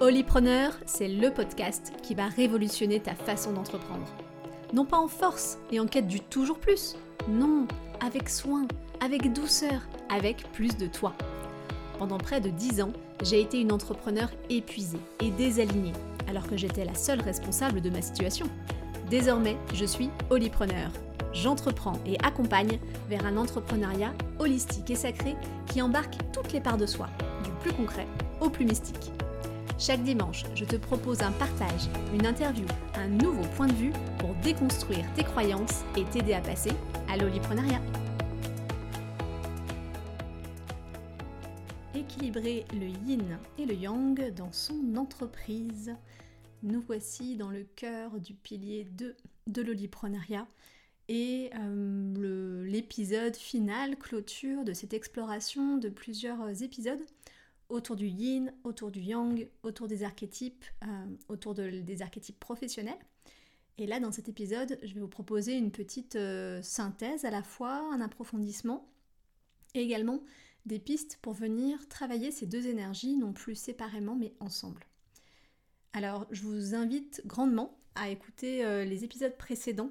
Holypreneur, 0.00 0.74
c'est 0.86 1.08
le 1.08 1.32
podcast 1.32 1.92
qui 2.04 2.14
va 2.14 2.28
révolutionner 2.28 3.00
ta 3.00 3.16
façon 3.16 3.52
d'entreprendre. 3.52 4.06
Non 4.72 4.84
pas 4.84 4.96
en 4.96 5.08
force 5.08 5.58
et 5.72 5.80
en 5.80 5.88
quête 5.88 6.06
du 6.06 6.20
toujours 6.20 6.60
plus, 6.60 6.94
non, 7.28 7.66
avec 7.98 8.28
soin, 8.28 8.68
avec 9.04 9.32
douceur, 9.32 9.88
avec 10.08 10.44
plus 10.52 10.76
de 10.76 10.86
toi. 10.86 11.14
Pendant 11.98 12.18
près 12.18 12.40
de 12.40 12.48
10 12.48 12.80
ans, 12.82 12.92
j'ai 13.24 13.40
été 13.40 13.60
une 13.60 13.72
entrepreneur 13.72 14.30
épuisée 14.48 15.00
et 15.20 15.32
désalignée, 15.32 15.94
alors 16.28 16.46
que 16.46 16.56
j'étais 16.56 16.84
la 16.84 16.94
seule 16.94 17.20
responsable 17.20 17.80
de 17.80 17.90
ma 17.90 18.00
situation. 18.00 18.46
Désormais, 19.10 19.56
je 19.74 19.84
suis 19.84 20.10
Holypreneur. 20.30 20.92
J'entreprends 21.32 21.98
et 22.06 22.16
accompagne 22.22 22.78
vers 23.08 23.26
un 23.26 23.36
entrepreneuriat 23.36 24.14
holistique 24.38 24.90
et 24.90 24.94
sacré 24.94 25.34
qui 25.66 25.82
embarque 25.82 26.14
toutes 26.32 26.52
les 26.52 26.60
parts 26.60 26.78
de 26.78 26.86
soi, 26.86 27.08
du 27.42 27.50
plus 27.62 27.72
concret 27.72 28.06
au 28.40 28.48
plus 28.48 28.64
mystique. 28.64 29.10
Chaque 29.80 30.02
dimanche, 30.02 30.42
je 30.56 30.64
te 30.64 30.74
propose 30.74 31.22
un 31.22 31.30
partage, 31.30 31.88
une 32.12 32.26
interview, 32.26 32.66
un 32.94 33.06
nouveau 33.06 33.44
point 33.54 33.68
de 33.68 33.74
vue 33.74 33.92
pour 34.18 34.34
déconstruire 34.42 35.04
tes 35.14 35.22
croyances 35.22 35.84
et 35.96 36.04
t'aider 36.06 36.32
à 36.32 36.40
passer 36.40 36.72
à 37.08 37.16
l'oliprenariat. 37.16 37.80
Équilibrer 41.94 42.66
le 42.72 42.88
yin 42.88 43.38
et 43.56 43.66
le 43.66 43.74
yang 43.74 44.34
dans 44.34 44.50
son 44.50 44.96
entreprise. 44.96 45.94
Nous 46.64 46.80
voici 46.80 47.36
dans 47.36 47.50
le 47.50 47.62
cœur 47.76 48.18
du 48.18 48.34
pilier 48.34 48.82
2 48.82 49.14
de 49.46 49.62
l'oliprenariat 49.62 50.48
et 51.06 51.50
euh, 51.56 52.66
l'épisode 52.66 53.36
final, 53.36 53.96
clôture 53.96 54.64
de 54.64 54.72
cette 54.72 54.92
exploration 54.92 55.78
de 55.78 55.88
plusieurs 55.88 56.64
épisodes 56.64 57.00
autour 57.68 57.96
du 57.96 58.06
yin, 58.06 58.52
autour 58.64 58.90
du 58.90 59.00
yang, 59.00 59.48
autour 59.62 59.88
des 59.88 60.02
archétypes, 60.02 60.64
euh, 60.84 61.06
autour 61.28 61.54
des 61.54 62.02
archétypes 62.02 62.38
professionnels. 62.38 62.98
Et 63.76 63.86
là, 63.86 64.00
dans 64.00 64.10
cet 64.10 64.28
épisode, 64.28 64.78
je 64.82 64.92
vais 64.94 65.00
vous 65.00 65.08
proposer 65.08 65.56
une 65.56 65.70
petite 65.70 66.16
euh, 66.16 66.60
synthèse 66.62 67.24
à 67.24 67.30
la 67.30 67.42
fois, 67.42 67.80
un 67.92 68.00
approfondissement, 68.00 68.88
et 69.74 69.82
également 69.82 70.20
des 70.66 70.78
pistes 70.78 71.18
pour 71.22 71.32
venir 71.32 71.88
travailler 71.88 72.30
ces 72.30 72.46
deux 72.46 72.66
énergies, 72.66 73.16
non 73.16 73.32
plus 73.32 73.54
séparément, 73.54 74.16
mais 74.16 74.34
ensemble. 74.40 74.86
Alors, 75.92 76.26
je 76.30 76.42
vous 76.42 76.74
invite 76.74 77.22
grandement 77.24 77.78
à 77.94 78.10
écouter 78.10 78.64
euh, 78.64 78.84
les 78.84 79.04
épisodes 79.04 79.36
précédents 79.36 79.90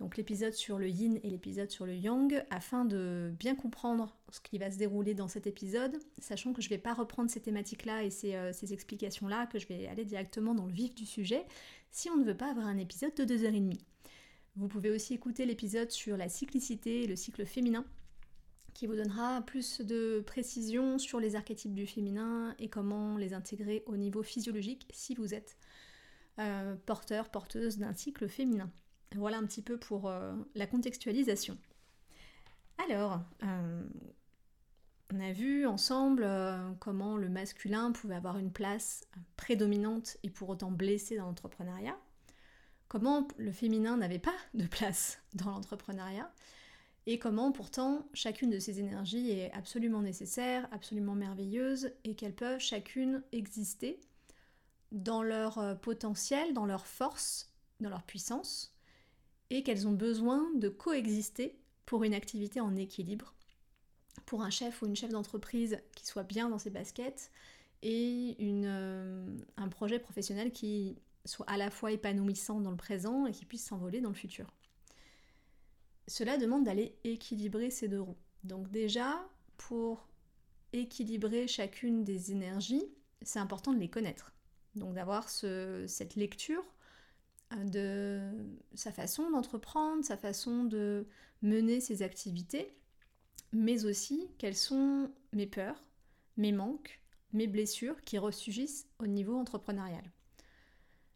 donc 0.00 0.16
l'épisode 0.16 0.52
sur 0.52 0.78
le 0.78 0.88
yin 0.88 1.20
et 1.22 1.30
l'épisode 1.30 1.70
sur 1.70 1.86
le 1.86 1.94
yang, 1.94 2.44
afin 2.50 2.84
de 2.84 3.32
bien 3.38 3.54
comprendre 3.54 4.16
ce 4.30 4.40
qui 4.40 4.58
va 4.58 4.70
se 4.70 4.76
dérouler 4.76 5.14
dans 5.14 5.28
cet 5.28 5.46
épisode, 5.46 5.98
sachant 6.18 6.52
que 6.52 6.60
je 6.60 6.66
ne 6.66 6.70
vais 6.70 6.80
pas 6.80 6.94
reprendre 6.94 7.30
ces 7.30 7.40
thématiques-là 7.40 8.02
et 8.02 8.10
euh, 8.34 8.52
ces, 8.52 8.72
explications-là, 8.72 9.46
que 9.46 9.58
je 9.58 9.68
vais 9.68 9.86
aller 9.86 10.04
directement 10.04 10.54
dans 10.54 10.66
le 10.66 10.72
vif 10.72 10.94
du 10.94 11.06
sujet, 11.06 11.46
si 11.90 12.10
on 12.10 12.16
ne 12.16 12.24
veut 12.24 12.36
pas 12.36 12.50
avoir 12.50 12.66
un 12.66 12.78
épisode 12.78 13.14
de 13.14 13.24
2h30. 13.24 13.78
Vous 14.56 14.68
pouvez 14.68 14.90
aussi 14.90 15.14
écouter 15.14 15.46
l'épisode 15.46 15.90
sur 15.90 16.16
la 16.16 16.28
cyclicité 16.28 17.02
et 17.02 17.06
le 17.06 17.16
cycle 17.16 17.46
féminin, 17.46 17.84
qui 18.72 18.88
vous 18.88 18.96
donnera 18.96 19.42
plus 19.42 19.80
de 19.80 20.22
précision 20.26 20.98
sur 20.98 21.20
les 21.20 21.36
archétypes 21.36 21.74
du 21.74 21.86
féminin 21.86 22.56
et 22.58 22.68
comment 22.68 23.16
les 23.16 23.32
intégrer 23.32 23.84
au 23.86 23.96
niveau 23.96 24.24
physiologique 24.24 24.88
si 24.92 25.14
vous 25.14 25.32
êtes 25.32 25.56
euh, 26.40 26.74
porteur, 26.84 27.28
porteuse 27.28 27.78
d'un 27.78 27.94
cycle 27.94 28.28
féminin. 28.28 28.72
Voilà 29.16 29.38
un 29.38 29.46
petit 29.46 29.62
peu 29.62 29.78
pour 29.78 30.08
euh, 30.08 30.34
la 30.54 30.66
contextualisation. 30.66 31.56
Alors, 32.84 33.20
euh, 33.44 33.82
on 35.12 35.20
a 35.20 35.32
vu 35.32 35.66
ensemble 35.66 36.24
euh, 36.24 36.72
comment 36.80 37.16
le 37.16 37.28
masculin 37.28 37.92
pouvait 37.92 38.16
avoir 38.16 38.38
une 38.38 38.50
place 38.50 39.06
prédominante 39.36 40.16
et 40.24 40.30
pour 40.30 40.48
autant 40.48 40.72
blessé 40.72 41.16
dans 41.16 41.26
l'entrepreneuriat, 41.26 41.96
comment 42.88 43.28
le 43.38 43.52
féminin 43.52 43.96
n'avait 43.96 44.18
pas 44.18 44.34
de 44.54 44.66
place 44.66 45.20
dans 45.34 45.50
l'entrepreneuriat, 45.50 46.32
et 47.06 47.18
comment 47.18 47.52
pourtant 47.52 48.08
chacune 48.14 48.50
de 48.50 48.58
ces 48.58 48.80
énergies 48.80 49.30
est 49.30 49.52
absolument 49.52 50.00
nécessaire, 50.00 50.66
absolument 50.72 51.14
merveilleuse, 51.14 51.92
et 52.04 52.16
qu'elles 52.16 52.34
peuvent 52.34 52.60
chacune 52.60 53.22
exister 53.30 54.00
dans 54.90 55.22
leur 55.22 55.78
potentiel, 55.80 56.54
dans 56.54 56.64
leur 56.64 56.86
force, 56.86 57.52
dans 57.80 57.90
leur 57.90 58.04
puissance, 58.04 58.73
et 59.54 59.62
qu'elles 59.62 59.86
ont 59.86 59.92
besoin 59.92 60.50
de 60.56 60.68
coexister 60.68 61.56
pour 61.86 62.02
une 62.02 62.12
activité 62.12 62.60
en 62.60 62.74
équilibre, 62.74 63.34
pour 64.26 64.42
un 64.42 64.50
chef 64.50 64.82
ou 64.82 64.86
une 64.86 64.96
chef 64.96 65.10
d'entreprise 65.10 65.78
qui 65.94 66.04
soit 66.04 66.24
bien 66.24 66.48
dans 66.48 66.58
ses 66.58 66.70
baskets 66.70 67.30
et 67.82 68.36
euh, 68.40 69.24
un 69.56 69.68
projet 69.68 70.00
professionnel 70.00 70.50
qui 70.50 70.98
soit 71.24 71.48
à 71.48 71.56
la 71.56 71.70
fois 71.70 71.92
épanouissant 71.92 72.60
dans 72.60 72.72
le 72.72 72.76
présent 72.76 73.26
et 73.26 73.32
qui 73.32 73.44
puisse 73.44 73.64
s'envoler 73.64 74.00
dans 74.00 74.08
le 74.08 74.16
futur. 74.16 74.52
Cela 76.08 76.36
demande 76.36 76.64
d'aller 76.64 76.96
équilibrer 77.04 77.70
ces 77.70 77.86
deux 77.86 78.00
roues. 78.00 78.18
Donc 78.42 78.70
déjà, 78.72 79.24
pour 79.56 80.08
équilibrer 80.72 81.46
chacune 81.46 82.02
des 82.02 82.32
énergies, 82.32 82.84
c'est 83.22 83.38
important 83.38 83.72
de 83.72 83.78
les 83.78 83.88
connaître. 83.88 84.32
Donc 84.74 84.94
d'avoir 84.94 85.28
cette 85.28 86.16
lecture 86.16 86.64
de 87.56 88.20
sa 88.74 88.92
façon 88.92 89.30
d'entreprendre, 89.30 90.04
sa 90.04 90.16
façon 90.16 90.64
de 90.64 91.06
mener 91.42 91.80
ses 91.80 92.02
activités, 92.02 92.76
mais 93.52 93.84
aussi 93.84 94.28
quelles 94.38 94.56
sont 94.56 95.10
mes 95.32 95.46
peurs, 95.46 95.82
mes 96.36 96.52
manques, 96.52 97.00
mes 97.32 97.46
blessures 97.46 98.02
qui 98.04 98.18
ressurgissent 98.18 98.88
au 98.98 99.06
niveau 99.06 99.36
entrepreneurial. 99.36 100.04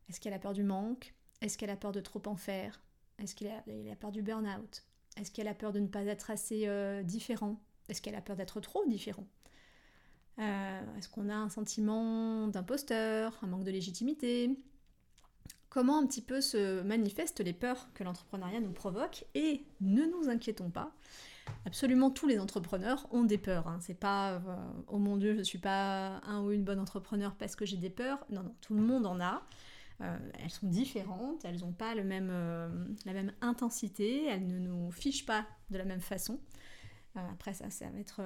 Est-ce 0.08 0.20
qu'elle 0.20 0.32
a 0.32 0.38
peur 0.38 0.52
du 0.52 0.64
manque? 0.64 1.14
Est-ce 1.40 1.58
qu'elle 1.58 1.70
a 1.70 1.76
peur 1.76 1.92
de 1.92 2.00
trop 2.00 2.22
en 2.26 2.36
faire? 2.36 2.80
Est-ce 3.18 3.34
qu'elle 3.34 3.50
a, 3.90 3.96
peur 3.96 4.12
du 4.12 4.22
burn-out? 4.22 4.84
Est-ce 5.16 5.30
qu'elle 5.32 5.48
a 5.48 5.54
peur 5.54 5.72
de 5.72 5.80
ne 5.80 5.88
pas 5.88 6.04
être 6.04 6.30
assez 6.30 6.66
euh, 6.66 7.02
différent? 7.02 7.60
Est-ce 7.88 8.00
qu'elle 8.00 8.14
a 8.14 8.20
peur 8.20 8.36
d'être 8.36 8.60
trop 8.60 8.84
différent? 8.86 9.26
Euh, 10.38 10.96
Est-ce 10.96 11.08
qu'on 11.08 11.28
a 11.28 11.34
un 11.34 11.48
sentiment 11.48 12.46
d'imposteur, 12.46 13.38
un 13.42 13.48
manque 13.48 13.64
de 13.64 13.70
légitimité? 13.70 14.56
Comment 15.68 15.98
un 15.98 16.06
petit 16.06 16.22
peu 16.22 16.40
se 16.40 16.82
manifestent 16.82 17.40
les 17.40 17.52
peurs 17.52 17.88
que 17.94 18.04
l'entrepreneuriat 18.04 18.60
nous 18.60 18.72
provoque 18.72 19.24
et 19.34 19.64
ne 19.80 20.04
nous 20.04 20.28
inquiétons 20.28 20.70
pas. 20.70 20.92
Absolument 21.64 22.10
tous 22.10 22.26
les 22.26 22.38
entrepreneurs 22.38 23.06
ont 23.10 23.24
des 23.24 23.38
peurs. 23.38 23.68
Hein. 23.68 23.78
C'est 23.80 23.98
pas 23.98 24.32
euh, 24.32 24.40
oh 24.88 24.98
mon 24.98 25.16
dieu, 25.16 25.36
je 25.36 25.42
suis 25.42 25.58
pas 25.58 26.20
un 26.26 26.42
ou 26.42 26.52
une 26.52 26.64
bonne 26.64 26.80
entrepreneur 26.80 27.34
parce 27.34 27.56
que 27.56 27.64
j'ai 27.64 27.76
des 27.76 27.90
peurs. 27.90 28.24
Non, 28.30 28.42
non, 28.42 28.54
tout 28.60 28.74
le 28.74 28.82
monde 28.82 29.06
en 29.06 29.20
a. 29.20 29.42
Euh, 30.00 30.16
elles 30.38 30.50
sont 30.50 30.68
différentes, 30.68 31.44
elles 31.44 31.60
n'ont 31.60 31.72
pas 31.72 31.94
euh, 31.96 32.86
la 33.04 33.12
même 33.12 33.32
intensité, 33.40 34.26
elles 34.26 34.46
ne 34.46 34.58
nous 34.58 34.92
fichent 34.92 35.26
pas 35.26 35.44
de 35.70 35.78
la 35.78 35.84
même 35.84 36.00
façon. 36.00 36.38
après, 37.16 37.52
ça, 37.52 37.68
ça 37.70 37.90
va 37.90 37.98
être 37.98 38.20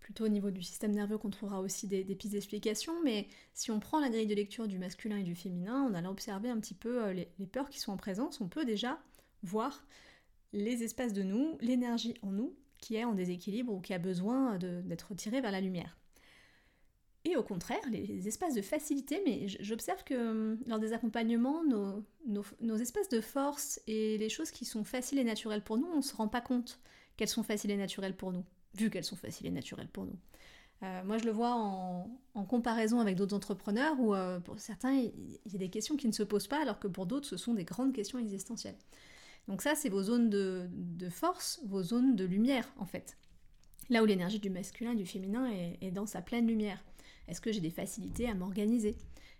plutôt 0.00 0.24
au 0.24 0.28
niveau 0.28 0.50
du 0.50 0.62
système 0.62 0.92
nerveux 0.92 1.18
qu'on 1.18 1.30
trouvera 1.30 1.60
aussi 1.60 1.86
des, 1.86 2.04
pistes 2.14 2.32
d'explication, 2.32 2.92
mais 3.04 3.28
si 3.54 3.70
on 3.70 3.78
prend 3.78 4.00
la 4.00 4.08
grille 4.08 4.26
de 4.26 4.34
lecture 4.34 4.66
du 4.66 4.78
masculin 4.78 5.18
et 5.18 5.22
du 5.22 5.34
féminin, 5.34 5.86
on 5.88 5.94
allant 5.94 6.10
observer 6.10 6.48
un 6.48 6.58
petit 6.58 6.74
peu 6.74 7.04
euh, 7.04 7.12
les, 7.12 7.46
peurs 7.46 7.68
qui 7.68 7.78
sont 7.78 7.92
en 7.92 7.96
présence, 7.96 8.40
on 8.40 8.48
peut 8.48 8.64
déjà 8.64 9.00
voir 9.42 9.86
les 10.52 10.82
espaces 10.82 11.12
de 11.12 11.22
nous, 11.22 11.56
l'énergie 11.60 12.14
en 12.22 12.32
nous 12.32 12.56
qui 12.78 12.96
est 12.96 13.04
en 13.04 13.12
déséquilibre 13.12 13.72
ou 13.72 13.80
qui 13.80 13.92
a 13.92 13.98
besoin 13.98 14.58
d'être 14.58 15.14
tirée 15.14 15.42
vers 15.42 15.52
la 15.52 15.60
lumière. 15.60 15.98
Et 17.26 17.36
au 17.36 17.42
contraire, 17.42 17.80
les 17.90 18.26
espaces 18.26 18.54
de 18.54 18.62
facilité, 18.62 19.20
mais 19.26 19.46
j'observe 19.46 20.02
que 20.04 20.14
hum, 20.14 20.58
lors 20.66 20.78
des 20.78 20.94
accompagnements, 20.94 21.62
nos, 21.64 22.02
nos, 22.26 22.76
espaces 22.76 23.10
de 23.10 23.20
force 23.20 23.80
et 23.86 24.16
les 24.16 24.30
choses 24.30 24.50
qui 24.50 24.64
sont 24.64 24.84
faciles 24.84 25.18
et 25.18 25.24
naturelles 25.24 25.62
pour 25.62 25.76
nous, 25.76 25.86
on 25.92 25.98
ne 25.98 26.02
se 26.02 26.16
rend 26.16 26.28
pas 26.28 26.40
compte 26.40 26.80
qu'elles 27.16 27.28
sont 27.28 27.42
faciles 27.42 27.70
et 27.70 27.76
naturelles 27.76 28.16
pour 28.16 28.32
nous 28.32 28.44
vu 28.74 28.90
qu'elles 28.90 29.04
sont 29.04 29.16
faciles 29.16 29.46
et 29.46 29.50
naturelles 29.50 29.88
pour 29.88 30.04
nous. 30.06 30.18
Euh, 30.82 31.04
moi, 31.04 31.18
je 31.18 31.24
le 31.24 31.30
vois 31.30 31.54
en, 31.54 32.44
comparaison 32.48 33.00
avec 33.00 33.16
d'autres 33.16 33.36
entrepreneurs 33.36 34.00
où, 34.00 34.14
euh, 34.14 34.40
pour 34.40 34.58
certains, 34.58 34.94
il 34.94 35.52
y 35.52 35.54
a 35.54 35.58
des 35.58 35.68
questions 35.68 35.96
qui 35.96 36.06
ne 36.06 36.12
se 36.12 36.22
posent 36.22 36.48
pas, 36.48 36.62
alors 36.62 36.78
que 36.78 36.88
pour 36.88 37.06
d'autres, 37.06 37.28
ce 37.28 37.36
sont 37.36 37.54
des 37.54 37.64
grandes 37.64 37.92
questions 37.92 38.18
existentielles. 38.18 38.78
Donc 39.46 39.62
ça, 39.62 39.74
c'est 39.74 39.88
vos 39.88 40.02
zones 40.02 40.30
de, 40.30 40.68
force, 41.10 41.60
vos 41.66 41.82
zones 41.82 42.16
de 42.16 42.24
lumière, 42.24 42.72
en 42.78 42.86
fait. 42.86 43.16
Là 43.90 44.02
où 44.02 44.06
l'énergie 44.06 44.38
du 44.38 44.50
masculin 44.50 44.92
et 44.92 44.96
du 44.96 45.06
féminin 45.06 45.50
est, 45.80 45.90
dans 45.90 46.06
sa 46.06 46.22
pleine 46.22 46.46
lumière. 46.46 46.82
Est-ce 47.28 47.40
que 47.40 47.52
j'ai 47.52 47.60
des 47.60 47.70
facilités 47.70 48.28
à 48.28 48.34
m'organiser? 48.34 48.96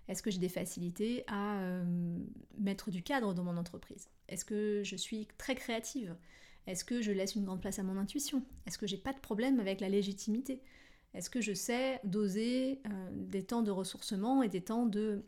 Est-ce 0.09 0.23
que 0.23 0.31
j'ai 0.31 0.39
des 0.39 0.49
facilités 0.49 1.25
à 1.29 1.61
euh, 1.61 1.85
mettre 2.59 2.91
du 2.91 3.03
cadre 3.03 3.33
dans 3.33 3.45
mon 3.45 3.57
entreprise? 3.57 4.09
Est-ce 4.29 4.45
que 4.45 4.83
je 4.85 4.97
suis 4.97 5.29
très 5.39 5.55
créative? 5.55 6.17
Est-ce 6.71 6.85
que 6.85 7.03
je 7.03 7.13
laisse 7.13 7.35
une 7.35 7.45
grande 7.45 7.61
place 7.61 7.79
à 7.79 7.83
mon 7.83 7.97
intuition? 7.97 8.43
Est-ce 8.67 8.79
que 8.79 8.87
j'ai 8.87 8.97
pas 8.97 9.13
de 9.13 9.19
problème 9.19 9.61
avec 9.61 9.81
la 9.81 9.89
légitimité? 9.89 10.63
Est-ce 11.15 11.29
que 11.29 11.41
je 11.41 11.53
sais 11.53 12.01
doser 12.05 12.81
euh, 12.87 13.11
des 13.13 13.45
temps 13.45 13.63
de 13.63 13.71
ressourcement 13.71 14.43
et 14.43 14.49
des 14.49 14.61
temps 14.61 14.87
de 14.87 15.25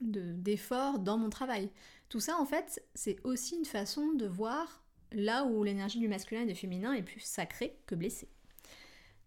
d'effort 0.00 1.00
dans 1.00 1.18
mon 1.18 1.28
travail? 1.28 1.70
Tout 2.08 2.20
ça, 2.20 2.38
en 2.38 2.46
fait, 2.46 2.84
c'est 2.94 3.16
aussi 3.24 3.56
une 3.56 3.64
façon 3.64 4.12
de 4.12 4.26
voir 4.26 4.84
là 5.10 5.44
où 5.44 5.64
l'énergie 5.64 5.98
du 5.98 6.06
masculin 6.06 6.42
et 6.42 6.46
du 6.46 6.54
féminin 6.54 6.92
est 6.92 7.02
plus 7.02 7.20
sacrée 7.20 7.80
que 7.86 7.96
blessée. 7.96 8.28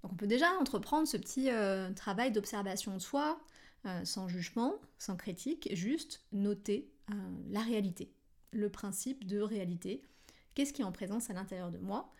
Donc 0.01 0.13
on 0.13 0.15
peut 0.15 0.27
déjà 0.27 0.49
entreprendre 0.59 1.07
ce 1.07 1.17
petit 1.17 1.49
euh, 1.49 1.91
travail 1.91 2.31
d'observation 2.31 2.93
de 2.93 2.99
soi, 2.99 3.39
sans 4.03 4.27
jugement, 4.27 4.75
sans 4.99 5.17
critique, 5.17 5.67
juste 5.73 6.23
noter 6.31 6.87
la 7.49 7.61
réalité, 7.61 8.13
le 8.51 8.69
principe 8.69 9.25
de 9.25 9.41
réalité. 9.41 10.03
Qu'est-ce 10.53 10.73
qui 10.73 10.81
est 10.81 10.85
en 10.85 10.91
présence 10.91 11.29
à 11.29 11.33
l'intérieur 11.33 11.71
de 11.71 11.77
moi 11.77 12.13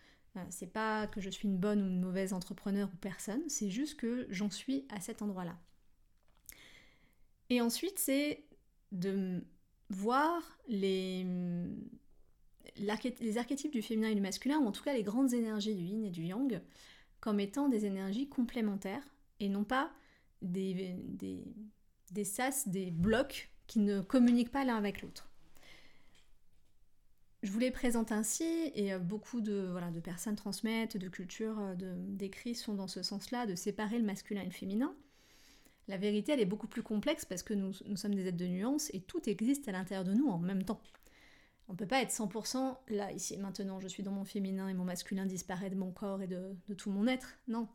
C'est 0.50 0.72
pas 0.72 1.06
que 1.06 1.20
je 1.20 1.30
suis 1.30 1.48
une 1.48 1.58
bonne 1.58 1.82
ou 1.82 1.86
une 1.86 2.00
mauvaise 2.00 2.32
entrepreneur 2.32 2.88
ou 2.92 2.96
personne, 2.96 3.42
c'est 3.48 3.70
juste 3.70 3.98
que 3.98 4.26
j'en 4.30 4.50
suis 4.50 4.86
à 4.88 5.00
cet 5.00 5.22
endroit-là. 5.22 5.58
Et 7.50 7.60
ensuite, 7.60 7.98
c'est 7.98 8.44
de 8.92 9.44
voir 9.90 10.58
les, 10.68 11.26
archétypes 12.88 13.72
du 13.72 13.82
féminin 13.82 14.08
et 14.08 14.14
du 14.14 14.20
masculin, 14.20 14.58
ou 14.58 14.66
en 14.66 14.72
tout 14.72 14.82
cas 14.82 14.94
les 14.94 15.02
grandes 15.02 15.34
énergies 15.34 15.74
du 15.74 15.84
yin 15.84 16.04
et 16.04 16.10
du 16.10 16.24
yang, 16.24 16.62
comme 17.20 17.40
étant 17.40 17.68
des 17.68 17.84
énergies 17.84 18.28
complémentaires 18.28 19.06
et 19.40 19.48
non 19.48 19.64
pas 19.64 19.92
des 20.40 20.96
sas, 22.24 22.68
des 22.68 22.90
blocs 22.90 23.50
qui 23.66 23.80
ne 23.80 24.00
communiquent 24.00 24.52
pas 24.52 24.64
l'un 24.64 24.76
avec 24.76 25.02
l'autre. 25.02 25.31
Je 27.42 27.50
vous 27.50 27.58
les 27.58 27.72
présente 27.72 28.12
ainsi, 28.12 28.70
et 28.74 28.92
euh, 28.92 29.00
beaucoup 29.00 29.40
de, 29.40 29.66
voilà, 29.72 29.90
de 29.90 29.98
personnes 29.98 30.36
transmettent, 30.36 30.96
de 30.96 31.08
cultures, 31.08 31.58
euh, 31.58 31.74
d'écrits 31.76 32.54
sont 32.54 32.74
dans 32.74 32.86
ce 32.86 33.02
sens-là, 33.02 33.46
de 33.46 33.56
séparer 33.56 33.98
le 33.98 34.04
masculin 34.04 34.42
et 34.42 34.46
le 34.46 34.52
féminin. 34.52 34.94
La 35.88 35.96
vérité, 35.96 36.32
elle 36.32 36.40
est 36.40 36.46
beaucoup 36.46 36.68
plus 36.68 36.84
complexe 36.84 37.24
parce 37.24 37.42
que 37.42 37.52
nous, 37.52 37.72
nous 37.86 37.96
sommes 37.96 38.14
des 38.14 38.28
êtres 38.28 38.36
de 38.36 38.46
nuances 38.46 38.90
et 38.94 39.00
tout 39.00 39.28
existe 39.28 39.66
à 39.66 39.72
l'intérieur 39.72 40.04
de 40.04 40.12
nous 40.12 40.28
en 40.28 40.38
même 40.38 40.62
temps. 40.62 40.80
On 41.66 41.72
ne 41.72 41.76
peut 41.76 41.86
pas 41.86 42.00
être 42.00 42.12
100% 42.12 42.76
là, 42.90 43.10
ici 43.10 43.36
maintenant, 43.36 43.80
je 43.80 43.88
suis 43.88 44.04
dans 44.04 44.12
mon 44.12 44.24
féminin 44.24 44.68
et 44.68 44.74
mon 44.74 44.84
masculin 44.84 45.26
disparaît 45.26 45.70
de 45.70 45.74
mon 45.74 45.90
corps 45.90 46.22
et 46.22 46.28
de, 46.28 46.54
tout 46.78 46.90
mon 46.90 47.08
être. 47.08 47.38
Non. 47.48 47.68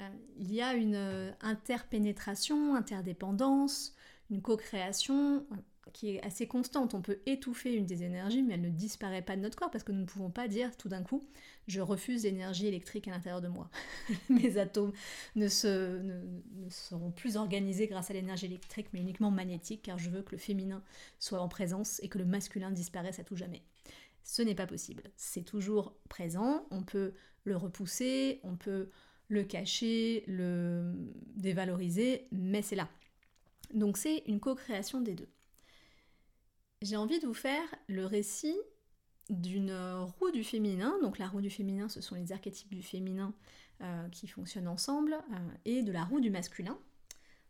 Euh, 0.00 0.08
il 0.36 0.52
y 0.52 0.60
a 0.60 0.74
une 0.74 1.34
interpénétration, 1.40 2.74
interdépendance, 2.74 3.94
une 4.30 4.42
co-création 4.42 5.46
qui 5.92 6.16
est 6.16 6.22
assez 6.24 6.46
constante. 6.46 6.94
On 6.94 7.02
peut 7.02 7.18
étouffer 7.26 7.74
une 7.74 7.86
des 7.86 8.02
énergies, 8.02 8.42
mais 8.42 8.54
elle 8.54 8.62
ne 8.62 8.70
disparaît 8.70 9.22
pas 9.22 9.36
de 9.36 9.42
notre 9.42 9.56
corps 9.56 9.70
parce 9.70 9.84
que 9.84 9.92
nous 9.92 10.00
ne 10.00 10.06
pouvons 10.06 10.30
pas 10.30 10.48
dire 10.48 10.76
tout 10.76 10.88
d'un 10.88 11.02
coup 11.02 11.22
je 11.66 11.80
refuse 11.80 12.24
l'énergie 12.24 12.66
électrique 12.66 13.08
à 13.08 13.10
l'intérieur 13.10 13.40
de 13.40 13.48
moi. 13.48 13.70
Mes 14.28 14.58
atomes 14.58 14.92
ne, 15.36 15.48
se, 15.48 16.02
ne, 16.02 16.20
seront 16.68 17.10
plus 17.10 17.36
organisés 17.36 17.86
grâce 17.86 18.10
à 18.10 18.14
l'énergie 18.14 18.46
électrique, 18.46 18.88
mais 18.92 19.00
uniquement 19.00 19.30
magnétique, 19.30 19.82
car 19.82 19.98
je 19.98 20.10
veux 20.10 20.22
que 20.22 20.32
le 20.32 20.38
féminin 20.38 20.82
soit 21.18 21.40
en 21.40 21.48
présence 21.48 22.00
et 22.02 22.08
que 22.08 22.18
le 22.18 22.24
masculin 22.24 22.70
disparaisse 22.70 23.18
à 23.18 23.24
tout 23.24 23.36
jamais. 23.36 23.62
Ce 24.22 24.42
n'est 24.42 24.54
pas 24.54 24.66
possible. 24.66 25.04
C'est 25.16 25.44
toujours 25.44 25.94
présent, 26.08 26.66
on 26.70 26.82
peut 26.82 27.14
le 27.44 27.56
repousser, 27.56 28.40
on 28.42 28.56
peut 28.56 28.90
le 29.28 29.44
cacher, 29.44 30.24
le 30.26 30.94
dévaloriser, 31.36 32.28
mais 32.30 32.62
c'est 32.62 32.76
là. 32.76 32.88
Donc 33.72 33.96
c'est 33.96 34.22
une 34.26 34.40
co-création 34.40 35.00
des 35.00 35.14
deux. 35.14 35.28
J'ai 36.84 36.98
envie 36.98 37.18
de 37.18 37.26
vous 37.26 37.32
faire 37.32 37.64
le 37.86 38.04
récit 38.04 38.58
d'une 39.30 39.74
roue 40.18 40.30
du 40.32 40.44
féminin, 40.44 40.94
donc 41.00 41.16
la 41.16 41.26
roue 41.26 41.40
du 41.40 41.48
féminin 41.48 41.88
ce 41.88 42.02
sont 42.02 42.14
les 42.14 42.30
archétypes 42.30 42.74
du 42.74 42.82
féminin 42.82 43.32
euh, 43.80 44.06
qui 44.10 44.28
fonctionnent 44.28 44.68
ensemble, 44.68 45.14
euh, 45.14 45.50
et 45.64 45.82
de 45.82 45.90
la 45.90 46.04
roue 46.04 46.20
du 46.20 46.28
masculin, 46.28 46.78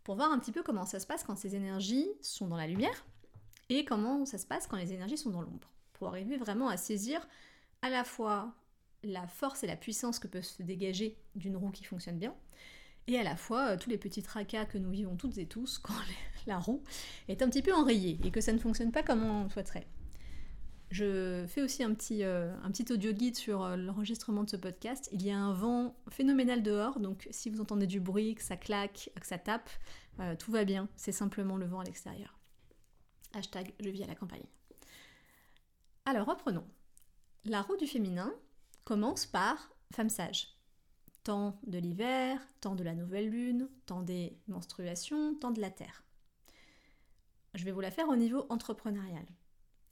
pour 0.05 0.15
voir 0.15 0.31
un 0.31 0.39
petit 0.39 0.53
peu 0.53 0.63
comment 0.63 0.87
ça 0.87 1.01
se 1.01 1.07
passe 1.09 1.25
quand 1.25 1.35
ces 1.35 1.57
énergies 1.57 2.07
sont 2.21 2.47
dans 2.47 2.57
la 2.57 2.69
lumière, 2.69 3.05
et 3.71 3.85
comment 3.85 4.25
ça 4.25 4.39
se 4.39 4.47
passe 4.47 4.69
quand 4.69 4.77
les 4.77 4.93
énergies 4.93 5.19
sont 5.19 5.31
dans 5.31 5.43
l'ombre, 5.43 5.69
pour 5.95 6.07
arriver 6.07 6.37
vraiment 6.37 6.69
à 6.69 6.77
saisir 6.77 7.27
à 7.83 7.91
la 7.91 8.05
fois 8.05 8.55
la 9.03 9.27
force 9.27 9.65
et 9.65 9.67
la 9.67 9.77
puissance 9.77 10.21
que 10.21 10.29
peut 10.29 10.43
se 10.43 10.63
dégager 10.63 11.19
d'une 11.35 11.57
roue 11.57 11.73
qui 11.73 11.83
fonctionne 11.83 12.21
bien, 12.21 12.37
et 13.07 13.19
à 13.19 13.23
la 13.23 13.37
fois 13.37 13.71
euh, 13.71 13.77
tous 13.77 13.91
les 13.91 13.99
petits 13.99 14.23
tracas 14.23 14.65
que 14.65 14.79
nous 14.79 14.91
vivons 14.91 15.17
toutes 15.17 15.39
et 15.39 15.47
tous 15.47 15.79
quand 15.79 15.95
la 16.47 16.59
roue 16.59 16.83
est 17.29 17.43
un 17.43 17.49
petit 17.49 17.63
peu 17.63 17.73
enrayée 17.73 18.19
et 18.25 18.31
que 18.31 18.41
ça 18.41 18.53
ne 18.53 18.59
fonctionne 18.59 18.93
pas 18.93 19.03
comme 19.03 19.23
on 19.23 19.49
souhaiterait. 19.49 19.87
Je 20.95 21.45
fais 21.49 21.61
aussi 21.61 21.83
un 21.83 21.93
petit, 21.93 22.23
euh, 22.23 22.55
un 22.63 22.71
petit 22.71 22.93
audio 22.93 23.13
guide 23.13 23.35
sur 23.35 23.65
euh, 23.65 23.77
l'enregistrement 23.77 24.45
de 24.45 24.51
ce 24.51 24.57
podcast. 24.57 25.09
Il 25.11 25.25
y 25.25 25.31
a 25.33 25.37
un 25.37 25.53
vent 25.53 25.97
phénoménal 26.09 26.63
dehors, 26.63 27.01
donc 27.01 27.27
si 27.33 27.51
vous 27.51 27.61
entendez 27.61 27.89
du 27.89 27.99
bruit, 27.99 28.37
que 28.37 28.43
ça 28.45 28.57
claque, 28.57 29.11
que 29.21 29.27
ça 29.27 29.37
tape, 29.37 29.69
euh, 30.21 30.37
tout 30.37 30.53
va 30.53 30.65
bien. 30.65 30.89
C'est 30.95 31.11
simplement 31.11 31.57
le 31.57 31.67
vent 31.67 31.81
à 31.81 31.85
l'extérieur. 31.85 32.39
Hashtag 33.33 33.73
je 33.81 33.89
vis 33.89 34.05
à 34.05 34.07
la 34.07 34.15
campagne. 34.15 34.45
Alors 36.05 36.29
reprenons. 36.29 36.65
La 37.45 37.63
roue 37.63 37.77
du 37.77 37.89
féminin 37.89 38.33
commence 38.85 39.27
par 39.27 39.75
femme 39.93 40.09
sage. 40.09 40.54
Temps 41.25 41.59
de 41.67 41.79
l'hiver, 41.79 42.41
temps 42.61 42.75
de 42.75 42.85
la 42.85 42.95
nouvelle 42.95 43.31
lune, 43.31 43.69
temps 43.87 44.03
des 44.03 44.39
menstruations, 44.47 45.35
temps 45.35 45.51
de 45.51 45.61
la 45.61 45.71
terre. 45.71 46.05
Je 47.55 47.65
vais 47.65 47.73
vous 47.73 47.81
la 47.81 47.91
faire 47.91 48.09
au 48.09 48.17
niveau 48.17 48.47
entrepreneurial 48.49 49.25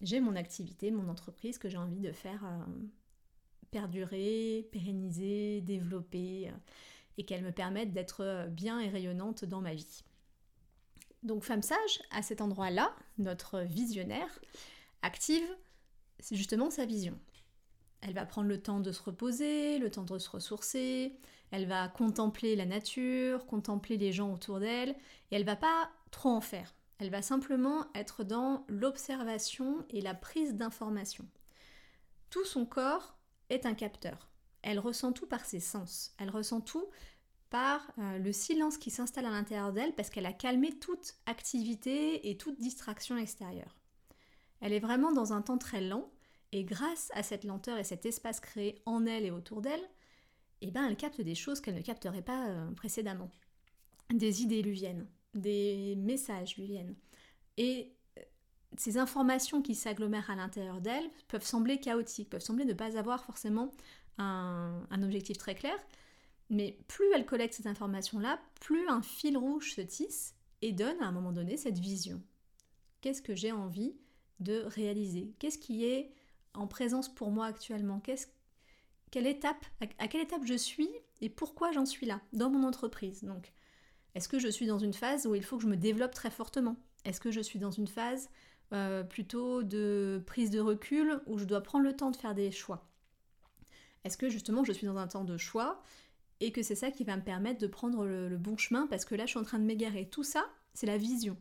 j'ai 0.03 0.21
mon 0.21 0.37
activité, 0.37 0.91
mon 0.91 1.09
entreprise 1.09 1.59
que 1.59 1.69
j'ai 1.69 1.79
envie 1.79 2.01
de 2.01 2.13
faire 2.13 2.45
euh, 2.45 2.65
perdurer, 3.71 4.69
pérenniser, 4.73 5.61
développer 5.63 6.49
euh, 6.49 6.53
et 7.19 7.25
qu'elle 7.25 7.43
me 7.43 7.53
permette 7.53 7.93
d'être 7.93 8.23
euh, 8.23 8.47
bien 8.49 8.81
et 8.81 8.89
rayonnante 8.89 9.45
dans 9.45 9.61
ma 9.61 9.75
vie. 9.75 10.03
Donc 11.23 11.45
femme 11.45 11.63
sage, 11.63 12.03
à 12.11 12.23
cet 12.23 12.41
endroit-là, 12.41 12.95
notre 13.19 13.61
visionnaire 13.61 14.41
active 15.03 15.47
justement 16.33 16.71
sa 16.71 16.85
vision. 16.85 17.19
Elle 18.03 18.15
va 18.15 18.27
prendre 18.27 18.49
le 18.49 18.61
temps 18.61 18.81
de 18.81 18.93
se 18.93 19.03
reposer, 19.03 19.79
le 19.79 19.91
temps 19.91 20.03
de 20.03 20.19
se 20.19 20.29
ressourcer, 20.29 21.17
elle 21.53 21.67
va 21.67 21.89
contempler 21.89 22.57
la 22.57 22.67
nature, 22.67 23.47
contempler 23.47 23.97
les 23.97 24.13
gens 24.13 24.33
autour 24.33 24.59
d'elle, 24.59 24.91
et 25.31 25.37
elle 25.37 25.45
va 25.45 25.57
pas 25.57 25.91
trop 26.11 26.31
en 26.31 26.41
faire. 26.41 26.75
Elle 26.99 27.11
va 27.11 27.23
simplement 27.23 27.87
être 27.95 28.25
dans 28.25 28.65
l'observation 28.69 29.85
et 29.91 30.01
la 30.01 30.15
prise 30.15 30.55
d'information. 30.55 31.27
Tout 32.31 32.45
son 32.45 32.65
corps 32.65 33.17
est 33.51 33.67
un 33.67 33.75
capteur. 33.75 34.31
Elle 34.63 34.79
ressent 34.79 35.13
tout 35.13 35.27
par 35.27 35.45
ses 35.45 35.61
sens. 35.61 36.15
Elle 36.19 36.31
ressent 36.31 36.61
tout 36.61 36.87
par 37.51 37.93
euh, 37.99 38.19
le 38.19 38.33
silence 38.33 38.79
qui 38.79 38.91
s'installe 38.91 39.27
à 39.27 39.31
l'intérieur 39.31 39.73
d'elle 39.73 39.95
parce 39.95 40.11
qu'elle 40.11 40.27
a 40.27 40.33
calmé 40.33 40.79
toute 40.79 41.15
activité 41.27 42.31
et 42.31 42.39
toute 42.39 42.59
distraction 42.61 43.17
extérieure. 43.17 43.77
Elle 44.61 44.73
est 44.73 44.81
vraiment 44.81 45.13
dans 45.13 45.33
un 45.33 45.43
temps 45.43 45.59
très 45.59 45.81
lent 45.81 46.09
et 46.53 46.65
grâce 46.65 47.11
à 47.15 47.23
cette 47.23 47.45
lenteur 47.45 47.79
et 47.79 47.85
cet 47.85 48.05
espace 48.07 48.39
créé 48.39 48.81
en 48.85 49.07
elle 49.07 49.25
et 49.25 49.31
autour 49.31 49.63
d'elle, 49.63 49.83
eh 50.61 50.71
ben, 50.71 50.87
elle 50.87 50.97
capte 50.97 51.21
des 51.21 51.35
choses 51.35 51.61
qu'elle 51.61 51.75
ne 51.75 51.81
capterait 51.81 52.23
pas 52.23 52.49
euh, 52.49 52.71
précédemment. 52.73 53.31
Des 54.13 54.43
idées 54.43 54.63
lui 54.63 54.73
viennent, 54.73 55.07
des 55.35 55.97
messages 55.97 56.57
lui 56.57 56.67
viennent. 56.67 56.95
Et 57.57 57.93
euh, 58.19 58.23
ces 58.77 58.99
informations 58.99 59.63
qui 59.63 59.75
s'agglomèrent 59.75 60.31
à 60.31 60.37
l'intérieur 60.37 60.81
d'elle 60.81 61.09
peuvent 61.27 61.45
sembler 61.45 61.81
chaotiques, 61.81 62.31
peuvent 62.31 62.43
sembler 62.43 62.67
ne 62.67 62.75
pas 62.75 62.99
avoir 62.99 63.25
forcément 63.25 63.73
un, 64.19 65.03
objectif 65.03 65.39
très 65.39 65.55
clair, 65.55 65.77
mais 66.51 66.79
plus 66.87 67.07
elle 67.15 67.27
collecte 67.27 67.55
ces 67.55 67.67
informations-là, 67.67 68.39
plus 68.61 68.87
un 68.89 69.03
fil 69.03 69.37
rouge 69.39 69.75
se 69.75 69.81
tisse 69.81 70.37
et 70.61 70.73
donne 70.73 71.01
à 71.01 71.07
un 71.07 71.13
moment 71.13 71.33
donné 71.33 71.57
cette 71.57 71.79
vision. 71.79 72.23
Qu'est-ce 73.01 73.23
que 73.23 73.35
j'ai 73.35 73.53
envie 73.53 73.97
de 74.39 74.63
réaliser? 74.67 75.35
Qu'est-ce 75.39 75.59
qui 75.59 75.87
est 75.87 76.13
en 76.55 76.67
présence 76.67 77.13
pour 77.13 77.31
moi 77.31 77.47
actuellement? 77.47 78.01
Quelle 79.11 79.27
étape, 79.27 79.65
à, 79.81 80.09
quelle 80.09 80.23
étape 80.23 80.45
je 80.45 80.55
suis 80.55 80.89
et 81.21 81.29
pourquoi 81.29 81.71
j'en 81.73 81.87
suis 81.87 82.07
là 82.07 82.21
dans 82.33 82.51
mon 82.51 82.67
entreprise? 82.67 83.23
Donc, 83.25 83.53
est-ce 84.15 84.29
que 84.29 84.39
je 84.39 84.49
suis 84.49 84.67
dans 84.67 84.79
une 84.79 84.95
phase 84.95 85.27
où 85.27 85.35
il 85.35 85.45
faut 85.45 85.57
que 85.57 85.63
je 85.63 85.69
me 85.69 85.77
développe 85.77 86.15
très 86.15 86.31
fortement? 86.31 86.77
Est-ce 87.05 87.21
que 87.21 87.31
je 87.31 87.41
suis 87.41 87.59
dans 87.59 87.71
une 87.71 87.87
phase 87.87 88.31
euh, 88.73 89.03
plutôt 89.03 89.63
de 89.63 90.23
prise 90.27 90.51
de 90.51 90.61
recul 90.61 91.21
où 91.27 91.39
je 91.39 91.45
dois 91.45 91.63
prendre 91.63 91.85
le 91.85 91.95
temps 91.95 92.11
de 92.11 92.17
faire 92.17 92.35
des 92.35 92.51
choix? 92.51 92.89
Est-ce 94.05 94.17
que 94.17 94.29
justement 94.29 94.65
je 94.65 94.73
suis 94.73 94.87
dans 94.87 94.97
un 94.97 95.07
temps 95.07 95.25
de 95.25 95.37
choix 95.37 95.83
et 96.41 96.53
que 96.53 96.63
c'est 96.63 96.75
ça 96.75 96.91
qui 96.91 97.05
va 97.05 97.17
me 97.17 97.23
permettre 97.23 97.61
de 97.61 97.67
prendre 97.67 98.05
le, 98.05 98.37
bon 98.37 98.57
chemin? 98.57 98.87
Parce 98.87 99.05
que 99.05 99.15
là 99.15 99.27
je 99.27 99.31
suis 99.31 99.39
en 99.39 99.45
train 99.45 99.59
de 99.59 99.65
m'égarer. 99.65 100.09
Tout 100.09 100.25
ça, 100.25 100.45
c'est 100.75 100.87
la 100.87 100.97
vision. 100.99 101.37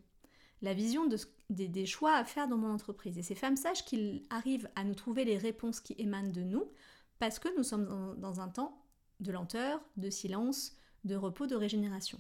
La 0.62 0.74
vision 0.74 1.10
des, 1.50 1.86
choix 1.86 2.16
à 2.16 2.24
faire 2.24 2.48
dans 2.48 2.58
mon 2.58 2.72
entreprise. 2.72 3.18
Et 3.18 3.24
ces 3.24 3.36
femmes 3.36 3.56
sages 3.56 3.84
qu'ils 3.84 4.24
arrivent 4.30 4.70
à 4.76 4.84
nous 4.84 4.94
trouver 4.94 5.26
les 5.26 5.38
réponses 5.38 5.80
qui 5.80 5.96
émanent 5.98 6.32
de 6.32 6.42
nous 6.42 6.72
parce 7.20 7.40
que 7.40 7.56
nous 7.58 7.64
sommes 7.64 8.16
dans 8.20 8.42
un 8.42 8.48
temps 8.48 8.84
de 9.20 9.32
lenteur, 9.32 9.82
de 9.98 10.10
silence, 10.10 10.76
de 11.04 11.16
repos, 11.16 11.48
de 11.48 11.56
régénération. 11.56 12.20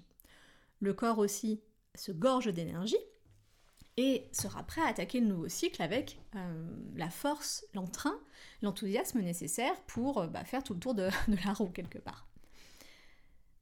Le 0.79 0.93
corps 0.93 1.19
aussi 1.19 1.61
se 1.95 2.11
gorge 2.11 2.51
d'énergie 2.51 2.97
et 3.97 4.27
sera 4.31 4.63
prêt 4.63 4.81
à 4.81 4.87
attaquer 4.87 5.19
le 5.19 5.27
nouveau 5.27 5.47
cycle 5.47 5.81
avec 5.81 6.19
euh, 6.35 6.65
la 6.95 7.09
force, 7.09 7.65
l'entrain, 7.73 8.17
l'enthousiasme 8.61 9.19
nécessaire 9.19 9.79
pour 9.87 10.19
euh, 10.19 10.27
bah, 10.27 10.43
faire 10.45 10.63
tout 10.63 10.73
le 10.73 10.79
tour 10.79 10.95
de, 10.95 11.09
la 11.45 11.53
roue 11.53 11.69
quelque 11.69 11.99
part. 11.99 12.27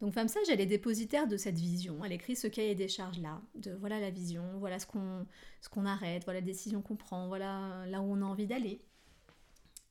Donc 0.02 0.14
Femme 0.14 0.30
Sage, 0.30 0.48
elle 0.50 0.62
est 0.62 0.66
dépositaire 0.66 1.28
de 1.28 1.36
cette 1.36 1.58
vision. 1.58 2.04
Elle 2.06 2.14
écrit 2.14 2.36
ce 2.36 2.48
cahier 2.48 2.74
des 2.74 2.88
charges-là, 2.88 3.42
de 3.56 3.72
voilà 3.74 4.00
la 4.00 4.10
vision, 4.10 4.44
voilà 4.60 4.80
ce 4.80 4.86
qu'on 4.86 5.26
qu'on 5.72 5.86
arrête, 5.86 6.24
voilà 6.24 6.40
la 6.40 6.46
décision 6.46 6.82
qu'on 6.82 6.96
prend, 6.96 7.28
voilà 7.28 7.86
là 7.88 8.02
où 8.02 8.06
on 8.06 8.22
a 8.22 8.26
envie 8.26 8.48
d'aller. 8.48 8.82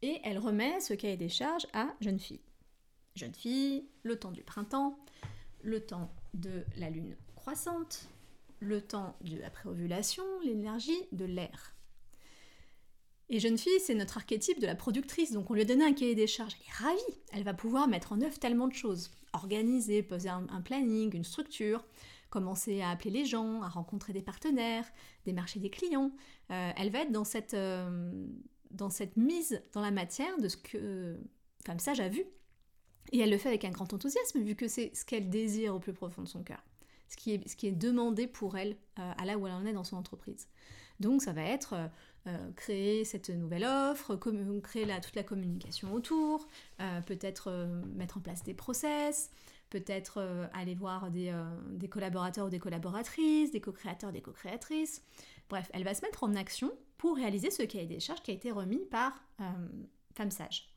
Et 0.00 0.20
elle 0.24 0.38
remet 0.38 0.80
ce 0.80 0.94
cahier 0.94 1.16
des 1.16 1.28
charges 1.28 1.66
à 1.72 1.94
jeune 2.00 2.18
fille. 2.18 2.40
Jeune 3.16 3.34
fille, 3.34 3.86
le 4.02 4.18
temps 4.18 4.32
du 4.32 4.42
printemps, 4.42 4.98
le 5.62 5.84
temps 5.84 6.10
de 6.34 6.64
la 6.76 6.88
lune 6.88 7.16
croissante, 7.34 8.08
le 8.60 8.80
temps 8.80 9.16
de 9.22 9.36
la 9.36 9.50
préovulation, 9.50 10.24
l'énergie 10.44 11.06
de 11.12 11.24
l'air. 11.24 11.74
Et 13.28 13.40
jeune 13.40 13.58
fille, 13.58 13.80
c'est 13.80 13.94
notre 13.94 14.16
archétype 14.16 14.58
de 14.58 14.66
la 14.66 14.74
productrice, 14.74 15.32
donc 15.32 15.50
on 15.50 15.54
lui 15.54 15.62
a 15.62 15.66
donné 15.66 15.84
un 15.84 15.92
cahier 15.92 16.14
des 16.14 16.26
charges. 16.26 16.54
Elle 16.60 16.66
est 16.66 16.88
ravie, 16.88 17.20
elle 17.32 17.42
va 17.44 17.52
pouvoir 17.52 17.88
mettre 17.88 18.12
en 18.12 18.20
œuvre 18.22 18.38
tellement 18.38 18.68
de 18.68 18.74
choses. 18.74 19.10
Organiser, 19.32 20.02
poser 20.02 20.28
un, 20.28 20.62
planning, 20.62 21.14
une 21.14 21.24
structure, 21.24 21.84
commencer 22.30 22.80
à 22.80 22.90
appeler 22.90 23.10
les 23.10 23.24
gens, 23.24 23.62
à 23.62 23.68
rencontrer 23.68 24.12
des 24.12 24.22
partenaires, 24.22 24.86
démarcher 25.24 25.60
des 25.60 25.70
clients. 25.70 26.12
Euh, 26.50 26.70
elle 26.76 26.90
va 26.90 27.00
être 27.00 27.12
dans 27.12 27.24
cette, 27.24 27.54
euh, 27.54 28.26
dans 28.70 28.90
cette 28.90 29.16
mise 29.16 29.62
dans 29.72 29.80
la 29.80 29.90
matière 29.90 30.38
de 30.38 30.48
ce 30.48 30.56
que 30.56 31.18
Femme 31.64 31.78
Sage 31.78 32.00
a 32.00 32.08
vu. 32.08 32.24
Et 33.12 33.18
elle 33.20 33.30
le 33.30 33.38
fait 33.38 33.48
avec 33.48 33.64
un 33.64 33.70
grand 33.70 33.92
enthousiasme, 33.92 34.40
vu 34.40 34.54
que 34.54 34.68
c'est 34.68 34.94
ce 34.94 35.04
qu'elle 35.04 35.30
désire 35.30 35.74
au 35.74 35.78
plus 35.78 35.94
profond 35.94 36.22
de 36.22 36.28
son 36.28 36.42
cœur. 36.42 36.62
Ce 37.08 37.16
qui 37.16 37.32
est, 37.32 37.48
ce 37.48 37.56
qui 37.56 37.66
est 37.66 37.72
demandé 37.72 38.26
pour 38.26 38.58
elle 38.58 38.76
euh, 38.98 39.12
à 39.16 39.24
là 39.24 39.38
où 39.38 39.46
elle 39.46 39.54
en 39.54 39.64
est 39.64 39.72
dans 39.72 39.84
son 39.84 39.96
entreprise. 39.96 40.48
Donc 41.00 41.22
ça 41.22 41.32
va 41.32 41.42
être 41.42 41.90
euh, 42.28 42.50
créer 42.56 43.04
cette 43.06 43.30
nouvelle 43.30 43.64
offre, 43.64 44.14
créer 44.62 44.86
toute 45.00 45.16
la 45.16 45.22
communication 45.22 45.94
autour, 45.94 46.46
euh, 46.80 47.00
peut-être 47.00 47.48
euh, 47.48 47.82
mettre 47.94 48.18
en 48.18 48.20
place 48.20 48.42
des 48.42 48.52
process, 48.52 49.30
peut-être 49.70 50.48
aller 50.52 50.74
voir 50.74 51.10
des, 51.10 51.32
collaborateurs 51.88 52.46
ou 52.46 52.50
des 52.50 52.58
collaboratrices, 52.58 53.50
des 53.50 53.60
co-créateurs, 53.60 54.12
des 54.12 54.20
co-créatrices. 54.20 55.02
Bref, 55.48 55.70
elle 55.72 55.84
va 55.84 55.94
se 55.94 56.02
mettre 56.02 56.24
en 56.24 56.34
action 56.34 56.70
pour 56.98 57.16
réaliser 57.16 57.50
ce 57.50 57.62
cahier 57.62 57.86
des 57.86 58.00
charges 58.00 58.22
qui 58.22 58.30
a 58.30 58.34
été 58.34 58.50
remis 58.50 58.84
par 58.90 59.12
Femme 60.14 60.30
Sage. 60.30 60.68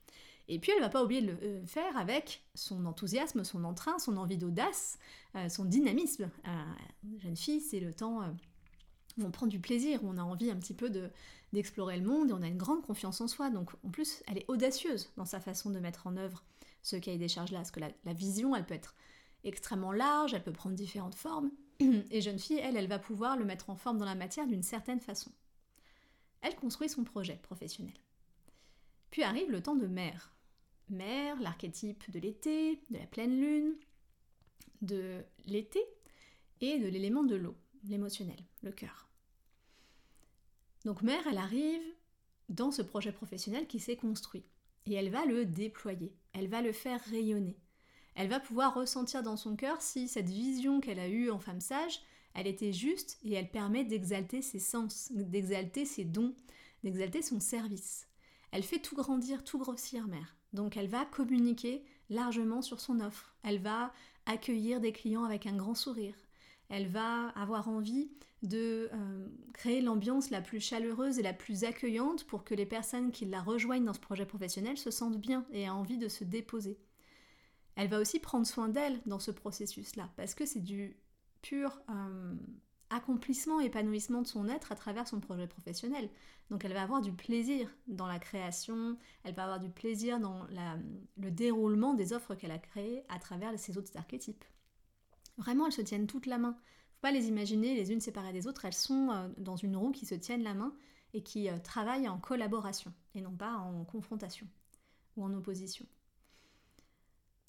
Et 0.48 0.60
puis 0.60 0.74
elle 0.75 0.81
va 0.81 0.89
pas 0.89 1.03
oublier 1.03 1.22
de 1.22 1.31
le 1.31 1.65
faire 1.65 1.96
avec 1.98 2.43
son 2.53 2.86
enthousiasme, 2.86 3.46
son 3.46 3.63
entrain, 3.63 3.98
son 3.98 4.17
envie 4.17 4.38
d'audace, 4.38 5.00
son 5.48 5.63
dynamisme. 5.63 6.29
jeune 7.20 7.38
fille, 7.38 7.62
c'est 7.62 7.79
le 7.79 7.93
temps 7.93 8.22
où 9.18 9.25
on 9.25 9.32
prend 9.32 9.48
du 9.48 9.60
plaisir, 9.60 10.03
où 10.03 10.10
on 10.10 10.18
a 10.18 10.24
envie 10.24 10.51
un 10.51 10.58
petit 10.58 10.74
peu 10.74 10.89
d'explorer 11.53 11.98
le 11.98 12.06
monde 12.06 12.30
et 12.30 12.34
on 12.34 12.41
a 12.41 12.48
une 12.48 12.58
grande 12.58 12.82
confiance 12.82 13.22
en 13.22 13.27
soi. 13.27 13.50
Donc 13.50 13.72
en 13.84 13.89
plus, 13.89 14.24
elle 14.27 14.38
est 14.38 14.46
audacieuse 14.48 15.12
dans 15.18 15.25
sa 15.25 15.39
façon 15.39 15.70
de 15.70 15.80
mettre 15.80 16.08
en 16.08 16.18
œuvre 16.18 16.44
ce 16.82 16.96
cahier 16.96 17.18
des 17.18 17.27
charges-là, 17.27 17.60
parce 17.60 17.72
que 17.72 17.80
la, 17.80 18.13
vision, 18.13 18.56
elle 18.56 18.65
peut 18.65 18.74
être 18.74 18.96
extrêmement 19.44 19.91
large, 19.91 20.34
elle 20.34 20.44
peut 20.44 20.51
prendre 20.51 20.75
différentes 20.75 21.15
formes, 21.15 21.51
et 21.80 22.22
jeune 22.22 22.39
fille, 22.39 22.60
elle, 22.60 22.75
elle 22.75 22.88
va 22.88 23.00
pouvoir 23.00 23.38
le 23.38 23.46
mettre 23.46 23.70
en 23.70 23.75
forme 23.75 23.98
dans 23.98 24.06
la 24.06 24.15
matière 24.15 24.48
d'une 24.48 24.63
certaine 24.63 25.00
façon. 25.00 25.32
Elle 26.41 26.56
construit 26.56 26.89
son 26.89 27.03
projet 27.03 27.39
professionnel. 27.44 27.94
Puis 29.12 29.24
arrive 29.24 29.51
le 29.51 29.62
temps 29.62 29.75
de 29.75 29.86
mère. 29.86 30.34
Mère, 30.89 31.39
l'archétype 31.39 32.10
de 32.10 32.20
l'été, 32.20 32.82
de 32.89 32.98
la 32.98 33.06
pleine 33.06 33.39
lune, 33.39 33.75
de 34.82 35.24
l'été 35.46 35.80
et 36.62 36.80
de 36.80 36.88
l'élément 36.88 37.24
de 37.24 37.36
l'eau 37.36 37.56
l'émotionnel, 37.83 38.39
le 38.63 38.71
cœur. 38.71 39.09
Donc 40.85 41.01
mère, 41.01 41.25
elle 41.29 41.38
arrive 41.38 41.81
dans 42.50 42.71
ce 42.71 42.81
projet 42.81 43.11
professionnel 43.11 43.67
qui 43.67 43.79
s'est 43.79 43.95
construit 43.95 44.43
et 44.85 44.93
elle 44.93 45.09
va 45.09 45.25
le 45.25 45.45
déployer, 45.45 46.15
elle 46.33 46.47
va 46.47 46.61
le 46.61 46.71
faire 46.71 47.01
rayonner. 47.01 47.57
Elle 48.15 48.29
va 48.29 48.39
pouvoir 48.39 48.73
ressentir 48.73 49.23
dans 49.23 49.38
son 49.38 49.55
cœur 49.55 49.81
si 49.81 50.07
cette 50.07 50.29
vision 50.29 50.81
qu'elle 50.81 51.00
a 51.00 51.07
eue 51.07 51.31
en 51.31 51.39
femme 51.39 51.61
sage, 51.61 52.01
elle 52.33 52.47
était 52.47 52.73
juste 52.73 53.17
et 53.23 53.33
elle 53.33 53.50
permet 53.50 53.83
d'exalter 53.83 54.41
ses 54.41 54.59
sens, 54.59 55.11
d'exalter 55.11 55.85
ses 55.85 56.03
dons, 56.03 56.33
d'exalter 56.83 57.21
son 57.21 57.39
service. 57.39 58.07
Elle 58.51 58.63
fait 58.63 58.79
tout 58.79 58.95
grandir, 58.95 59.43
tout 59.43 59.59
grossir, 59.59 60.07
mère. 60.07 60.35
Donc 60.53 60.75
elle 60.75 60.89
va 60.89 61.05
communiquer 61.05 61.85
largement 62.09 62.61
sur 62.61 62.79
son 62.79 63.00
offre. 63.00 63.33
Elle 63.43 63.61
va 63.61 63.93
accueillir 64.25 64.81
des 64.81 64.91
clients 64.91 65.23
avec 65.23 65.45
un 65.45 65.55
grand 65.55 65.75
sourire 65.75 66.15
elle 66.71 66.87
va 66.87 67.27
avoir 67.35 67.67
envie 67.67 68.09
de 68.43 68.89
euh, 68.93 69.27
créer 69.53 69.81
l'ambiance 69.81 70.31
la 70.31 70.41
plus 70.41 70.61
chaleureuse 70.61 71.19
et 71.19 71.21
la 71.21 71.33
plus 71.33 71.65
accueillante 71.65 72.23
pour 72.23 72.43
que 72.43 72.55
les 72.55 72.65
personnes 72.65 73.11
qui 73.11 73.25
la 73.25 73.41
rejoignent 73.41 73.83
dans 73.83 73.93
ce 73.93 73.99
projet 73.99 74.25
professionnel 74.25 74.77
se 74.77 74.89
sentent 74.89 75.19
bien 75.19 75.45
et 75.51 75.63
aient 75.63 75.69
envie 75.69 75.97
de 75.97 76.07
se 76.07 76.23
déposer. 76.23 76.79
Elle 77.75 77.89
va 77.89 77.99
aussi 77.99 78.19
prendre 78.19 78.47
soin 78.47 78.69
d'elle 78.69 78.99
dans 79.05 79.19
ce 79.19 79.31
processus-là, 79.31 80.09
parce 80.15 80.33
que 80.33 80.45
c'est 80.45 80.63
du 80.63 80.95
pur 81.41 81.81
euh, 81.89 82.35
accomplissement, 82.89 83.59
épanouissement 83.59 84.21
de 84.21 84.27
son 84.27 84.47
être 84.47 84.71
à 84.71 84.75
travers 84.75 85.07
son 85.07 85.19
projet 85.19 85.47
professionnel. 85.47 86.09
Donc 86.49 86.63
elle 86.63 86.73
va 86.73 86.83
avoir 86.83 87.01
du 87.01 87.11
plaisir 87.11 87.69
dans 87.87 88.07
la 88.07 88.17
création, 88.17 88.97
elle 89.23 89.35
va 89.35 89.43
avoir 89.43 89.59
du 89.59 89.69
plaisir 89.69 90.19
dans 90.21 90.47
le 91.17 91.31
déroulement 91.31 91.93
des 91.93 92.13
offres 92.13 92.33
qu'elle 92.33 92.51
a 92.51 92.59
créées 92.59 93.03
à 93.09 93.19
travers 93.19 93.57
ses 93.59 93.77
autres 93.77 93.95
archétypes. 93.97 94.45
Vraiment, 95.41 95.65
elles 95.65 95.74
se 95.74 95.81
tiennent 95.81 96.05
toutes 96.05 96.27
la 96.27 96.38
main. 96.38 96.55
Faut 96.93 97.01
pas 97.01 97.12
les 97.12 97.27
imaginer 97.27 97.74
les 97.74 97.91
unes 97.91 98.00
séparées 98.00 98.31
des 98.31 98.45
autres, 98.45 98.65
elles 98.65 98.74
sont 98.74 99.10
euh, 99.10 99.27
dans 99.38 99.55
une 99.55 99.75
roue 99.75 99.91
qui 99.91 100.05
se 100.05 100.13
tiennent 100.13 100.43
la 100.43 100.53
main 100.53 100.71
et 101.15 101.24
qui 101.24 101.50
euh, 101.50 101.57
travaillent 101.57 102.07
en 102.07 102.19
collaboration 102.19 102.93
et 103.15 103.21
non 103.21 103.36
pas 103.36 103.55
en 103.55 103.83
confrontation 103.83 104.48
ou 105.17 105.24
en 105.24 105.33
opposition. 105.33 105.88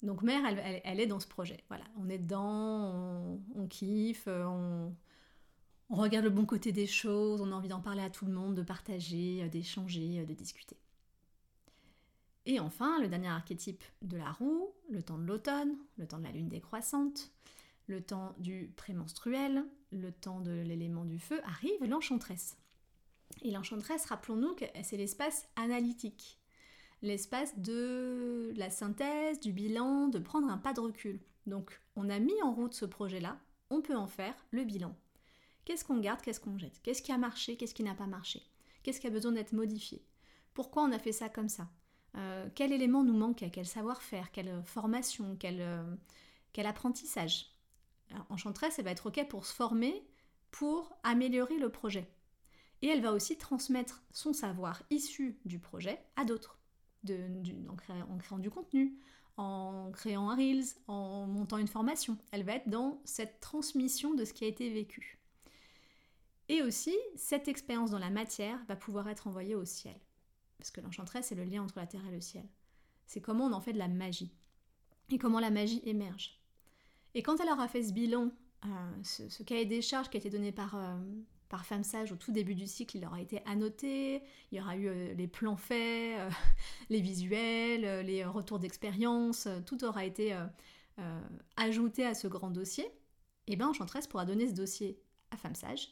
Donc 0.01 0.23
mère, 0.23 0.43
elle, 0.83 0.99
est 0.99 1.05
dans 1.05 1.19
ce 1.19 1.27
projet. 1.27 1.63
Voilà, 1.69 1.85
on 1.97 2.09
est 2.09 2.17
dedans, 2.17 3.39
on, 3.55 3.67
kiffe, 3.67 4.27
euh, 4.27 4.43
on, 4.43 4.95
on, 5.89 5.95
regarde 5.95 6.25
le 6.25 6.31
bon 6.31 6.45
côté 6.45 6.71
des 6.71 6.87
choses, 6.87 7.39
on 7.39 7.51
a 7.51 7.55
envie 7.55 7.69
d'en 7.69 7.79
parler 7.79 8.01
à 8.01 8.09
tout 8.09 8.25
le 8.25 8.33
monde, 8.33 8.55
de 8.55 8.63
partager, 8.63 9.47
d'échanger, 9.49 10.25
de 10.25 10.33
discuter. 10.33 10.77
Et 12.47 12.59
enfin, 12.59 12.99
le 12.99 13.07
dernier 13.07 13.29
archétype 13.29 13.83
de 14.01 14.17
la 14.17 14.31
roue, 14.31 14.73
le 14.89 15.03
temps 15.03 15.19
de 15.19 15.25
l'automne, 15.25 15.77
le 15.97 16.07
temps 16.07 16.17
de 16.17 16.23
la 16.23 16.31
lune 16.31 16.49
décroissante, 16.49 17.31
le 17.87 18.01
temps 18.01 18.35
du 18.39 18.73
prémenstruel, 18.75 19.65
le 19.91 20.11
temps 20.11 20.39
de 20.39 20.51
l'élément 20.51 21.05
du 21.05 21.19
feu, 21.19 21.41
arrive 21.43 21.83
l'enchanteresse. 21.83 22.57
Et 23.41 23.51
l'enchanteresse, 23.51 24.05
rappelons-nous 24.05 24.55
que 24.55 24.65
c'est 24.83 24.97
l'espace 24.97 25.47
analytique, 25.55 26.39
l'espace 27.01 27.57
de 27.57 28.53
la 28.55 28.69
synthèse, 28.69 29.39
du 29.39 29.51
bilan, 29.51 30.07
de 30.07 30.19
prendre 30.19 30.49
un 30.49 30.57
pas 30.57 30.73
de 30.73 30.79
recul. 30.79 31.19
Donc 31.45 31.81
on 31.95 32.09
a 32.09 32.19
mis 32.19 32.41
en 32.41 32.53
route 32.53 32.73
ce 32.73 32.85
projet-là, 32.85 33.39
on 33.69 33.81
peut 33.81 33.95
en 33.95 34.07
faire 34.07 34.35
le 34.51 34.63
bilan. 34.63 34.95
Qu'est-ce 35.65 35.85
qu'on 35.85 35.99
garde, 35.99 36.21
qu'est-ce 36.21 36.39
qu'on 36.39 36.57
jette? 36.57 36.81
Qu'est-ce 36.83 37.01
qui 37.01 37.11
a 37.11 37.17
marché, 37.17 37.57
qu'est-ce 37.57 37.73
qui 37.73 37.83
n'a 37.83 37.95
pas 37.95 38.07
marché? 38.07 38.43
Qu'est-ce 38.83 38.99
qui 38.99 39.07
a 39.07 39.11
besoin 39.11 39.31
d'être 39.31 39.53
modifié? 39.53 40.05
Pourquoi 40.53 40.83
on 40.83 40.91
a 40.91 40.99
fait 40.99 41.13
ça 41.13 41.29
comme 41.29 41.49
ça? 41.49 41.69
Euh, 42.15 42.49
Quel 42.53 42.71
élément 42.71 43.03
nous 43.03 43.17
manque 43.17 43.43
Quel 43.51 43.65
savoir-faire? 43.65 44.31
Quelle 44.31 44.61
formation? 44.65 45.37
Euh, 45.43 45.95
quel 46.51 46.65
apprentissage? 46.65 47.52
Enchantress, 48.29 48.79
elle 48.79 48.85
va 48.85 48.91
être 48.91 49.07
OK 49.07 49.27
pour 49.27 49.45
se 49.45 49.53
former, 49.53 50.05
pour 50.51 50.97
améliorer 51.03 51.57
le 51.57 51.69
projet. 51.69 52.09
Et 52.81 52.87
elle 52.87 53.01
va 53.01 53.13
aussi 53.13 53.37
transmettre 53.37 54.03
son 54.11 54.33
savoir 54.33 54.83
issu 54.89 55.39
du 55.45 55.59
projet 55.59 56.03
à 56.15 56.25
d'autres, 56.25 56.59
en, 57.09 57.75
créant, 57.75 58.39
du 58.39 58.49
contenu, 58.49 58.99
en 59.37 59.89
créant 59.93 60.29
un 60.29 60.35
Reels, 60.35 60.75
en 60.87 61.25
montant 61.25 61.57
une 61.57 61.67
formation. 61.67 62.17
Elle 62.31 62.43
va 62.43 62.53
être 62.55 62.69
dans 62.69 63.01
cette 63.05 63.39
transmission 63.39 64.13
de 64.13 64.25
ce 64.25 64.33
qui 64.33 64.43
a 64.43 64.47
été 64.47 64.69
vécu. 64.69 65.17
Et 66.49 66.61
aussi, 66.61 66.95
cette 67.15 67.47
expérience 67.47 67.91
dans 67.91 67.99
la 67.99 68.09
matière 68.09 68.59
va 68.67 68.75
pouvoir 68.75 69.07
être 69.07 69.27
envoyée 69.27 69.55
au 69.55 69.65
ciel. 69.65 69.95
Parce 70.57 70.71
que 70.71 70.81
l'enchantress, 70.81 71.27
c'est 71.27 71.35
le 71.35 71.45
lien 71.45 71.63
entre 71.63 71.79
la 71.79 71.87
terre 71.87 72.05
et 72.05 72.11
le 72.11 72.21
ciel. 72.21 72.45
C'est 73.05 73.21
comment 73.21 73.45
on 73.45 73.53
en 73.53 73.61
fait 73.61 73.73
de 73.73 73.79
la 73.79 73.87
magie. 73.87 74.33
Et 75.09 75.17
comment 75.17 75.39
la 75.39 75.51
magie 75.51 75.81
émerge. 75.85 76.42
Et 77.15 77.21
quand 77.21 77.39
elle 77.39 77.49
aura 77.49 77.67
fait 77.67 77.83
ce 77.83 77.93
bilan, 77.93 78.31
euh, 78.65 78.69
ce, 79.03 79.43
cahier 79.43 79.65
des 79.65 79.81
charges 79.81 80.09
qui 80.09 80.17
a 80.17 80.19
été 80.19 80.29
donné 80.29 80.51
par, 80.51 80.75
euh, 80.75 80.97
par 81.49 81.65
Femme 81.65 81.83
Sage 81.83 82.11
au 82.11 82.15
tout 82.15 82.31
début 82.31 82.55
du 82.55 82.65
cycle, 82.65 82.97
il 82.97 83.05
aura 83.05 83.21
été 83.21 83.41
annoté, 83.45 84.23
il 84.51 84.57
y 84.57 84.61
aura 84.61 84.75
eu 84.77 84.87
euh, 84.87 85.13
les 85.13 85.27
plans 85.27 85.57
faits, 85.57 86.17
les 86.89 87.01
visuels, 87.01 88.05
les 88.05 88.25
retours 88.25 88.59
d'expérience, 88.59 89.47
tout 89.65 89.83
aura 89.83 90.05
été 90.05 90.35
ajouté 91.57 92.05
à 92.05 92.13
ce 92.13 92.27
grand 92.27 92.51
dossier. 92.51 92.89
Et 93.47 93.55
bien 93.55 93.69
Enchantress 93.69 94.07
pourra 94.07 94.25
donner 94.25 94.47
ce 94.47 94.53
dossier 94.53 95.01
à 95.31 95.37
Femme 95.37 95.55
Sage, 95.55 95.89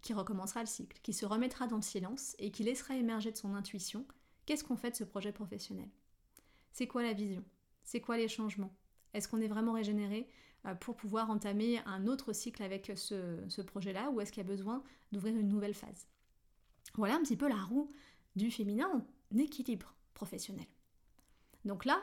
qui 0.00 0.14
recommencera 0.14 0.60
le 0.60 0.66
cycle, 0.66 0.98
qui 1.02 1.12
se 1.12 1.26
remettra 1.26 1.66
dans 1.66 1.76
le 1.76 1.82
silence 1.82 2.34
et 2.38 2.50
qui 2.50 2.62
laissera 2.62 2.96
émerger 2.96 3.30
de 3.30 3.36
son 3.36 3.54
intuition 3.54 4.06
qu'est-ce 4.46 4.64
qu'on 4.64 4.76
fait 4.76 4.90
de 4.90 4.96
ce 4.96 5.04
projet 5.04 5.32
professionnel. 5.32 5.88
C'est 6.72 6.86
quoi 6.86 7.02
la 7.02 7.12
vision? 7.12 7.44
C'est 7.82 8.00
quoi 8.00 8.16
les 8.16 8.28
changements? 8.28 8.74
Est-ce 9.12 9.28
qu'on 9.28 9.40
est 9.40 9.48
vraiment 9.48 9.72
régénéré? 9.72 10.28
euh, 10.28 10.53
pour 10.80 10.96
pouvoir 10.96 11.30
entamer 11.30 11.80
un 11.86 12.06
autre 12.06 12.32
cycle 12.32 12.62
avec 12.62 12.92
ce, 12.96 13.60
projet-là 13.62 14.10
ou 14.10 14.20
est-ce 14.20 14.32
qu'il 14.32 14.42
y 14.42 14.46
a 14.46 14.48
besoin 14.48 14.82
d'ouvrir 15.12 15.36
une 15.36 15.48
nouvelle 15.48 15.74
phase? 15.74 16.06
Voilà 16.94 17.16
un 17.16 17.22
petit 17.22 17.36
peu 17.36 17.48
la 17.48 17.62
roue 17.62 17.88
du 18.36 18.50
féminin 18.50 18.88
en 18.90 19.38
équilibre 19.38 19.94
professionnel. 20.14 20.66
Donc 21.64 21.84
là, 21.84 22.00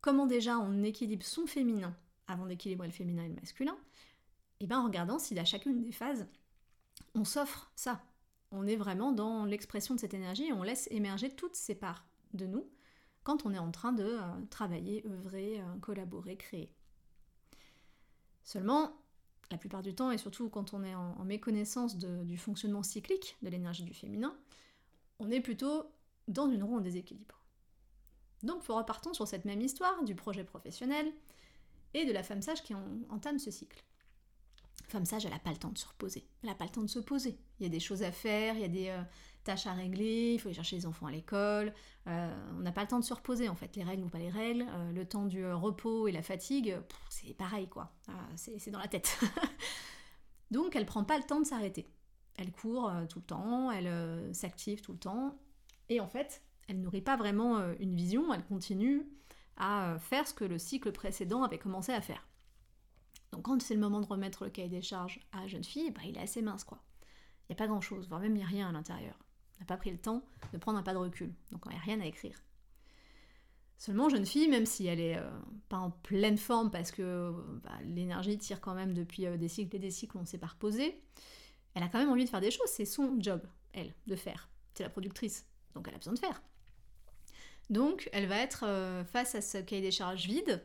comment 0.00 0.26
déjà 0.26 0.58
on 0.58 0.82
équilibre 0.82 1.24
son 1.24 1.46
féminin 1.46 1.94
avant 2.28 2.46
d'équilibrer 2.46 2.86
le 2.86 2.92
féminin 2.92 3.24
et 3.24 3.28
le 3.28 3.34
masculin? 3.34 3.76
Eh 4.60 4.66
bien 4.66 4.80
en 4.80 4.84
regardant 4.84 5.18
si 5.18 5.38
à 5.38 5.44
chacune 5.44 5.82
des 5.82 5.92
phases, 5.92 6.26
on 7.14 7.24
s'offre 7.24 7.70
ça. 7.74 8.00
On 8.52 8.66
est 8.66 8.76
vraiment 8.76 9.12
dans 9.12 9.44
l'expression 9.44 9.94
de 9.94 10.00
cette 10.00 10.14
énergie 10.14 10.46
et 10.46 10.52
on 10.52 10.62
laisse 10.62 10.88
émerger 10.90 11.30
toutes 11.30 11.56
ces 11.56 11.74
parts 11.74 12.06
de 12.32 12.46
nous 12.46 12.68
quand 13.24 13.46
on 13.46 13.54
est 13.54 13.58
en 13.58 13.70
train 13.70 13.92
de 13.92 14.04
euh, 14.04 14.20
travailler, 14.50 15.04
œuvrer, 15.06 15.60
euh, 15.60 15.78
collaborer, 15.80 16.36
créer. 16.36 16.74
Seulement, 18.44 18.92
la 19.50 19.58
plupart 19.58 19.82
du 19.82 19.94
temps, 19.94 20.10
et 20.10 20.18
surtout 20.18 20.48
quand 20.48 20.74
on 20.74 20.82
est 20.82 20.94
en, 20.94 21.24
méconnaissance 21.24 21.96
du 21.96 22.36
fonctionnement 22.36 22.82
cyclique 22.82 23.36
de 23.42 23.48
l'énergie 23.48 23.84
du 23.84 23.94
féminin, 23.94 24.36
on 25.18 25.30
est 25.30 25.40
plutôt 25.40 25.84
dans 26.28 26.50
une 26.50 26.62
roue 26.62 26.76
en 26.76 26.80
déséquilibre. 26.80 27.40
Donc 28.42 28.64
repartons 28.66 29.14
sur 29.14 29.28
cette 29.28 29.44
même 29.44 29.60
histoire 29.60 30.02
du 30.04 30.14
projet 30.14 30.44
professionnel 30.44 31.12
et 31.94 32.04
de 32.04 32.12
la 32.12 32.22
femme 32.22 32.42
sage 32.42 32.62
qui 32.62 32.74
entame 33.10 33.38
ce 33.38 33.50
cycle. 33.50 33.82
Femme 34.92 35.06
sage, 35.06 35.24
elle 35.24 35.32
n'a 35.32 35.38
pas 35.38 35.50
le 35.50 35.56
temps 35.56 35.70
de 35.70 35.78
se 35.78 35.88
reposer. 35.88 36.28
Elle 36.42 36.50
n'a 36.50 36.54
pas 36.54 36.64
le 36.64 36.70
temps 36.70 36.82
de 36.82 36.86
se 36.86 36.98
poser. 36.98 37.38
Il 37.58 37.62
y 37.62 37.66
a 37.66 37.70
des 37.70 37.80
choses 37.80 38.02
à 38.02 38.12
faire, 38.12 38.56
il 38.56 38.60
y 38.60 38.64
a 38.64 38.68
des 38.68 38.88
euh, 38.88 39.02
tâches 39.42 39.66
à 39.66 39.72
régler, 39.72 40.34
il 40.34 40.38
faut 40.38 40.48
aller 40.48 40.54
chercher 40.54 40.76
les 40.76 40.84
enfants 40.84 41.06
à 41.06 41.10
l'école. 41.10 41.72
Euh, 42.08 42.48
on 42.58 42.60
n'a 42.60 42.72
pas 42.72 42.82
le 42.82 42.88
temps 42.88 43.00
de 43.00 43.04
se 43.04 43.14
reposer 43.14 43.48
en 43.48 43.54
fait. 43.54 43.74
Les 43.74 43.84
règles 43.84 44.04
ou 44.04 44.10
pas 44.10 44.18
les 44.18 44.28
règles, 44.28 44.66
euh, 44.68 44.92
le 44.92 45.06
temps 45.06 45.24
du 45.24 45.46
repos 45.50 46.08
et 46.08 46.12
la 46.12 46.20
fatigue, 46.20 46.76
c'est 47.08 47.32
pareil 47.32 47.70
quoi. 47.70 47.94
c'est 48.36 48.70
dans 48.70 48.80
la 48.80 48.88
tête. 48.88 49.18
Donc 50.50 50.76
elle 50.76 50.84
prend 50.84 51.04
pas 51.04 51.16
le 51.16 51.24
temps 51.24 51.40
de 51.40 51.46
s'arrêter. 51.46 51.88
Elle 52.36 52.52
court 52.52 52.92
tout 53.08 53.20
le 53.20 53.24
temps, 53.24 53.70
elle 53.70 54.34
s'active 54.34 54.82
tout 54.82 54.92
le 54.92 54.98
temps. 54.98 55.38
Et 55.88 56.00
en 56.00 56.08
fait, 56.08 56.42
elle 56.68 56.82
nourrit 56.82 57.00
pas 57.00 57.16
vraiment 57.16 57.60
une 57.78 57.94
vision, 57.94 58.34
elle 58.34 58.44
continue 58.44 59.06
à 59.56 59.96
faire 60.00 60.26
ce 60.26 60.34
que 60.34 60.44
le 60.44 60.58
cycle 60.58 60.92
précédent 60.92 61.44
avait 61.44 61.58
commencé 61.58 61.92
à 61.92 62.02
faire. 62.02 62.26
Donc 63.32 63.42
quand 63.42 63.60
c'est 63.62 63.74
le 63.74 63.80
moment 63.80 64.00
de 64.00 64.06
remettre 64.06 64.44
le 64.44 64.50
cahier 64.50 64.68
des 64.68 64.82
charges 64.82 65.20
à 65.32 65.46
jeune 65.46 65.64
fille, 65.64 65.90
bah, 65.90 66.02
il 66.04 66.16
est 66.16 66.20
assez 66.20 66.42
mince 66.42 66.64
quoi. 66.64 66.78
Il 67.48 67.52
n'y 67.52 67.54
a 67.54 67.56
pas 67.56 67.66
grand 67.66 67.80
chose, 67.80 68.08
voire 68.08 68.20
même 68.20 68.32
il 68.36 68.38
n'y 68.38 68.44
a 68.44 68.46
rien 68.46 68.68
à 68.68 68.72
l'intérieur. 68.72 69.18
On 69.56 69.62
n'a 69.62 69.66
pas 69.66 69.76
pris 69.76 69.90
le 69.90 69.98
temps 69.98 70.22
de 70.52 70.58
prendre 70.58 70.78
un 70.78 70.82
pas 70.82 70.92
de 70.92 70.98
recul, 70.98 71.32
donc 71.50 71.62
il 71.66 71.70
n'y 71.70 71.76
a 71.76 71.80
rien 71.80 72.00
à 72.00 72.06
écrire. 72.06 72.36
Seulement, 73.78 74.08
jeune 74.08 74.26
fille, 74.26 74.48
même 74.48 74.66
si 74.66 74.86
elle 74.86 75.00
est 75.00 75.18
euh, 75.18 75.28
pas 75.68 75.78
en 75.78 75.90
pleine 75.90 76.38
forme 76.38 76.70
parce 76.70 76.92
que 76.92 77.34
bah, 77.64 77.72
l'énergie 77.84 78.38
tire 78.38 78.60
quand 78.60 78.74
même 78.74 78.94
depuis 78.94 79.26
des 79.38 79.48
cycles 79.48 79.74
et 79.74 79.80
des 79.80 79.90
cycles, 79.90 80.16
on 80.18 80.20
ne 80.20 80.26
s'est 80.26 80.38
pas 80.38 80.46
reposé, 80.46 81.02
elle 81.74 81.82
a 81.82 81.88
quand 81.88 81.98
même 81.98 82.10
envie 82.10 82.24
de 82.24 82.30
faire 82.30 82.40
des 82.40 82.50
choses, 82.50 82.68
c'est 82.68 82.84
son 82.84 83.16
job, 83.18 83.42
elle, 83.72 83.92
de 84.06 84.14
faire. 84.14 84.48
C'est 84.74 84.84
la 84.84 84.90
productrice, 84.90 85.46
donc 85.74 85.88
elle 85.88 85.94
a 85.94 85.98
besoin 85.98 86.12
de 86.12 86.18
faire. 86.18 86.42
Donc 87.70 88.08
elle 88.12 88.26
va 88.26 88.36
être 88.36 88.64
euh, 88.66 89.04
face 89.04 89.34
à 89.34 89.40
ce 89.40 89.58
cahier 89.58 89.82
des 89.82 89.90
charges 89.90 90.26
vide 90.26 90.62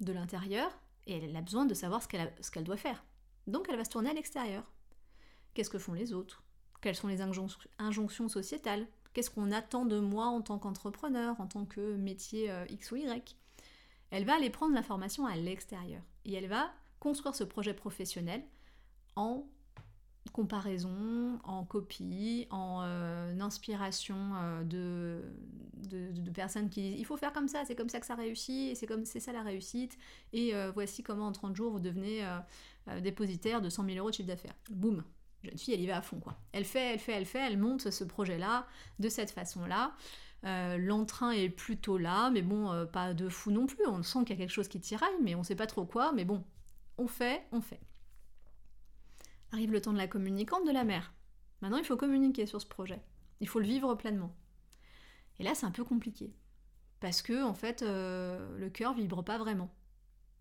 de 0.00 0.12
l'intérieur 0.12 0.70
et 1.06 1.18
elle 1.18 1.36
a 1.36 1.40
besoin 1.40 1.66
de 1.66 1.74
savoir 1.74 2.02
ce 2.02 2.08
qu'elle 2.50 2.64
doit 2.64 2.76
faire. 2.76 3.04
Donc 3.46 3.66
elle 3.68 3.76
va 3.76 3.84
se 3.84 3.90
tourner 3.90 4.10
à 4.10 4.14
l'extérieur. 4.14 4.64
Qu'est-ce 5.54 5.70
que 5.70 5.78
font 5.78 5.92
les 5.92 6.12
autres? 6.12 6.42
Quelles 6.80 6.96
sont 6.96 7.08
les 7.08 7.20
injonctions 7.20 8.28
sociétales? 8.28 8.86
Qu'est-ce 9.12 9.30
qu'on 9.30 9.50
attend 9.50 9.86
de 9.86 9.98
moi 9.98 10.26
en 10.26 10.42
tant 10.42 10.58
qu'entrepreneur, 10.58 11.40
en 11.40 11.46
tant 11.46 11.64
que 11.64 11.96
métier 11.96 12.50
euh, 12.50 12.66
X 12.68 12.92
ou 12.92 12.96
Y? 12.96 13.36
Elle 14.10 14.24
va 14.24 14.34
aller 14.34 14.50
prendre 14.50 14.74
l'information 14.74 15.26
à 15.26 15.36
l'extérieur 15.36 16.02
et 16.24 16.34
elle 16.34 16.48
va 16.48 16.70
construire 17.00 17.34
ce 17.34 17.44
projet 17.44 17.74
professionnel 17.74 18.44
en 19.16 19.46
comparaison, 20.30 21.38
en 21.44 21.64
copie, 21.64 22.46
en 22.50 22.82
euh, 22.82 23.38
inspiration 23.40 24.16
euh, 24.36 24.64
de, 24.64 25.22
de, 25.88 26.30
personnes 26.30 26.68
qui 26.68 26.82
disent 26.82 26.98
il 26.98 27.04
faut 27.04 27.16
faire 27.16 27.32
comme 27.32 27.48
ça, 27.48 27.64
c'est 27.66 27.74
comme 27.74 27.88
ça 27.88 28.00
que 28.00 28.06
ça 28.06 28.14
réussit, 28.14 28.76
c'est 28.76 28.86
comme 28.86 29.04
c'est 29.04 29.20
ça 29.20 29.32
la 29.32 29.42
réussite, 29.42 29.98
et 30.32 30.54
euh, 30.54 30.70
voici 30.72 31.02
comment 31.02 31.26
en 31.26 31.32
30 31.32 31.56
jours 31.56 31.72
vous 31.72 31.80
devenez 31.80 32.24
dépositaire 33.02 33.60
de 33.60 33.68
100 33.68 33.84
000 33.84 33.98
euros 33.98 34.10
de 34.10 34.14
chiffre 34.14 34.28
d'affaires. 34.28 34.54
Boum 34.70 35.02
Jeune 35.42 35.58
fille, 35.58 35.74
elle 35.74 35.80
y 35.80 35.86
va 35.86 35.98
à 35.98 36.02
fond 36.02 36.18
quoi. 36.18 36.36
Elle 36.52 36.64
fait, 36.64 36.94
elle 36.94 36.98
fait, 36.98 37.12
elle 37.12 37.26
fait, 37.26 37.46
elle 37.46 37.58
monte 37.58 37.90
ce 37.90 38.04
projet-là 38.04 38.66
de 38.98 39.08
cette 39.08 39.30
façon-là. 39.30 39.92
L'entrain 40.78 41.32
est 41.32 41.48
plutôt 41.48 41.98
là, 41.98 42.30
mais 42.30 42.42
bon, 42.42 42.86
pas 42.92 43.14
de 43.14 43.28
fou 43.28 43.50
non 43.50 43.66
plus. 43.66 43.86
On 43.86 44.02
sent 44.02 44.20
qu'il 44.20 44.30
y 44.30 44.32
a 44.34 44.36
quelque 44.36 44.52
chose 44.52 44.68
qui 44.68 44.80
tiraille, 44.80 45.16
mais 45.22 45.34
on 45.34 45.42
sait 45.42 45.56
pas 45.56 45.66
trop 45.66 45.84
quoi. 45.84 46.12
Mais 46.12 46.24
bon, 46.24 46.44
on 46.98 47.08
fait, 47.08 47.42
on 47.52 47.60
fait. 47.60 47.80
Arrive 49.56 49.72
le 49.72 49.80
temps 49.80 49.94
de 49.94 49.96
la 49.96 50.06
communicante, 50.06 50.66
de 50.66 50.70
la 50.70 50.84
mère. 50.84 51.14
Maintenant, 51.62 51.78
il 51.78 51.84
faut 51.84 51.96
communiquer 51.96 52.44
sur 52.44 52.60
ce 52.60 52.66
projet. 52.66 53.00
Il 53.40 53.48
faut 53.48 53.58
le 53.58 53.64
vivre 53.64 53.94
pleinement. 53.94 54.36
Et 55.38 55.44
là, 55.44 55.54
c'est 55.54 55.64
un 55.64 55.70
peu 55.70 55.82
compliqué. 55.82 56.30
Parce 57.00 57.22
que, 57.22 57.42
en 57.42 57.54
fait, 57.54 57.80
euh, 57.80 58.58
le 58.58 58.68
cœur 58.68 58.92
vibre 58.92 59.24
pas 59.24 59.38
vraiment. 59.38 59.74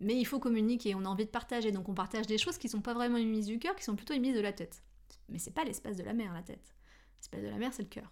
Mais 0.02 0.18
il 0.18 0.26
faut 0.26 0.42
communiquer, 0.42 0.96
on 0.96 1.06
a 1.06 1.08
envie 1.08 1.24
de 1.24 1.30
partager, 1.30 1.72
donc 1.72 1.88
on 1.88 1.94
partage 1.94 2.28
des 2.28 2.38
choses 2.38 2.58
qui 2.58 2.68
sont 2.68 2.82
pas 2.82 2.94
vraiment 2.94 3.16
émises 3.16 3.46
du 3.46 3.58
cœur, 3.58 3.78
qui 3.78 3.86
sont 3.86 3.96
plutôt 3.96 4.14
émises 4.14 4.36
de 4.36 4.42
la 4.42 4.52
tête. 4.52 4.84
Mais 5.30 5.40
c'est 5.40 5.54
pas 5.54 5.64
l'espace 5.64 5.96
de 5.96 6.04
la 6.04 6.14
mère, 6.14 6.34
la 6.34 6.44
tête. 6.44 6.76
L'espace 7.20 7.42
de 7.42 7.48
la 7.48 7.58
mère, 7.58 7.74
c'est 7.74 7.84
le 7.84 7.88
cœur. 7.88 8.12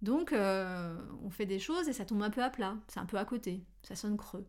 Donc, 0.00 0.32
euh, 0.32 0.98
on 1.22 1.28
fait 1.28 1.44
des 1.44 1.58
choses 1.58 1.90
et 1.90 1.92
ça 1.92 2.06
tombe 2.06 2.22
un 2.22 2.30
peu 2.30 2.42
à 2.42 2.48
plat, 2.48 2.78
c'est 2.88 3.00
un 3.00 3.06
peu 3.06 3.18
à 3.18 3.26
côté, 3.26 3.66
ça 3.82 3.96
sonne 3.96 4.16
creux. 4.16 4.48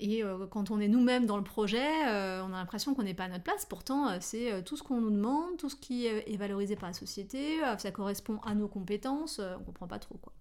Et 0.00 0.22
euh, 0.22 0.46
quand 0.46 0.70
on 0.70 0.78
est 0.78 0.88
nous-mêmes 0.88 1.26
dans 1.26 1.36
le 1.36 1.42
projet, 1.42 2.06
euh, 2.06 2.42
on 2.44 2.52
a 2.52 2.58
l'impression 2.58 2.94
qu'on 2.94 3.02
n'est 3.02 3.14
pas 3.14 3.24
à 3.24 3.28
notre 3.28 3.42
place. 3.42 3.66
Pourtant, 3.66 4.08
euh, 4.08 4.18
c'est 4.20 4.62
tout 4.62 4.76
ce 4.76 4.82
qu'on 4.82 5.00
nous 5.00 5.10
demande, 5.10 5.56
tout 5.56 5.68
ce 5.68 5.76
qui 5.76 6.06
est 6.06 6.36
valorisé 6.36 6.76
par 6.76 6.88
la 6.88 6.92
société, 6.92 7.58
ça 7.78 7.90
correspond 7.90 8.38
à 8.42 8.54
nos 8.54 8.68
compétences, 8.68 9.40
on 9.40 9.64
comprend 9.64 9.88
pas 9.88 9.98
trop 9.98 10.16
quoi. 10.16 10.32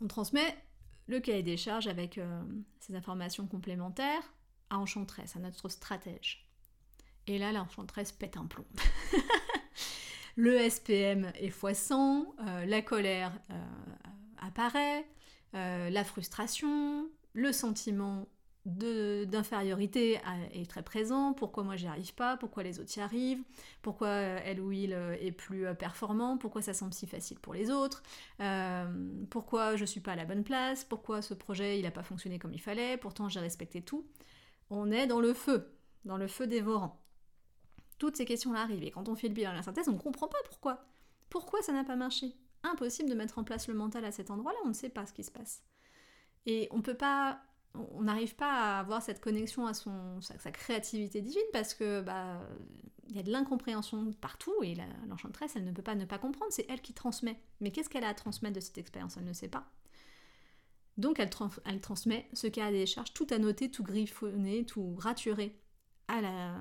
On 0.00 0.08
transmet 0.08 0.56
le 1.06 1.20
cahier 1.20 1.42
des 1.42 1.56
charges 1.56 1.86
avec 1.86 2.18
ces 2.80 2.94
informations 2.94 3.46
complémentaires 3.46 4.22
à 4.70 4.78
Enchantress, 4.78 5.36
à 5.36 5.38
notre 5.38 5.68
stratège. 5.68 6.48
Et 7.26 7.38
là, 7.38 7.52
l'Enchantress 7.52 8.12
pète 8.12 8.36
un 8.36 8.46
plomb. 8.46 8.66
le 10.36 10.68
SPM 10.68 11.30
est 11.38 11.50
foissant, 11.50 12.34
la 12.66 12.82
colère 12.82 13.32
apparaît, 14.38 15.06
la 15.52 16.04
frustration, 16.04 17.08
le 17.34 17.52
sentiment 17.52 18.26
d'infériorité 18.64 20.20
est 20.52 20.70
très 20.70 20.82
présent, 20.82 21.32
pourquoi 21.32 21.64
moi 21.64 21.74
j'y 21.74 21.88
arrive 21.88 22.14
pas, 22.14 22.36
pourquoi 22.36 22.62
les 22.62 22.78
autres 22.78 22.96
y 22.96 23.00
arrivent, 23.00 23.42
pourquoi 23.82 24.06
euh, 24.06 24.38
elle 24.44 24.60
ou 24.60 24.70
il 24.70 24.92
euh, 24.92 25.16
est 25.20 25.32
plus 25.32 25.66
euh, 25.66 25.74
performant, 25.74 26.38
pourquoi 26.38 26.62
ça 26.62 26.72
semble 26.72 26.94
si 26.94 27.08
facile 27.08 27.40
pour 27.40 27.54
les 27.54 27.70
autres, 27.70 28.04
pourquoi 29.30 29.74
je 29.74 29.84
suis 29.84 30.00
pas 30.00 30.12
à 30.12 30.16
la 30.16 30.24
bonne 30.24 30.44
place, 30.44 30.84
pourquoi 30.84 31.22
ce 31.22 31.34
projet 31.34 31.80
il 31.80 31.86
a 31.86 31.90
pas 31.90 32.04
fonctionné 32.04 32.38
comme 32.38 32.52
il 32.52 32.60
fallait, 32.60 32.96
pourtant 32.96 33.28
j'ai 33.28 33.40
respecté 33.40 33.82
tout. 33.82 34.06
On 34.70 34.90
est 34.92 35.06
dans 35.06 35.20
le 35.20 35.34
feu, 35.34 35.74
dans 36.04 36.16
le 36.16 36.28
feu 36.28 36.46
dévorant. 36.46 37.00
Toutes 37.98 38.16
ces 38.16 38.24
questions-là 38.24 38.62
arrivent. 38.62 38.82
Et 38.82 38.90
quand 38.90 39.08
on 39.08 39.14
fait 39.14 39.28
le 39.28 39.34
bilan 39.34 39.50
à 39.50 39.54
la 39.54 39.62
synthèse, 39.62 39.88
on 39.88 39.92
ne 39.92 39.98
comprend 39.98 40.28
pas 40.28 40.38
pourquoi. 40.44 40.84
Pourquoi 41.30 41.62
ça 41.62 41.72
n'a 41.72 41.84
pas 41.84 41.94
marché? 41.94 42.34
Impossible 42.62 43.10
de 43.10 43.14
mettre 43.14 43.38
en 43.38 43.44
place 43.44 43.68
le 43.68 43.74
mental 43.74 44.04
à 44.04 44.12
cet 44.12 44.30
endroit-là, 44.30 44.58
on 44.64 44.68
ne 44.68 44.72
sait 44.72 44.88
pas 44.88 45.04
ce 45.06 45.12
qui 45.12 45.24
se 45.24 45.30
passe. 45.30 45.62
Et 46.46 46.68
on 46.70 46.82
peut 46.82 46.96
pas, 46.96 47.40
on 47.74 48.02
n'arrive 48.02 48.34
pas 48.34 48.52
à 48.52 48.80
avoir 48.80 49.02
cette 49.02 49.20
connexion 49.20 49.66
à 49.66 49.74
son, 49.74 50.20
sa, 50.20 50.50
créativité 50.50 51.20
divine 51.20 51.42
parce 51.52 51.74
que 51.74 52.00
bah 52.00 52.40
il 53.08 53.16
y 53.16 53.18
a 53.18 53.22
de 53.22 53.30
l'incompréhension 53.30 54.12
partout 54.20 54.54
et 54.62 54.76
l'enchanteresse 55.08 55.52
elle 55.56 55.64
ne 55.64 55.72
peut 55.72 55.82
pas 55.82 55.94
ne 55.94 56.04
pas 56.04 56.18
comprendre, 56.18 56.50
c'est 56.50 56.66
elle 56.68 56.80
qui 56.80 56.94
transmet. 56.94 57.38
Mais 57.60 57.70
qu'est-ce 57.70 57.88
qu'elle 57.88 58.04
a 58.04 58.08
à 58.08 58.14
transmettre 58.14 58.54
de 58.54 58.60
cette 58.60 58.78
expérience? 58.78 59.16
Elle 59.16 59.24
ne 59.24 59.32
sait 59.32 59.48
pas. 59.48 59.70
Donc 60.98 61.20
elle, 61.20 61.30
elle 61.64 61.80
transmet 61.80 62.28
ce 62.32 62.46
cas 62.46 62.70
des 62.70 62.86
charges, 62.86 63.12
tout 63.12 63.26
annoté, 63.30 63.70
tout 63.70 63.82
griffonné, 63.82 64.64
tout 64.66 64.94
raturé 64.98 65.58
à 66.08 66.20
la, 66.20 66.56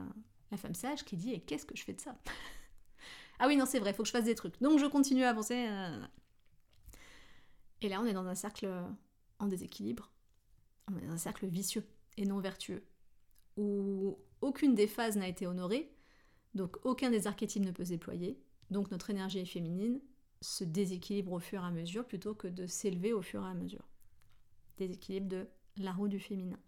la 0.52 0.58
femme 0.58 0.76
sage 0.76 1.04
qui 1.04 1.18
dit 1.18 1.34
Et 1.34 1.42
qu'est-ce 1.42 1.66
que 1.66 1.76
je 1.76 1.84
fais 1.84 1.94
de 1.94 2.02
ça 2.02 2.16
Ah 3.40 3.48
oui, 3.48 3.58
non, 3.58 3.66
c'est 3.66 3.80
vrai, 3.80 3.92
il 3.92 3.94
faut 3.94 4.04
que 4.04 4.08
je 4.08 4.14
fasse 4.14 4.26
des 4.26 4.36
trucs. 4.36 4.62
Donc 4.62 4.80
je 4.80 4.86
continue 4.86 5.24
à 5.24 5.30
avancer. 5.30 5.66
Euh, 5.68 6.06
et 7.82 7.90
là, 7.90 8.00
on 8.00 8.06
est 8.06 8.14
dans 8.14 8.28
un 8.28 8.36
cercle 8.36 8.70
en 9.42 9.48
déséquilibre, 9.48 10.12
on 10.92 10.98
est 10.98 11.06
dans 11.06 11.14
un 11.14 11.18
cercle 11.18 11.48
vicieux 11.48 11.86
et 12.18 12.26
non 12.26 12.40
vertueux, 12.40 12.84
où 13.58 14.18
aucune 14.42 14.76
des 14.76 14.88
phases 14.88 15.18
n'a 15.18 15.28
été 15.28 15.48
honorée, 15.48 15.94
donc 16.54 16.78
aucun 16.86 17.10
des 17.10 17.28
archétypes 17.28 17.66
ne 17.66 17.72
peut 17.72 17.86
se 17.86 17.90
déployer, 17.90 18.40
donc 18.70 18.92
notre 18.92 19.10
énergie 19.10 19.46
féminine 19.46 20.00
se 20.42 20.64
déséquilibre 20.64 21.34
au 21.34 21.40
fur 21.40 21.62
et 21.62 21.66
à 21.66 21.72
mesure 21.72 22.06
plutôt 22.06 22.34
que 22.34 22.48
de 22.48 22.66
s'élever 22.66 23.14
au 23.14 23.22
fur 23.22 23.44
et 23.46 23.50
à 23.50 23.54
mesure. 23.54 23.88
Déséquilibre 24.78 25.28
de 25.28 25.48
la 25.78 25.94
roue 25.94 26.08
du 26.08 26.20
féminin. 26.20 26.60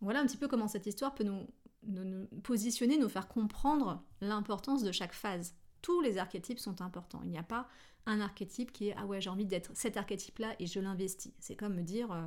Voilà 0.00 0.20
un 0.20 0.26
petit 0.26 0.38
peu 0.38 0.48
comment 0.48 0.68
cette 0.68 0.86
histoire 0.86 1.14
peut 1.14 1.24
nous, 1.24 1.46
nous 1.82 2.26
positionner, 2.42 2.98
nous 2.98 3.08
faire 3.08 3.28
comprendre 3.28 4.02
l'importance 4.20 4.82
de 4.82 4.92
chaque 4.92 5.12
phase. 5.12 5.54
Tous 5.82 6.00
les 6.00 6.18
archétypes 6.18 6.58
sont 6.58 6.82
importants. 6.82 7.20
Il 7.24 7.30
n'y 7.30 7.38
a 7.38 7.42
pas 7.42 7.68
un 8.06 8.20
archétype 8.20 8.72
qui 8.72 8.88
est 8.88 8.94
ah 8.96 9.06
ouais 9.06 9.20
j'ai 9.20 9.30
envie 9.30 9.44
d'être 9.44 9.70
cet 9.74 9.96
archétype-là 9.96 10.54
et 10.58 10.66
je 10.66 10.80
l'investis. 10.80 11.32
C'est 11.38 11.56
comme 11.56 11.74
me 11.74 11.82
dire 11.82 12.10
euh, 12.12 12.24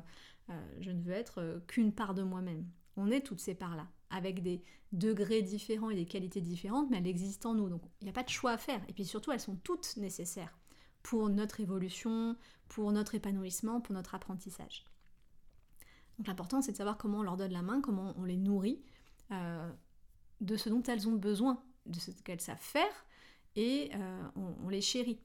euh, 0.50 0.76
je 0.80 0.92
ne 0.92 1.02
veux 1.02 1.13
être 1.13 1.39
euh, 1.39 1.60
qu'une 1.68 1.94
part 1.94 2.13
de 2.13 2.24
moi-même. 2.24 2.66
On 2.96 3.10
est 3.10 3.22
toutes 3.22 3.39
ces 3.39 3.56
parts-là, 3.56 3.88
avec 4.12 4.44
des 4.44 4.63
degrés 4.92 5.42
différents 5.42 5.89
et 5.89 5.96
des 5.96 6.06
qualités 6.06 6.42
différentes, 6.42 6.92
mais 6.92 6.98
elles 6.98 7.08
existent 7.08 7.52
en 7.52 7.54
nous. 7.56 7.70
Donc 7.70 7.82
il 8.02 8.06
n'y 8.06 8.10
a 8.10 8.13
pas 8.13 8.24
de 8.24 8.30
choix 8.30 8.52
à 8.52 8.58
faire. 8.58 8.82
Et 8.88 8.94
puis 8.94 9.06
surtout, 9.06 9.32
elles 9.32 9.39
sont 9.39 9.56
toutes 9.56 9.98
nécessaires 9.98 10.58
pour 11.02 11.28
notre 11.30 11.60
évolution, 11.60 12.38
pour 12.70 12.92
notre 12.92 13.16
épanouissement, 13.16 13.82
pour 13.82 13.96
notre 13.96 14.13
apprentissage. 14.13 14.86
Donc 16.18 16.28
l'important, 16.28 16.62
c'est 16.62 16.72
de 16.72 16.78
savoir 16.78 16.98
comment 16.98 17.20
on 17.20 17.24
leur 17.24 17.36
donne 17.36 17.52
la 17.52 17.63
main, 17.63 17.82
comment 17.82 18.13
on 18.18 18.24
les 18.24 18.38
nourrit 18.38 18.84
de 20.42 20.56
ce 20.56 20.70
dont 20.70 20.84
elles 20.84 21.08
ont 21.08 21.16
besoin, 21.16 21.63
de 21.88 22.00
ce 22.00 22.12
qu'elles 22.12 22.39
savent 22.39 22.58
faire, 22.60 23.06
et 23.56 23.92
on 24.36 24.70
les 24.70 24.82
chérit 24.82 25.20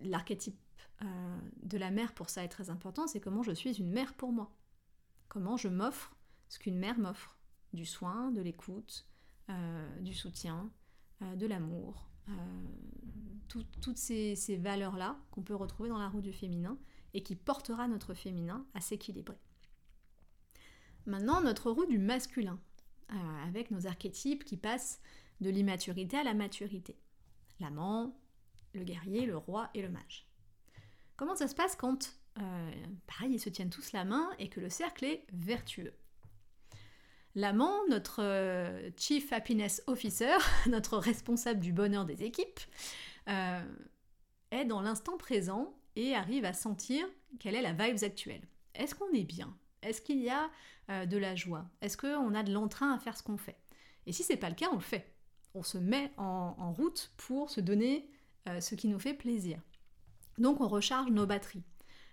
l'archétype 0.00 0.58
euh, 1.02 1.38
de 1.62 1.78
la 1.78 1.90
mère 1.90 2.12
pour 2.12 2.28
ça 2.28 2.44
est 2.44 2.48
très 2.48 2.70
important, 2.70 3.06
c'est 3.06 3.20
comment 3.20 3.42
je 3.42 3.52
suis 3.52 3.78
une 3.78 3.90
mère 3.90 4.14
pour 4.14 4.32
moi. 4.32 4.52
Comment 5.28 5.56
je 5.56 5.68
m'offre 5.68 6.14
ce 6.48 6.58
qu'une 6.58 6.78
mère 6.78 6.98
m'offre. 6.98 7.36
du 7.72 7.86
soin, 7.86 8.32
de 8.32 8.40
l'écoute, 8.40 9.06
du 10.00 10.12
soutien, 10.14 10.70
de 11.20 11.46
l'amour, 11.46 12.08
toutes 13.48 13.96
ces, 13.96 14.34
ces 14.34 14.56
valeurs-là 14.56 15.16
qu'on 15.30 15.42
peut 15.42 15.54
retrouver 15.54 15.88
dans 15.88 15.98
la 15.98 16.08
roue 16.08 16.20
du 16.20 16.32
féminin 16.32 16.76
et 17.14 17.22
qui 17.22 17.36
portera 17.36 17.86
notre 17.86 18.14
féminin 18.14 18.66
à 18.74 18.80
s'équilibrer. 18.80 19.38
Maintenant, 21.06 21.40
notre 21.40 21.70
roue 21.70 21.86
du 21.86 21.98
masculin, 21.98 22.60
avec 23.46 23.70
nos 23.70 23.86
archétypes 23.86 24.44
qui 24.44 24.56
passent 24.56 25.00
de 25.40 25.50
l'immaturité 25.50 26.16
à 26.16 26.24
la 26.24 26.34
maturité. 26.34 26.96
L'amant, 27.60 28.16
le 28.74 28.84
guerrier, 28.84 29.26
le 29.26 29.36
roi 29.36 29.70
et 29.74 29.82
le 29.82 29.88
mage. 29.88 30.26
Comment 31.16 31.36
ça 31.36 31.48
se 31.48 31.54
passe 31.54 31.76
quand, 31.76 32.16
euh, 32.38 32.70
pareil, 33.06 33.34
ils 33.34 33.40
se 33.40 33.50
tiennent 33.50 33.70
tous 33.70 33.92
la 33.92 34.04
main 34.04 34.30
et 34.38 34.48
que 34.48 34.60
le 34.60 34.70
cercle 34.70 35.04
est 35.04 35.26
vertueux? 35.32 35.92
L'amant, 37.34 37.86
notre 37.88 38.22
euh, 38.22 38.90
Chief 38.96 39.32
Happiness 39.32 39.82
Officer, 39.86 40.36
notre 40.66 40.96
responsable 40.96 41.60
du 41.60 41.72
bonheur 41.72 42.04
des 42.04 42.24
équipes, 42.24 42.60
euh, 43.28 43.62
est 44.50 44.64
dans 44.64 44.80
l'instant 44.80 45.16
présent 45.16 45.74
et 45.94 46.14
arrive 46.14 46.44
à 46.44 46.54
sentir 46.54 47.06
quelle 47.38 47.54
est 47.54 47.62
la 47.62 47.72
vibe 47.72 48.02
actuelle. 48.02 48.48
Est-ce 48.74 48.94
qu'on 48.94 49.12
est 49.12 49.24
bien? 49.24 49.54
Est-ce 49.82 50.00
qu'il 50.00 50.20
y 50.20 50.30
a 50.30 50.50
de 51.06 51.16
la 51.16 51.36
joie? 51.36 51.66
Est-ce 51.80 51.96
qu'on 51.96 52.34
a 52.34 52.42
de 52.42 52.52
l'entrain 52.52 52.92
à 52.92 52.98
faire 52.98 53.16
ce 53.16 53.22
qu'on 53.22 53.36
fait? 53.36 53.56
Et 54.06 54.12
si 54.12 54.22
c'est 54.22 54.36
pas 54.36 54.48
le 54.48 54.54
cas, 54.54 54.68
on 54.72 54.76
le 54.76 54.80
fait. 54.80 55.14
On 55.54 55.62
se 55.62 55.78
met 55.78 56.12
en 56.16 56.72
route 56.72 57.12
pour 57.16 57.50
se 57.50 57.60
donner 57.60 58.08
ce 58.60 58.74
qui 58.74 58.88
nous 58.88 58.98
fait 58.98 59.14
plaisir. 59.14 59.60
Donc 60.38 60.60
on 60.60 60.68
recharge 60.68 61.10
nos 61.10 61.26
batteries 61.26 61.64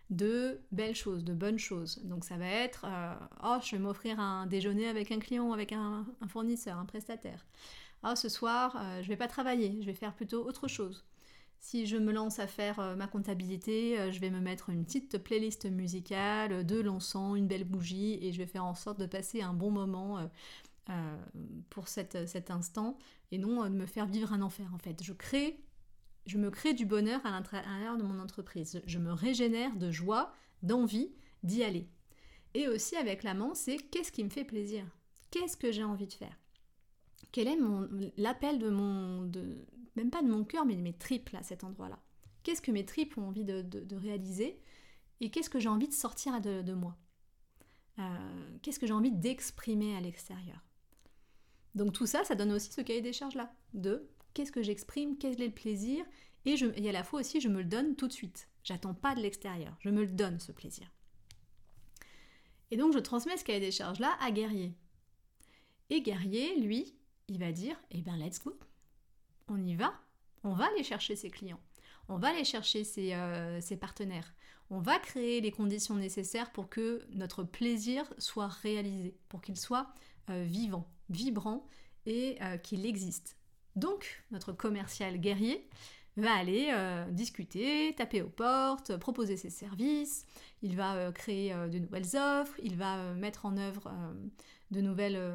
de 0.10 0.62
belles 0.72 0.96
choses, 0.96 1.24
de 1.24 1.34
bonnes 1.34 1.60
choses. 1.60 2.00
Donc 2.04 2.24
ça 2.24 2.38
va 2.38 2.48
être, 2.48 2.86
euh, 2.88 3.14
oh, 3.44 3.58
je 3.64 3.72
vais 3.72 3.82
m'offrir 3.82 4.20
un 4.20 4.46
déjeuner 4.46 4.88
avec 4.88 5.12
un 5.12 5.20
client, 5.20 5.52
avec 5.52 5.74
un, 5.74 6.06
fournisseur, 6.28 6.78
un 6.78 6.86
prestataire. 6.86 7.46
Oh, 8.04 8.16
ce 8.16 8.30
soir, 8.30 8.78
euh, 8.80 9.02
je 9.02 9.08
vais 9.08 9.18
pas 9.18 9.28
travailler, 9.28 9.78
je 9.82 9.86
vais 9.86 9.94
faire 9.94 10.14
plutôt 10.14 10.46
autre 10.46 10.68
chose. 10.68 11.06
Si 11.60 11.88
je 11.88 11.98
me 11.98 12.14
lance 12.14 12.40
à 12.40 12.48
faire 12.48 12.80
euh, 12.80 12.96
ma 12.96 13.08
comptabilité, 13.08 14.12
je 14.12 14.20
vais 14.20 14.30
me 14.30 14.40
mettre 14.40 14.70
une 14.70 14.86
petite 14.86 15.18
playlist 15.18 15.66
musicale, 15.66 16.66
de 16.66 16.80
l'encens, 16.80 17.38
une 17.38 17.48
belle 17.48 17.66
bougie, 17.66 18.20
et 18.22 18.32
je 18.32 18.38
vais 18.38 18.46
faire 18.46 18.64
en 18.64 18.76
sorte 18.76 19.00
de 19.00 19.08
passer 19.08 19.42
un 19.42 19.54
bon 19.54 19.72
moment 19.72 20.30
pour 21.70 21.90
cet 21.90 22.16
instant, 22.50 22.98
et 23.32 23.38
non 23.38 23.64
de 23.64 23.76
me 23.76 23.86
faire 23.86 24.06
vivre 24.06 24.34
un 24.34 24.42
enfer 24.42 24.74
en 24.74 24.78
fait. 24.78 25.04
Je 25.04 25.14
crée 25.14 25.60
je 26.28 26.38
me 26.38 26.52
crée 26.52 26.74
du 26.74 26.86
bonheur 26.86 27.26
à 27.26 27.32
l'intérieur 27.32 27.98
de 27.98 28.04
mon 28.04 28.20
entreprise. 28.20 28.82
Je 28.86 29.00
me 29.00 29.14
régénère 29.14 29.76
de 29.78 29.92
joie, 29.92 30.34
d'envie 30.62 31.10
d'y 31.44 31.64
aller. 31.64 31.88
Et 32.54 32.68
aussi 32.68 32.98
avec 32.98 33.24
l'amant, 33.24 33.56
c'est 33.56 33.78
qu'est-ce 33.78 34.12
qui 34.12 34.24
me 34.24 34.30
fait 34.30 34.44
plaisir? 34.44 34.86
Qu'est-ce 35.32 35.58
que 35.58 35.72
j'ai 35.72 35.84
envie 35.84 36.08
de 36.08 36.14
faire? 36.14 36.38
Quel 37.32 37.48
est 37.48 37.58
l'appel 38.18 38.60
de 38.60 38.70
mon, 38.70 39.24
de, 39.24 39.66
même 39.96 40.10
pas 40.10 40.22
de 40.22 40.28
mon 40.28 40.44
cœur, 40.44 40.66
mais 40.66 40.76
de 40.76 40.82
mes 40.82 40.94
tripes 40.94 41.30
à 41.34 41.44
cet 41.44 41.64
endroit-là? 41.64 42.00
Qu'est-ce 42.44 42.62
que 42.62 42.72
mes 42.72 42.86
tripes 42.86 43.18
ont 43.18 43.28
envie 43.28 43.46
de, 43.46 43.96
réaliser? 43.96 44.60
Et 45.22 45.32
qu'est-ce 45.32 45.50
que 45.50 45.60
j'ai 45.60 45.70
envie 45.70 45.88
de 45.88 45.94
sortir 45.94 46.40
de, 46.42 46.74
moi? 46.74 46.98
Euh, 48.00 48.58
Qu'est-ce 48.62 48.80
que 48.80 48.88
j'ai 48.88 48.94
envie 48.94 49.12
d'exprimer 49.12 49.96
à 49.96 50.02
l'extérieur? 50.02 50.67
Donc 51.78 51.94
tout 51.94 52.08
ça, 52.08 52.24
ça 52.24 52.34
donne 52.34 52.52
aussi 52.52 52.72
ce 52.72 52.82
cahier 52.82 53.02
des 53.02 53.14
charges-là, 53.14 53.54
de 53.76 54.10
qu'est-ce 54.34 54.52
que 54.52 54.64
j'exprime, 54.64 55.16
quel 55.18 55.40
est 55.40 55.48
le 55.48 55.54
plaisir, 55.54 56.04
et, 56.46 56.90
à 56.90 56.92
la 56.92 57.04
fois 57.04 57.20
aussi 57.20 57.40
je 57.40 57.50
me 57.50 57.60
le 57.60 57.66
donne 57.66 57.96
tout 57.96 58.08
de 58.08 58.14
suite. 58.14 58.50
J'attends 58.64 58.96
pas 58.96 59.14
de 59.14 59.22
l'extérieur, 59.22 59.78
je 59.80 59.90
me 59.90 60.02
le 60.02 60.12
donne 60.12 60.40
ce 60.40 60.52
plaisir. 60.52 60.92
Et 62.72 62.78
donc 62.78 62.94
je 62.94 63.00
transmets 63.00 63.38
ce 63.38 63.44
cahier 63.44 63.60
des 63.60 63.72
charges-là 63.72 64.18
à 64.20 64.32
Guerrier. 64.32 64.74
Et 65.92 66.02
Guerrier, 66.02 66.60
lui, 66.60 66.96
il 67.28 67.38
va 67.38 67.52
dire, 67.52 67.80
eh 67.92 68.02
ben 68.02 68.18
let's 68.18 68.44
go, 68.44 68.58
on 69.48 69.64
y 69.64 69.76
va, 69.76 69.94
on 70.44 70.54
va 70.54 70.66
aller 70.66 70.84
chercher 70.84 71.16
ses 71.16 71.30
clients, 71.30 71.62
on 72.10 72.18
va 72.18 72.30
aller 72.30 72.44
chercher 72.44 72.84
ses, 72.84 73.14
euh, 73.14 73.62
partenaires, 73.80 74.34
on 74.72 74.80
va 74.80 74.98
créer 74.98 75.42
les 75.42 75.52
conditions 75.52 75.96
nécessaires 75.96 76.52
pour 76.52 76.70
que 76.70 77.06
notre 77.12 77.44
plaisir 77.44 78.12
soit 78.18 78.48
réalisé, 78.48 79.16
pour 79.30 79.42
qu'il 79.42 79.58
soit 79.58 79.94
vivant, 80.30 80.88
vibrant 81.10 81.68
et 82.06 82.38
euh, 82.42 82.58
qu'il 82.58 82.86
existe. 82.86 83.38
Donc, 83.76 84.24
notre 84.32 84.54
commercial 84.54 85.20
guerrier 85.20 85.70
va 86.18 86.34
aller 86.34 86.70
euh, 86.72 87.06
discuter, 87.12 87.94
taper 87.96 88.22
aux 88.22 88.30
portes, 88.30 88.98
proposer 88.98 89.38
ses 89.38 89.52
services, 89.52 90.26
il 90.64 90.76
va 90.76 90.96
euh, 90.96 91.12
créer 91.12 91.54
euh, 91.54 91.68
de 91.68 91.78
nouvelles 91.78 92.16
offres, 92.16 92.60
il 92.64 92.76
va 92.76 93.14
mettre 93.14 93.46
en 93.46 93.56
œuvre 93.58 93.92
de 94.72 94.82
nouvelles 94.82 95.34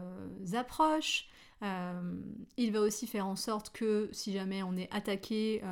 approches, 0.52 1.28
il 1.62 2.72
va 2.72 2.81
aussi 2.81 3.07
faire 3.07 3.26
en 3.26 3.37
sorte 3.37 3.70
que 3.70 4.11
si 4.12 4.33
jamais 4.33 4.62
on 4.62 4.76
est 4.76 4.92
attaqué 4.92 5.62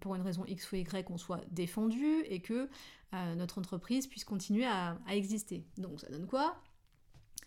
pour 0.00 0.14
une 0.14 0.22
raison 0.22 0.44
X 0.46 0.72
ou 0.72 0.76
Y, 0.76 1.10
on 1.10 1.18
soit 1.18 1.42
défendu 1.50 2.22
et 2.24 2.40
que 2.40 2.68
notre 3.36 3.58
entreprise 3.58 4.06
puisse 4.06 4.24
continuer 4.24 4.64
à 4.64 4.96
exister. 5.10 5.62
Donc 5.76 6.00
ça 6.00 6.08
donne 6.08 6.26
quoi? 6.26 6.56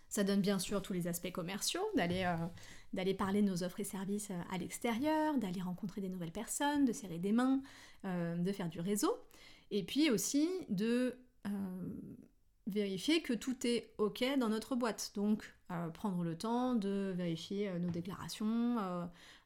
Ça 0.10 0.24
donne 0.24 0.42
bien 0.42 0.60
sûr 0.60 0.82
tous 0.82 0.94
les 0.94 1.08
aspects 1.08 1.32
commerciaux, 1.32 1.86
d'aller 1.96 2.26
d'aller 2.94 3.14
parler 3.14 3.42
de 3.42 3.48
nos 3.48 3.64
offres 3.64 3.80
et 3.80 3.84
services 3.84 4.32
euh, 4.32 4.42
à 4.52 4.58
l'extérieur, 4.58 5.38
d'aller 5.38 5.62
rencontrer 5.62 6.02
des 6.02 6.10
nouvelles 6.10 6.32
personnes, 6.32 6.86
de 6.86 6.94
serrer 6.94 7.20
des 7.20 7.32
mains, 7.32 7.62
euh, 8.06 8.36
de 8.36 8.52
faire 8.52 8.70
du 8.70 8.80
réseau, 8.80 9.16
et 9.72 9.84
puis 9.84 10.10
aussi 10.10 10.50
de 10.70 11.16
euh, 11.48 11.50
vérifier 12.68 13.22
que 13.22 13.34
tout 13.34 13.56
est 13.66 13.94
OK 13.98 14.24
dans 14.40 14.50
notre 14.50 14.76
boîte. 14.76 15.12
Donc 15.16 15.54
prendre 15.94 16.24
le 16.24 16.36
temps 16.36 16.74
de 16.74 17.14
vérifier 17.16 17.72
nos 17.78 17.92
déclarations 17.92 18.78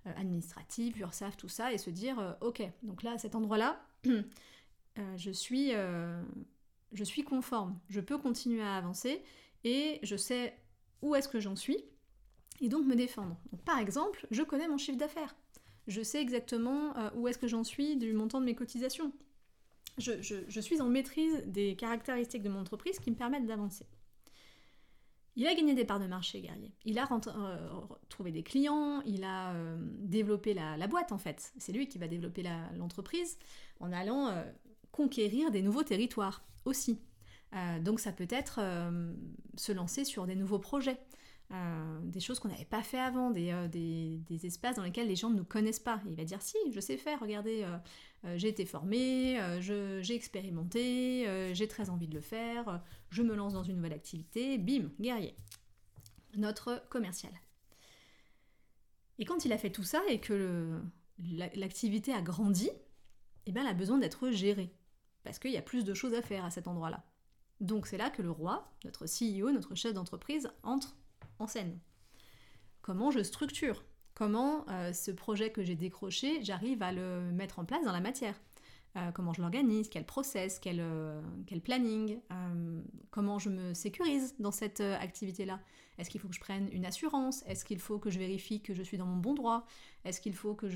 administratives, 0.05 0.97
URSAF, 0.97 1.35
tout 1.35 1.49
ça, 1.49 1.73
et 1.73 1.77
se 1.77 1.89
dire 1.89 2.37
OK, 2.39 2.63
donc 2.81 3.03
là, 3.03 3.11
à 3.11 3.17
cet 3.17 3.35
endroit-là, 3.35 3.85
je 5.17 5.31
suis 5.31 5.73
conforme, 7.25 7.77
je 7.89 7.99
peux 7.99 8.17
continuer 8.17 8.61
à 8.61 8.75
avancer, 8.75 9.21
et 9.63 9.99
je 10.03 10.15
sais 10.15 10.57
où 11.01 11.15
est-ce 11.15 11.27
que 11.27 11.39
j'en 11.39 11.55
suis, 11.55 11.77
et 12.61 12.69
donc 12.69 12.85
me 12.85 12.95
défendre. 12.95 13.37
par 13.65 13.79
exemple, 13.79 14.27
je 14.31 14.41
connais 14.43 14.67
mon 14.67 14.77
chiffre 14.77 14.97
d'affaires. 14.97 15.35
Je 15.87 16.01
sais 16.01 16.21
exactement 16.21 16.95
euh, 16.97 17.09
où 17.15 17.27
est-ce 17.27 17.37
que 17.37 17.47
j'en 17.47 17.63
suis 17.63 17.97
du 17.97 18.13
montant 18.13 18.39
de 18.39 18.45
mes 18.45 18.55
cotisations. 18.55 19.11
Je, 19.97 20.59
suis 20.61 20.81
en 20.81 20.87
maîtrise 20.87 21.43
des 21.45 21.75
caractéristiques 21.75 22.41
de 22.41 22.49
mon 22.49 22.61
entreprise 22.61 22.99
qui 22.99 23.11
me 23.11 23.15
permettent 23.15 23.45
d'avancer. 23.45 23.85
Il 25.35 25.45
a 25.45 25.53
gagné 25.53 25.73
des 25.73 25.85
parts 25.85 25.99
de 25.99 26.07
marché, 26.07 26.41
Guerrier. 26.41 26.73
Il 26.85 26.97
a 26.97 27.07
euh, 27.11 27.57
trouvé 28.07 28.31
des 28.31 28.43
clients, 28.43 29.01
il 29.01 29.23
a 29.23 29.53
euh, 29.53 29.77
développé 29.99 30.53
la, 30.53 30.87
boîte 30.87 31.11
en 31.11 31.17
fait. 31.17 31.53
C'est 31.57 31.73
lui 31.73 31.87
qui 31.87 31.97
va 31.97 32.07
développer 32.07 32.43
l'entreprise 32.75 33.37
en 33.79 33.91
allant 33.91 34.31
conquérir 34.91 35.51
des 35.51 35.61
nouveaux 35.61 35.83
territoires 35.83 36.43
aussi. 36.65 36.99
Donc 37.81 37.99
ça 37.99 38.11
peut 38.11 38.27
être 38.29 38.59
se 39.55 39.71
lancer 39.71 40.05
sur 40.05 40.25
des 40.25 40.35
nouveaux 40.35 40.59
projets. 40.59 40.99
Euh, 41.53 41.99
des 42.05 42.19
choses 42.19 42.39
qu'on 42.39 42.47
n'avait 42.47 42.65
pas 42.65 42.81
fait 42.81 42.99
avant, 42.99 43.31
euh, 43.35 43.67
des, 43.67 44.45
espaces 44.45 44.77
dans 44.77 44.83
lesquels 44.83 45.07
les 45.07 45.15
gens 45.15 45.29
ne 45.29 45.35
nous 45.35 45.43
connaissent 45.43 45.79
pas. 45.79 46.01
il 46.07 46.15
va 46.15 46.23
dire 46.23 46.41
si, 46.41 46.57
je 46.71 46.79
sais 46.79 46.97
faire, 46.97 47.19
regardez, 47.19 47.63
euh, 47.63 48.37
j'ai 48.37 48.47
été 48.47 48.65
formé, 48.65 49.39
j'ai 49.59 50.15
expérimenté, 50.15 51.27
j'ai 51.53 51.67
très 51.67 51.89
envie 51.89 52.07
de 52.07 52.15
le 52.15 52.21
faire, 52.21 52.81
je 53.09 53.21
me 53.21 53.35
lance 53.35 53.53
dans 53.53 53.63
une 53.63 53.75
nouvelle 53.75 53.93
activité, 53.93 54.57
bim, 54.57 54.89
guerrier. 54.99 55.35
Notre 56.35 56.83
commercial. 56.89 57.31
Et 59.19 59.25
quand 59.25 59.45
il 59.45 59.53
a 59.53 59.57
fait 59.59 59.69
tout 59.69 59.83
ça 59.83 60.01
et 60.09 60.19
que 60.19 60.81
l'activité 61.55 62.13
a 62.13 62.21
grandi, 62.21 62.71
eh 63.45 63.51
bien, 63.51 63.61
elle 63.61 63.69
a 63.69 63.73
besoin 63.73 63.99
d'être 63.99 64.31
gérée. 64.31 64.73
Parce 65.23 65.37
qu'il 65.37 65.51
y 65.51 65.57
a 65.57 65.61
plus 65.61 65.83
de 65.83 65.93
choses 65.93 66.15
à 66.15 66.23
faire 66.23 66.45
à 66.45 66.49
cet 66.49 66.67
endroit-là. 66.67 67.05
Donc 67.63 67.87
c'est 67.87 67.97
là 67.97 68.09
que 68.09 68.21
le 68.21 68.29
roi, 68.29 68.69
notre 68.83 69.05
CEO, 69.05 69.49
notre 69.51 69.73
chef 69.73 69.93
d'entreprise, 69.93 70.49
entre 70.63 70.97
en 71.39 71.47
scène. 71.47 71.79
Comment 72.81 73.09
je 73.09 73.23
structure? 73.23 73.85
Comment 74.15 74.65
euh, 74.69 74.91
ce 74.91 75.11
projet 75.11 75.49
que 75.49 75.63
j'ai 75.63 75.75
décroché, 75.75 76.43
j'arrive 76.43 76.83
à 76.83 76.91
le 76.91 77.31
mettre 77.31 77.59
en 77.59 77.65
place 77.65 77.85
dans 77.85 77.93
la 77.93 78.01
matière? 78.01 78.35
Euh, 78.97 79.11
Comment 79.13 79.31
je 79.31 79.41
l'organise? 79.41 79.87
Quel 79.87 80.05
process? 80.05 80.59
Quel, 80.59 80.81
euh, 80.81 81.21
quel 81.47 81.61
planning? 81.61 82.19
Comment 83.11 83.39
je 83.39 83.49
me 83.49 83.73
sécurise 83.73 84.35
dans 84.39 84.51
cette 84.51 84.81
activité-là? 84.81 85.61
Est-ce 85.97 86.09
qu'il 86.09 86.19
faut 86.19 86.27
que 86.27 86.35
je 86.35 86.41
prenne 86.41 86.67
une 86.73 86.85
assurance? 86.85 87.43
Est-ce 87.47 87.63
qu'il 87.63 87.79
faut 87.79 87.97
que 87.97 88.09
je 88.09 88.19
vérifie 88.19 88.61
que 88.61 88.73
je 88.73 88.83
suis 88.83 88.97
dans 88.97 89.05
mon 89.05 89.17
bon 89.17 89.35
droit? 89.35 89.65
Est-ce 90.03 90.19
qu'il 90.19 90.35
faut 90.35 90.53
que 90.53 90.67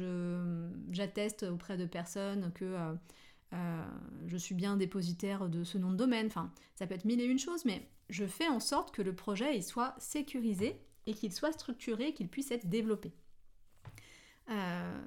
j'atteste 0.91 1.43
auprès 1.43 1.75
de 1.75 1.85
personnes 1.85 2.53
que 2.53 2.95
je 3.51 4.37
suis 4.37 4.55
bien 4.55 4.77
dépositaire 4.77 5.49
de 5.49 5.63
ce 5.63 5.77
nom 5.77 5.91
de 5.91 5.95
domaine 5.95 6.27
Enfin, 6.27 6.51
ça 6.75 6.85
peut 6.85 6.95
être 6.95 7.05
mille 7.05 7.21
et 7.21 7.25
une 7.25 7.39
choses, 7.39 7.65
mais 7.65 7.87
je 8.09 8.25
fais 8.25 8.47
en 8.47 8.59
sorte 8.59 8.93
que 8.93 9.01
le 9.01 9.15
projet 9.15 9.55
il 9.55 9.63
soit 9.63 9.95
sécurisé 9.99 10.81
et 11.05 11.13
qu'il 11.13 11.31
soit 11.33 11.53
structuré, 11.53 12.13
qu'il 12.13 12.27
puisse 12.27 12.51
être 12.51 12.67
développé. 12.67 13.13
Euh, 14.49 15.01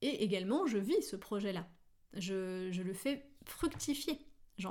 et 0.00 0.24
également, 0.24 0.66
je 0.66 0.78
vis 0.78 1.02
ce 1.02 1.16
projet-là. 1.16 1.68
Je, 2.14 2.70
le 2.82 2.92
fais 2.94 3.26
fructifier. 3.44 4.18
je 4.58 4.68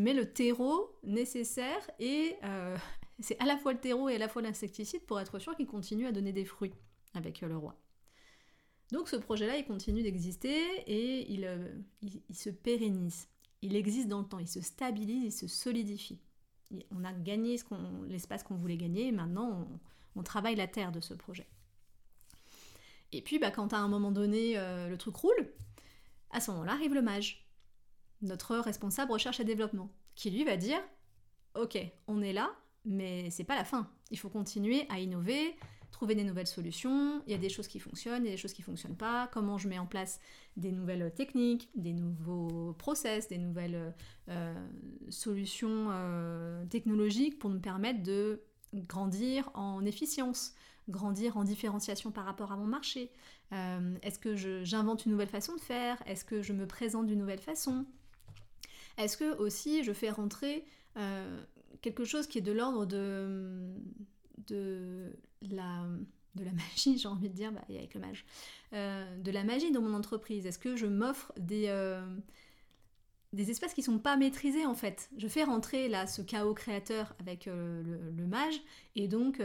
mets 0.00 0.14
le 0.14 0.32
terreau 0.32 0.98
nécessaire 1.02 1.90
et 1.98 2.36
euh, 2.44 2.76
c'est 3.20 3.40
à 3.40 3.46
la 3.46 3.56
fois 3.56 3.72
le 3.72 3.80
terreau 3.80 4.08
et 4.08 4.16
à 4.16 4.18
la 4.18 4.28
fois 4.28 4.42
l'insecticide 4.42 5.04
pour 5.06 5.20
être 5.20 5.38
sûr 5.38 5.56
qu'il 5.56 5.66
continue 5.66 6.06
à 6.06 6.12
donner 6.12 6.32
des 6.32 6.44
fruits 6.44 6.74
avec 7.14 7.40
le 7.40 7.56
roi. 7.56 7.81
Donc 8.92 9.08
ce 9.08 9.16
projet-là, 9.16 9.56
il 9.56 9.64
continue 9.64 10.02
d'exister 10.02 10.54
et 10.86 11.32
il, 11.32 11.48
il, 12.02 12.36
se 12.36 12.50
pérennise. 12.50 13.26
Il 13.62 13.74
existe 13.74 14.06
dans 14.06 14.20
le 14.20 14.26
temps, 14.26 14.38
il 14.38 14.46
se 14.46 14.60
stabilise, 14.60 15.24
il 15.24 15.32
se 15.32 15.48
solidifie. 15.48 16.20
On 16.90 17.02
a 17.02 17.12
gagné 17.12 17.58
l'espace 18.06 18.42
qu'on 18.42 18.54
voulait 18.54 18.76
gagner 18.76 19.10
maintenant 19.10 19.66
on, 20.14 20.22
travaille 20.22 20.56
la 20.56 20.66
terre 20.66 20.92
de 20.92 21.00
ce 21.00 21.14
projet. 21.14 21.46
Et 23.12 23.22
puis 23.22 23.38
bah, 23.38 23.50
quand 23.50 23.72
à 23.72 23.78
un 23.78 23.88
moment 23.88 24.12
donné 24.12 24.56
le 24.56 24.96
truc 24.96 25.16
roule, 25.16 25.52
à 26.30 26.40
ce 26.40 26.50
moment-là 26.50 26.72
arrive 26.72 26.92
le 26.92 27.02
mage, 27.02 27.46
notre 28.20 28.56
responsable 28.56 29.12
recherche 29.12 29.40
et 29.40 29.44
développement, 29.44 29.90
qui 30.14 30.30
lui 30.30 30.44
va 30.44 30.58
dire 30.58 30.80
Ok, 31.54 31.78
on 32.06 32.20
est 32.20 32.32
là, 32.34 32.54
mais 32.84 33.30
c'est 33.30 33.44
pas 33.44 33.56
la 33.56 33.64
fin. 33.64 33.90
Il 34.10 34.18
faut 34.18 34.28
continuer 34.28 34.86
à 34.90 34.98
innover, 34.98 35.56
trouver 35.92 36.14
des 36.14 36.24
nouvelles 36.24 36.48
solutions. 36.48 37.22
Il 37.26 37.32
y 37.32 37.34
a 37.34 37.38
des 37.38 37.48
choses 37.48 37.68
qui 37.68 37.78
fonctionnent, 37.78 38.24
il 38.24 38.26
y 38.26 38.30
a 38.30 38.32
des 38.32 38.40
choses 38.40 38.52
qui 38.52 38.62
fonctionnent 38.62 38.96
pas. 38.96 39.28
Comment 39.32 39.58
je 39.58 39.68
mets 39.68 39.78
en 39.78 39.86
place 39.86 40.18
des 40.56 40.72
nouvelles 40.72 41.12
techniques, 41.14 41.70
des 41.76 41.92
nouveaux 41.92 42.72
process, 42.72 43.28
des 43.28 43.38
nouvelles 43.38 43.94
euh, 44.28 44.54
solutions 45.10 45.88
euh, 45.90 46.64
technologiques 46.66 47.38
pour 47.38 47.50
me 47.50 47.60
permettre 47.60 48.02
de 48.02 48.42
grandir 48.74 49.50
en 49.54 49.84
efficience, 49.84 50.54
grandir 50.88 51.36
en 51.36 51.44
différenciation 51.44 52.10
par 52.10 52.24
rapport 52.24 52.50
à 52.50 52.56
mon 52.56 52.66
marché. 52.66 53.12
Euh, 53.52 53.94
est-ce 54.02 54.18
que 54.18 54.34
j'invente 54.64 55.04
une 55.04 55.12
nouvelle 55.12 55.28
façon 55.28 55.54
de 55.54 55.60
faire? 55.60 56.02
Est-ce 56.06 56.24
que 56.24 56.42
je 56.42 56.52
me 56.52 56.66
présente 56.66 57.06
d'une 57.06 57.18
nouvelle 57.18 57.38
façon? 57.38 57.84
Est-ce 58.96 59.16
que 59.16 59.36
aussi 59.36 59.84
je 59.84 59.92
fais 59.92 60.10
rentrer 60.10 60.64
quelque 61.80 62.04
chose 62.04 62.26
qui 62.26 62.36
est 62.36 62.42
de 62.42 62.52
l'ordre 62.52 62.84
de, 62.84 63.74
de, 64.46 65.12
la, 65.50 65.86
de 66.34 66.44
la 66.44 66.52
magie, 66.52 66.98
j'ai 66.98 67.08
envie 67.08 67.28
de 67.28 67.34
dire, 67.34 67.52
bah, 67.52 67.62
avec 67.68 67.94
le 67.94 68.00
mage, 68.00 68.24
euh, 68.72 69.18
de 69.18 69.30
la 69.30 69.44
magie 69.44 69.70
dans 69.72 69.82
mon 69.82 69.94
entreprise 69.94 70.46
Est-ce 70.46 70.58
que 70.58 70.76
je 70.76 70.86
m'offre 70.86 71.32
des, 71.38 71.66
euh, 71.68 72.02
des 73.32 73.50
espaces 73.50 73.74
qui 73.74 73.82
sont 73.82 73.98
pas 73.98 74.16
maîtrisés 74.16 74.66
en 74.66 74.74
fait? 74.74 75.10
Je 75.16 75.28
fais 75.28 75.44
rentrer 75.44 75.88
là 75.88 76.06
ce 76.06 76.22
chaos 76.22 76.54
créateur 76.54 77.14
avec 77.20 77.48
euh, 77.48 77.82
le, 78.16 78.26
mage 78.26 78.60
et 78.96 79.08
donc 79.08 79.42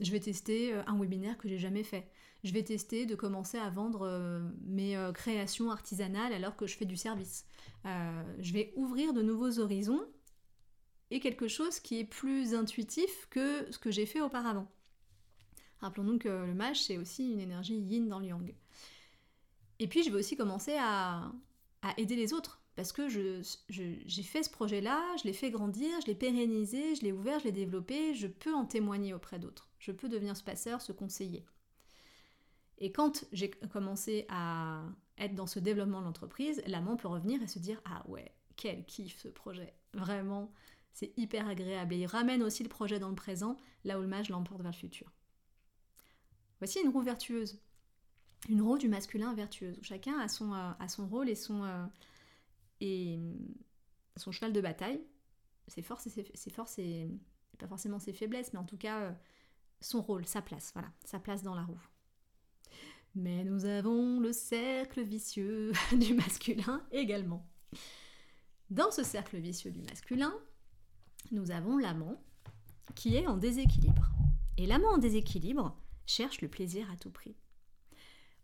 je 0.00 0.10
vais 0.10 0.20
tester 0.20 0.72
un 0.86 0.98
webinaire 0.98 1.38
que 1.38 1.48
j'ai 1.48 1.58
jamais 1.58 1.84
fait. 1.84 2.08
Je 2.42 2.52
vais 2.52 2.62
tester 2.62 3.06
de 3.06 3.14
commencer 3.14 3.56
à 3.58 3.70
vendre 3.70 4.42
mes 4.66 4.98
créations 5.14 5.70
artisanales 5.70 6.32
alors 6.32 6.56
que 6.56 6.66
je 6.66 6.76
fais 6.76 6.84
du 6.84 6.96
service. 6.96 7.46
je 7.84 8.52
vais 8.52 8.72
ouvrir 8.76 9.12
de 9.12 9.22
nouveaux 9.22 9.60
horizons 9.60 10.02
et 11.14 11.20
quelque 11.20 11.46
chose 11.46 11.78
qui 11.78 12.00
est 12.00 12.04
plus 12.04 12.54
intuitif 12.54 13.28
que 13.30 13.70
ce 13.70 13.78
que 13.78 13.92
j'ai 13.92 14.04
fait 14.04 14.20
auparavant. 14.20 14.66
Rappelons-nous 15.78 16.18
que 16.18 16.28
le 16.28 16.54
mage, 16.54 16.82
c'est 16.82 16.98
aussi 16.98 17.30
une 17.30 17.38
énergie 17.38 17.78
yin 17.78 18.08
dans 18.08 18.18
le 18.18 18.26
yang. 18.26 18.52
Et 19.78 19.86
puis, 19.86 20.02
je 20.02 20.10
vais 20.10 20.18
aussi 20.18 20.36
commencer 20.36 20.76
à, 20.76 21.30
aider 21.98 22.16
les 22.16 22.32
autres. 22.32 22.60
Parce 22.74 22.90
que 22.90 23.08
j'ai 23.08 24.22
fait 24.24 24.42
ce 24.42 24.50
projet-là, 24.50 25.00
je 25.18 25.28
l'ai 25.28 25.32
fait 25.32 25.52
grandir, 25.52 25.88
je 26.00 26.08
l'ai 26.08 26.16
pérennisé, 26.16 26.96
je 26.96 27.02
l'ai 27.02 27.12
ouvert, 27.12 27.38
je 27.38 27.44
l'ai 27.44 27.52
développé, 27.52 28.14
je 28.14 28.26
peux 28.26 28.52
en 28.52 28.64
témoigner 28.64 29.14
auprès 29.14 29.38
d'autres. 29.38 29.68
Je 29.78 29.92
peux 29.92 30.08
devenir 30.08 30.36
ce 30.36 30.42
passeur, 30.42 30.82
ce 30.82 30.90
conseiller. 30.90 31.46
Et 32.78 32.90
quand 32.90 33.24
j'ai 33.30 33.50
commencé 33.50 34.26
à 34.28 34.82
être 35.18 35.36
dans 35.36 35.46
ce 35.46 35.60
développement 35.60 36.00
de 36.00 36.06
l'entreprise, 36.06 36.60
l'amant 36.66 36.96
peut 36.96 37.06
revenir 37.06 37.40
et 37.40 37.46
se 37.46 37.60
dire 37.60 37.80
Ah 37.84 38.02
ouais, 38.08 38.34
quel 38.56 38.84
kiff 38.84 39.20
ce 39.20 39.28
projet. 39.28 39.72
Vraiment, 39.92 40.52
c'est 40.94 41.12
hyper 41.18 41.48
agréable 41.48 41.92
et 41.92 41.98
il 41.98 42.06
ramène 42.06 42.42
aussi 42.42 42.62
le 42.62 42.68
projet 42.68 43.00
dans 43.00 43.08
le 43.08 43.16
présent, 43.16 43.56
là 43.84 43.98
où 43.98 44.02
le 44.02 44.08
mage 44.08 44.30
l'emporte 44.30 44.62
vers 44.62 44.70
le 44.70 44.76
futur. 44.76 45.12
Voici 46.60 46.80
une 46.80 46.88
roue 46.88 47.02
vertueuse. 47.02 47.60
Une 48.48 48.62
roue 48.62 48.78
du 48.78 48.88
masculin 48.88 49.34
vertueuse, 49.34 49.78
chacun 49.82 50.18
a 50.18 50.28
son, 50.28 50.52
euh, 50.52 51.04
rôle 51.10 51.28
et 51.30 51.34
son, 51.34 51.64
euh, 51.64 51.86
et 52.80 53.18
son 54.16 54.32
cheval 54.32 54.52
de 54.52 54.60
bataille, 54.60 55.00
ses 55.66 55.82
forces 55.82 56.06
et 56.06 56.30
ses, 56.34 56.50
forces 56.50 56.78
et 56.78 57.08
pas 57.58 57.66
forcément 57.66 57.98
ses 57.98 58.12
faiblesses, 58.12 58.52
mais 58.52 58.58
en 58.58 58.64
tout 58.64 58.76
cas 58.76 59.00
euh, 59.00 59.12
son 59.80 60.02
rôle, 60.02 60.26
sa 60.26 60.42
place, 60.42 60.72
voilà, 60.74 60.92
sa 61.04 61.18
place 61.18 61.42
dans 61.42 61.54
la 61.54 61.64
roue. 61.64 61.82
Mais 63.14 63.44
nous 63.44 63.64
avons 63.64 64.20
le 64.20 64.32
cercle 64.32 65.02
vicieux 65.02 65.72
du 65.92 66.14
masculin 66.14 66.86
également. 66.92 67.48
Dans 68.68 68.90
ce 68.90 69.02
cercle 69.02 69.38
vicieux 69.38 69.70
du 69.70 69.80
masculin, 69.80 70.34
nous 71.30 71.50
avons 71.50 71.76
l'amant 71.76 72.20
qui 72.94 73.16
est 73.16 73.26
en 73.26 73.36
déséquilibre. 73.36 74.10
Et 74.56 74.66
l'amant 74.66 74.94
en 74.94 74.98
déséquilibre 74.98 75.76
cherche 76.06 76.40
le 76.40 76.48
plaisir 76.48 76.90
à 76.90 76.96
tout 76.96 77.10
prix. 77.10 77.34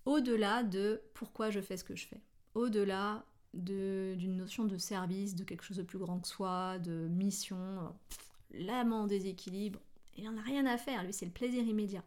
Au-delà 0.06 0.62
de 0.62 1.02
pourquoi 1.14 1.50
je 1.50 1.60
fais 1.60 1.76
ce 1.76 1.84
que 1.84 1.94
je 1.94 2.06
fais, 2.06 2.20
au-delà 2.54 3.24
d'une 3.52 4.36
notion 4.36 4.64
de 4.64 4.78
service, 4.78 5.34
de 5.34 5.44
quelque 5.44 5.64
chose 5.64 5.76
de 5.76 5.82
plus 5.82 5.98
grand 5.98 6.20
que 6.20 6.28
soi, 6.28 6.78
de 6.78 7.08
mission, 7.08 7.94
l'amant 8.52 9.02
en 9.02 9.06
déséquilibre, 9.06 9.80
il 10.16 10.24
n'en 10.24 10.36
a 10.36 10.42
rien 10.42 10.66
à 10.66 10.78
faire, 10.78 11.04
lui 11.04 11.12
c'est 11.12 11.26
le 11.26 11.32
plaisir 11.32 11.62
immédiat. 11.62 12.04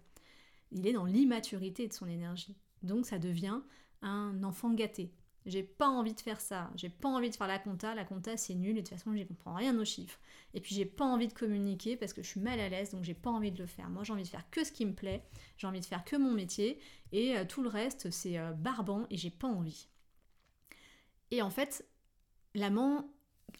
Il 0.71 0.87
est 0.87 0.93
dans 0.93 1.05
l'immaturité 1.05 1.87
de 1.87 1.93
son 1.93 2.07
énergie. 2.07 2.55
Donc 2.81 3.05
ça 3.05 3.19
devient 3.19 3.59
un 4.01 4.43
enfant 4.43 4.73
gâté. 4.73 5.11
J'ai 5.45 5.63
pas 5.63 5.87
envie 5.87 6.13
de 6.13 6.21
faire 6.21 6.39
ça, 6.39 6.71
j'ai 6.75 6.89
pas 6.89 7.09
envie 7.09 7.29
de 7.29 7.35
faire 7.35 7.47
la 7.47 7.59
compta, 7.59 7.93
la 7.95 8.05
compta 8.05 8.37
c'est 8.37 8.53
nul 8.53 8.71
et 8.77 8.81
de 8.81 8.87
toute 8.87 8.97
façon 8.97 9.13
j'y 9.13 9.25
comprends 9.25 9.55
rien 9.55 9.77
aux 9.77 9.85
chiffres. 9.85 10.19
Et 10.53 10.61
puis 10.61 10.73
j'ai 10.73 10.85
pas 10.85 11.05
envie 11.05 11.27
de 11.27 11.33
communiquer 11.33 11.97
parce 11.97 12.13
que 12.13 12.23
je 12.23 12.27
suis 12.27 12.39
mal 12.39 12.59
à 12.59 12.69
l'aise 12.69 12.91
donc 12.91 13.03
j'ai 13.03 13.13
pas 13.13 13.29
envie 13.29 13.51
de 13.51 13.59
le 13.59 13.65
faire. 13.65 13.89
Moi 13.89 14.03
j'ai 14.03 14.13
envie 14.13 14.23
de 14.23 14.27
faire 14.27 14.49
que 14.51 14.63
ce 14.63 14.71
qui 14.71 14.85
me 14.85 14.93
plaît, 14.93 15.23
j'ai 15.57 15.67
envie 15.67 15.81
de 15.81 15.85
faire 15.85 16.05
que 16.05 16.15
mon 16.15 16.31
métier 16.31 16.79
et 17.11 17.37
euh, 17.37 17.45
tout 17.45 17.61
le 17.61 17.69
reste 17.69 18.09
c'est 18.09 18.37
euh, 18.37 18.53
barbant 18.53 19.05
et 19.09 19.17
j'ai 19.17 19.31
pas 19.31 19.47
envie. 19.47 19.87
Et 21.31 21.41
en 21.41 21.49
fait, 21.49 21.85
l'amant, 22.55 23.09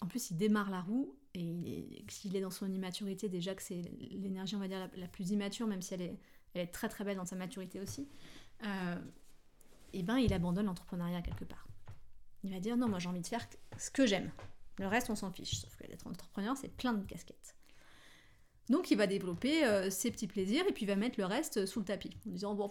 en 0.00 0.06
plus 0.06 0.30
il 0.30 0.36
démarre 0.36 0.70
la 0.70 0.80
roue 0.80 1.14
et 1.34 2.04
s'il 2.08 2.36
est 2.36 2.40
dans 2.40 2.50
son 2.50 2.70
immaturité 2.72 3.28
déjà 3.28 3.54
que 3.54 3.62
c'est 3.62 3.82
l'énergie 3.98 4.54
on 4.54 4.60
va 4.60 4.68
dire 4.68 4.88
la, 4.94 5.08
plus 5.08 5.30
immature 5.30 5.66
même 5.66 5.82
si 5.82 5.94
elle 5.94 6.16
est, 6.54 6.66
très 6.68 6.88
très 6.88 7.04
belle 7.04 7.16
dans 7.16 7.24
sa 7.24 7.36
maturité 7.36 7.80
aussi. 7.80 8.08
Euh, 8.64 8.96
et 9.92 10.02
ben 10.02 10.18
il 10.18 10.32
abandonne 10.32 10.66
l'entrepreneuriat 10.66 11.22
quelque 11.22 11.44
part. 11.44 11.63
Il 12.44 12.52
va 12.52 12.60
dire 12.60 12.76
non, 12.76 12.88
moi 12.88 12.98
j'ai 12.98 13.08
envie 13.08 13.22
de 13.22 13.26
faire 13.26 13.46
ce 13.78 13.90
que 13.90 14.06
j'aime. 14.06 14.30
Le 14.78 14.86
reste, 14.86 15.08
on 15.10 15.16
s'en 15.16 15.32
fiche. 15.32 15.56
Sauf 15.56 15.74
que 15.76 15.86
d'être 15.86 16.06
entrepreneur, 16.06 16.56
c'est 16.56 16.68
plein 16.68 16.92
de 16.92 17.04
casquettes. 17.04 17.56
Donc 18.68 18.90
il 18.90 18.96
va 18.96 19.06
développer 19.06 19.64
euh, 19.64 19.90
ses 19.90 20.10
petits 20.10 20.26
plaisirs 20.26 20.64
et 20.68 20.72
puis 20.72 20.84
il 20.84 20.88
va 20.88 20.96
mettre 20.96 21.18
le 21.18 21.26
reste 21.26 21.66
sous 21.66 21.80
le 21.80 21.84
tapis. 21.86 22.16
En 22.26 22.30
disant 22.30 22.54
bon, 22.54 22.70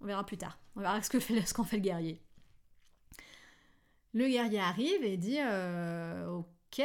on 0.00 0.06
verra 0.06 0.26
plus 0.26 0.36
tard. 0.36 0.58
On 0.74 0.80
verra 0.80 1.00
ce 1.02 1.10
qu'en 1.10 1.20
fait, 1.20 1.40
fait 1.40 1.76
le 1.76 1.82
guerrier. 1.82 2.20
Le 4.12 4.28
guerrier 4.28 4.60
arrive 4.60 5.04
et 5.04 5.16
dit 5.16 5.38
euh, 5.40 6.26
ok, 6.28 6.82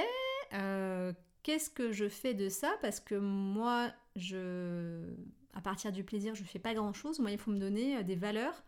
euh, 0.53 1.13
qu'est-ce 1.43 1.69
que 1.69 1.91
je 1.91 2.07
fais 2.07 2.33
de 2.33 2.49
ça? 2.49 2.71
Parce 2.81 2.99
que 2.99 3.15
moi, 3.15 3.91
je, 4.15 5.13
à 5.53 5.61
partir 5.61 5.91
du 5.91 6.03
plaisir, 6.03 6.35
je 6.35 6.43
fais 6.43 6.59
pas 6.59 6.73
grand 6.73 6.93
chose. 6.93 7.19
Moi, 7.19 7.31
il 7.31 7.37
faut 7.37 7.51
me 7.51 7.59
donner 7.59 8.03
des 8.03 8.15
valeurs 8.15 8.63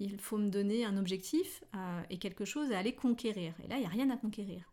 il 0.00 0.18
faut 0.18 0.38
me 0.38 0.48
donner 0.48 0.84
un 0.84 0.96
objectif 0.96 1.62
euh, 1.76 2.00
et 2.08 2.18
quelque 2.18 2.46
chose 2.46 2.72
à 2.72 2.78
aller 2.78 2.94
conquérir. 2.94 3.52
Et 3.62 3.68
là, 3.68 3.76
il 3.76 3.80
n'y 3.80 3.86
a 3.86 3.90
rien 3.90 4.08
à 4.10 4.16
conquérir. 4.16 4.72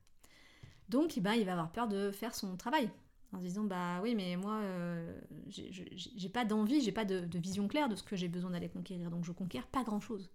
Donc, 0.88 1.18
eh 1.18 1.22
ben, 1.22 1.34
il 1.34 1.46
va 1.46 1.52
avoir 1.52 1.72
peur 1.72 1.90
de 1.90 2.12
faire 2.12 2.34
son 2.34 2.56
travail. 2.56 2.90
En 3.34 3.40
se 3.40 3.44
disant, 3.44 3.66
bah 3.66 4.00
oui, 4.02 4.16
mais 4.16 4.38
moi, 4.38 4.62
euh, 4.63 5.20
j'ai 5.50 6.30
pas 6.30 6.46
d'envie, 6.46 6.80
j'ai 6.80 6.94
pas 6.94 7.04
de, 7.04 7.28
vision 7.38 7.68
claire 7.68 7.90
de 7.90 7.96
ce 7.98 8.04
que 8.04 8.16
j'ai 8.16 8.30
besoin 8.30 8.52
d'aller 8.52 8.70
conquérir. 8.70 9.12
Donc, 9.12 9.26
je 9.26 9.34
conquiers 9.34 9.62
pas 9.70 9.84
grand-chose. 9.84 10.30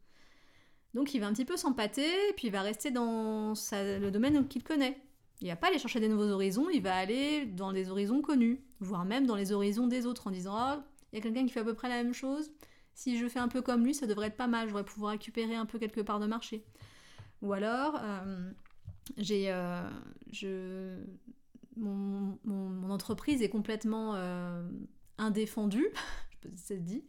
Donc, 0.93 1.15
il 1.15 1.21
va 1.21 1.27
un 1.27 1.33
petit 1.33 1.47
peu 1.47 1.57
s'empâter, 1.57 2.11
puis 2.37 2.49
il 2.49 2.51
va 2.51 2.61
rester 2.61 2.91
dans 2.91 3.55
le 3.73 4.11
domaine 4.11 4.47
qu'il 4.47 4.63
connaît. 4.63 5.01
Il 5.41 5.49
va 5.49 5.57
pas 5.57 5.69
aller 5.69 5.79
chercher 5.79 6.01
des 6.01 6.09
nouveaux 6.09 6.29
horizons, 6.29 6.69
il 6.69 6.83
va 6.83 6.95
aller 6.95 7.47
dans 7.47 7.73
des 7.73 7.89
horizons 7.89 8.21
connus, 8.21 8.63
voire 8.79 9.07
même 9.07 9.27
dans 9.27 9.37
les 9.37 9.53
horizons 9.53 9.87
des 9.87 10.05
autres, 10.05 10.27
en 10.27 10.31
disant, 10.31 10.55
ah, 10.55 10.85
il 11.13 11.17
y 11.17 11.19
a 11.19 11.23
quelqu'un 11.23 11.47
qui 11.47 11.51
fait 11.51 11.61
à 11.61 11.65
peu 11.65 11.75
près 11.75 11.89
la 11.89 12.03
même 12.03 12.13
chose, 12.13 12.53
si 12.95 13.19
je 13.19 13.29
fais 13.29 13.39
un 13.39 13.49
peu 13.49 13.63
comme 13.63 13.85
lui, 13.85 13.95
ça 13.95 14.07
devrait 14.07 14.29
être 14.29 14.37
pas 14.37 14.47
mal, 14.47 14.69
j'aurais 14.69 14.85
pouvoir 14.85 15.13
récupérer 15.13 15.55
un 15.55 15.67
peu 15.67 15.79
quelque 15.79 16.01
part 16.01 16.21
de 16.21 16.27
marché. 16.27 16.65
Ou 17.43 17.53
alors, 17.53 17.99
euh, 18.03 18.51
j'ai, 19.19 19.51
euh, 19.51 19.89
je, 20.31 20.97
mon, 21.77 22.39
entreprise 22.91 23.43
est 23.43 23.49
complètement 23.49 24.15
euh, 24.15 24.63
indéfendue, 25.19 25.89
je 26.31 26.49
peux 26.49 26.57
ça 26.57 26.75
se 26.75 26.81
dit, 26.81 27.05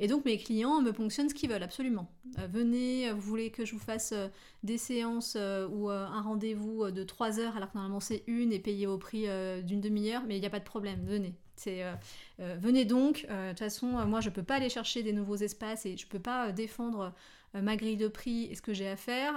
et 0.00 0.08
donc 0.08 0.24
mes 0.24 0.38
clients 0.38 0.80
me 0.80 0.90
ponctionnent 0.90 1.28
ce 1.28 1.34
qu'ils 1.34 1.50
veulent 1.50 1.62
absolument. 1.62 2.10
venez, 2.50 3.12
vous 3.12 3.20
voulez 3.20 3.50
que 3.50 3.64
je 3.64 3.72
vous 3.74 3.78
fasse 3.78 4.14
des 4.62 4.78
séances 4.78 5.36
ou 5.36 5.90
un 5.90 6.22
rendez-vous 6.22 6.90
de 6.90 7.04
3 7.04 7.38
heures 7.38 7.56
alors 7.56 7.70
que 7.70 7.76
normalement 7.76 8.00
c'est 8.00 8.24
une 8.26 8.52
et 8.52 8.58
payé 8.58 8.86
au 8.86 8.96
prix 8.96 9.26
d'une 9.62 9.82
demi-heure, 9.82 10.22
mais 10.26 10.38
il 10.38 10.40
n'y 10.40 10.46
a 10.46 10.50
pas 10.50 10.60
de 10.60 10.64
problème, 10.64 11.04
venez. 11.04 11.34
C'est 11.62 11.84
euh, 11.84 11.94
euh, 12.40 12.56
venez 12.60 12.84
donc. 12.84 13.26
Euh, 13.30 13.46
de 13.46 13.50
toute 13.50 13.60
façon, 13.60 13.86
moi, 14.06 14.20
je 14.20 14.30
peux 14.30 14.42
pas 14.42 14.56
aller 14.56 14.68
chercher 14.68 15.02
des 15.02 15.12
nouveaux 15.12 15.36
espaces 15.36 15.86
et 15.86 15.96
je 15.96 16.06
peux 16.06 16.18
pas 16.18 16.52
défendre 16.52 17.14
ma 17.54 17.76
grille 17.76 17.98
de 17.98 18.08
prix 18.08 18.44
et 18.44 18.54
ce 18.54 18.62
que 18.62 18.72
j'ai 18.72 18.88
à 18.88 18.96
faire. 18.96 19.34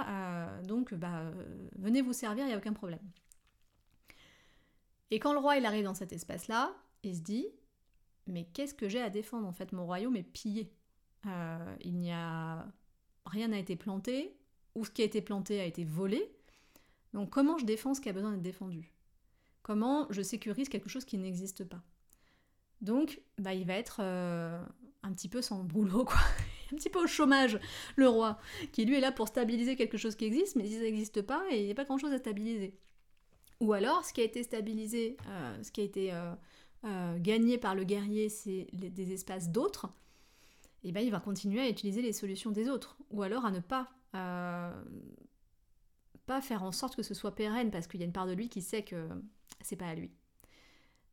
donc, 0.64 0.94
bah, 0.94 1.30
venez 1.78 2.00
vous 2.00 2.14
servir, 2.14 2.44
il 2.44 2.48
n'y 2.48 2.54
a 2.54 2.56
aucun 2.56 2.72
problème. 2.72 3.06
Et 5.10 5.18
quand 5.18 5.32
le 5.32 5.38
roi 5.38 5.56
il 5.58 5.66
arrive 5.66 5.84
dans 5.84 5.94
cet 5.94 6.12
espace-là, 6.12 6.74
il 7.02 7.14
se 7.14 7.20
dit 7.20 7.46
mais 8.26 8.44
qu'est-ce 8.54 8.74
que 8.74 8.88
j'ai 8.88 9.02
à 9.02 9.10
défendre 9.10 9.46
En 9.46 9.52
fait, 9.52 9.72
mon 9.72 9.84
royaume 9.84 10.16
est 10.16 10.22
pillé. 10.22 10.72
Il 11.84 11.94
n'y 11.94 12.10
a 12.10 12.66
rien 13.26 13.48
n'a 13.48 13.58
été 13.58 13.76
planté, 13.76 14.34
ou 14.74 14.84
ce 14.84 14.90
qui 14.90 15.02
a 15.02 15.04
été 15.04 15.20
planté 15.20 15.60
a 15.60 15.64
été 15.64 15.84
volé. 15.84 16.30
Donc 17.12 17.30
comment 17.30 17.58
je 17.58 17.66
défends 17.66 17.92
ce 17.92 18.00
qui 18.00 18.08
a 18.08 18.12
besoin 18.12 18.32
d'être 18.32 18.42
défendu? 18.42 18.92
Comment 19.62 20.06
je 20.10 20.22
sécurise 20.22 20.68
quelque 20.68 20.88
chose 20.88 21.04
qui 21.04 21.18
n'existe 21.18 21.64
pas? 21.64 21.82
Donc, 22.80 23.20
bah, 23.38 23.54
il 23.54 23.66
va 23.66 23.74
être 23.74 23.98
euh, 24.00 24.62
un 25.02 25.12
petit 25.12 25.28
peu 25.28 25.42
sans 25.42 25.64
boulot, 25.64 26.04
quoi. 26.04 26.18
un 26.72 26.76
petit 26.76 26.90
peu 26.90 27.02
au 27.02 27.06
chômage, 27.06 27.58
le 27.94 28.08
roi, 28.08 28.38
qui 28.72 28.84
lui 28.84 28.96
est 28.96 29.00
là 29.00 29.12
pour 29.12 29.28
stabiliser 29.28 29.76
quelque 29.76 29.96
chose 29.96 30.16
qui 30.16 30.24
existe, 30.24 30.56
mais 30.56 30.66
si 30.66 30.74
ça 30.74 30.80
n'existe 30.80 31.22
pas, 31.22 31.44
il 31.52 31.64
n'y 31.64 31.70
a 31.70 31.74
pas 31.74 31.84
grand-chose 31.84 32.12
à 32.12 32.18
stabiliser. 32.18 32.76
Ou 33.60 33.72
alors, 33.72 34.04
ce 34.04 34.12
qui 34.12 34.20
a 34.20 34.24
été 34.24 34.42
stabilisé, 34.42 35.16
euh, 35.28 35.62
ce 35.62 35.70
qui 35.70 35.80
a 35.80 35.84
été 35.84 36.12
euh, 36.12 37.18
gagné 37.18 37.56
par 37.56 37.74
le 37.74 37.84
guerrier, 37.84 38.28
c'est 38.28 38.66
des 38.72 39.12
espaces 39.12 39.48
d'autres, 39.50 39.86
et 40.84 40.90
eh 40.90 40.92
ben 40.92 41.00
il 41.00 41.10
va 41.10 41.18
continuer 41.18 41.60
à 41.60 41.68
utiliser 41.68 42.00
les 42.00 42.12
solutions 42.12 42.52
des 42.52 42.68
autres. 42.68 42.96
Ou 43.10 43.22
alors 43.22 43.44
à 43.44 43.50
ne 43.50 43.58
pas, 43.58 43.88
pas 46.26 46.40
faire 46.42 46.62
en 46.62 46.70
sorte 46.70 46.94
que 46.94 47.02
ce 47.02 47.14
soit 47.14 47.34
pérenne, 47.34 47.70
parce 47.72 47.88
qu'il 47.88 47.98
y 47.98 48.02
a 48.04 48.06
une 48.06 48.12
part 48.12 48.26
de 48.26 48.34
lui 48.34 48.48
qui 48.48 48.62
sait 48.62 48.84
que 48.84 49.08
c'est 49.62 49.76
pas 49.76 49.86
à 49.86 49.94
lui. 49.94 50.12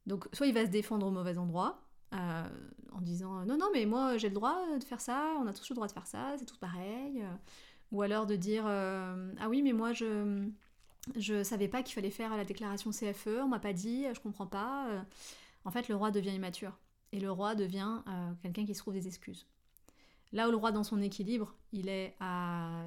Donc 0.05 0.27
soit 0.33 0.47
il 0.47 0.53
va 0.53 0.65
se 0.65 0.71
défendre 0.71 1.07
au 1.07 1.11
mauvais 1.11 1.37
endroit, 1.37 1.81
euh, 2.13 2.43
en 2.91 3.01
disant 3.01 3.45
non 3.45 3.57
non 3.57 3.67
mais 3.73 3.85
moi 3.85 4.17
j'ai 4.17 4.29
le 4.29 4.35
droit 4.35 4.77
de 4.77 4.83
faire 4.83 5.01
ça, 5.01 5.33
on 5.39 5.47
a 5.47 5.53
tous 5.53 5.69
le 5.69 5.75
droit 5.75 5.87
de 5.87 5.93
faire 5.93 6.07
ça, 6.07 6.35
c'est 6.37 6.45
tout 6.45 6.57
pareil. 6.57 7.23
Ou 7.91 8.01
alors 8.01 8.25
de 8.25 8.35
dire 8.35 8.65
ah 8.65 9.49
oui 9.49 9.61
mais 9.61 9.73
moi 9.73 9.93
je 9.93 10.47
je 11.17 11.43
savais 11.43 11.67
pas 11.67 11.83
qu'il 11.83 11.95
fallait 11.95 12.11
faire 12.11 12.35
la 12.37 12.45
déclaration 12.45 12.91
CFE, 12.91 13.41
on 13.41 13.47
m'a 13.47 13.59
pas 13.59 13.73
dit, 13.73 14.05
je 14.13 14.19
comprends 14.19 14.47
pas 14.47 15.05
en 15.65 15.71
fait, 15.71 15.87
le 15.87 15.95
roi 15.95 16.11
devient 16.11 16.33
immature. 16.33 16.77
Et 17.11 17.19
le 17.19 17.31
roi 17.31 17.55
devient 17.55 18.01
euh, 18.07 18.33
quelqu'un 18.41 18.65
qui 18.65 18.73
se 18.73 18.79
trouve 18.79 18.93
des 18.93 19.07
excuses. 19.07 19.47
Là 20.31 20.47
où 20.47 20.51
le 20.51 20.57
roi, 20.57 20.71
dans 20.71 20.83
son 20.83 21.01
équilibre, 21.01 21.55
il 21.71 21.87
est 21.89 22.15
à 22.19 22.85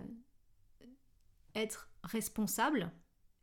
être 1.54 1.88
responsable, 2.02 2.90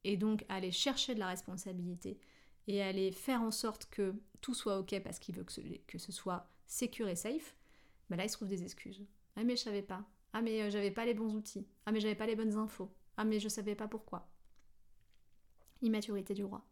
et 0.03 0.17
donc 0.17 0.45
aller 0.49 0.71
chercher 0.71 1.15
de 1.15 1.19
la 1.19 1.27
responsabilité, 1.27 2.19
et 2.67 2.81
aller 2.81 3.11
faire 3.11 3.41
en 3.41 3.51
sorte 3.51 3.87
que 3.89 4.15
tout 4.41 4.53
soit 4.53 4.79
ok 4.79 4.99
parce 5.03 5.19
qu'il 5.19 5.35
veut 5.35 5.43
que 5.43 5.97
ce, 5.97 6.11
soit 6.11 6.47
secure 6.67 7.07
et 7.07 7.15
safe, 7.15 7.55
ben 8.09 8.15
là, 8.17 8.25
il 8.25 8.29
se 8.29 8.35
trouve 8.35 8.47
des 8.47 8.63
excuses. 8.63 9.03
Ah 9.35 9.43
mais 9.43 9.55
je 9.55 9.61
savais 9.61 9.81
pas. 9.81 10.05
Ah 10.33 10.41
mais 10.41 10.61
euh, 10.61 10.69
j'avais 10.69 10.91
pas 10.91 11.05
les 11.05 11.13
bons 11.13 11.33
outils. 11.35 11.67
Ah 11.85 11.91
mais 11.91 11.99
j'avais 11.99 12.15
pas 12.15 12.27
les 12.27 12.35
bonnes 12.35 12.55
infos. 12.57 12.91
Ah 13.17 13.25
mais 13.25 13.39
je 13.39 13.49
savais 13.49 13.75
pas 13.75 13.87
pourquoi. 13.87 14.27
Immaturité 15.81 16.33
du 16.33 16.43
roi. 16.43 16.65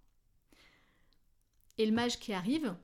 Et 1.77 1.85
le 1.85 1.91
mage 1.91 2.19
qui 2.19 2.33
arrive, 2.33 2.75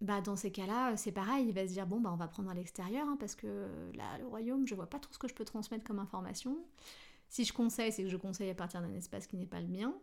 bah 0.00 0.20
dans 0.20 0.36
ces 0.36 0.50
cas-là, 0.50 0.96
c'est 0.96 1.12
pareil, 1.12 1.46
il 1.48 1.54
va 1.54 1.66
se 1.66 1.72
dire 1.72 1.86
bon 1.86 2.00
bah 2.00 2.10
on 2.12 2.16
va 2.16 2.26
prendre 2.26 2.50
à 2.50 2.54
l'extérieur 2.54 3.06
hein, 3.06 3.16
parce 3.20 3.34
que 3.34 3.92
là 3.94 4.18
le 4.18 4.26
royaume, 4.26 4.66
je 4.66 4.74
vois 4.74 4.90
pas 4.90 4.98
trop 4.98 5.12
ce 5.12 5.18
que 5.18 5.28
je 5.28 5.34
peux 5.34 5.44
transmettre 5.44 5.84
comme 5.84 5.98
information. 5.98 6.58
Si 7.28 7.44
je 7.44 7.52
conseille, 7.52 7.92
c'est 7.92 8.02
que 8.02 8.08
je 8.08 8.16
conseille 8.16 8.50
à 8.50 8.54
partir 8.54 8.82
d'un 8.82 8.92
espace 8.92 9.26
qui 9.26 9.36
n'est 9.36 9.46
pas 9.46 9.60
le 9.60 9.68
mien. 9.68 9.94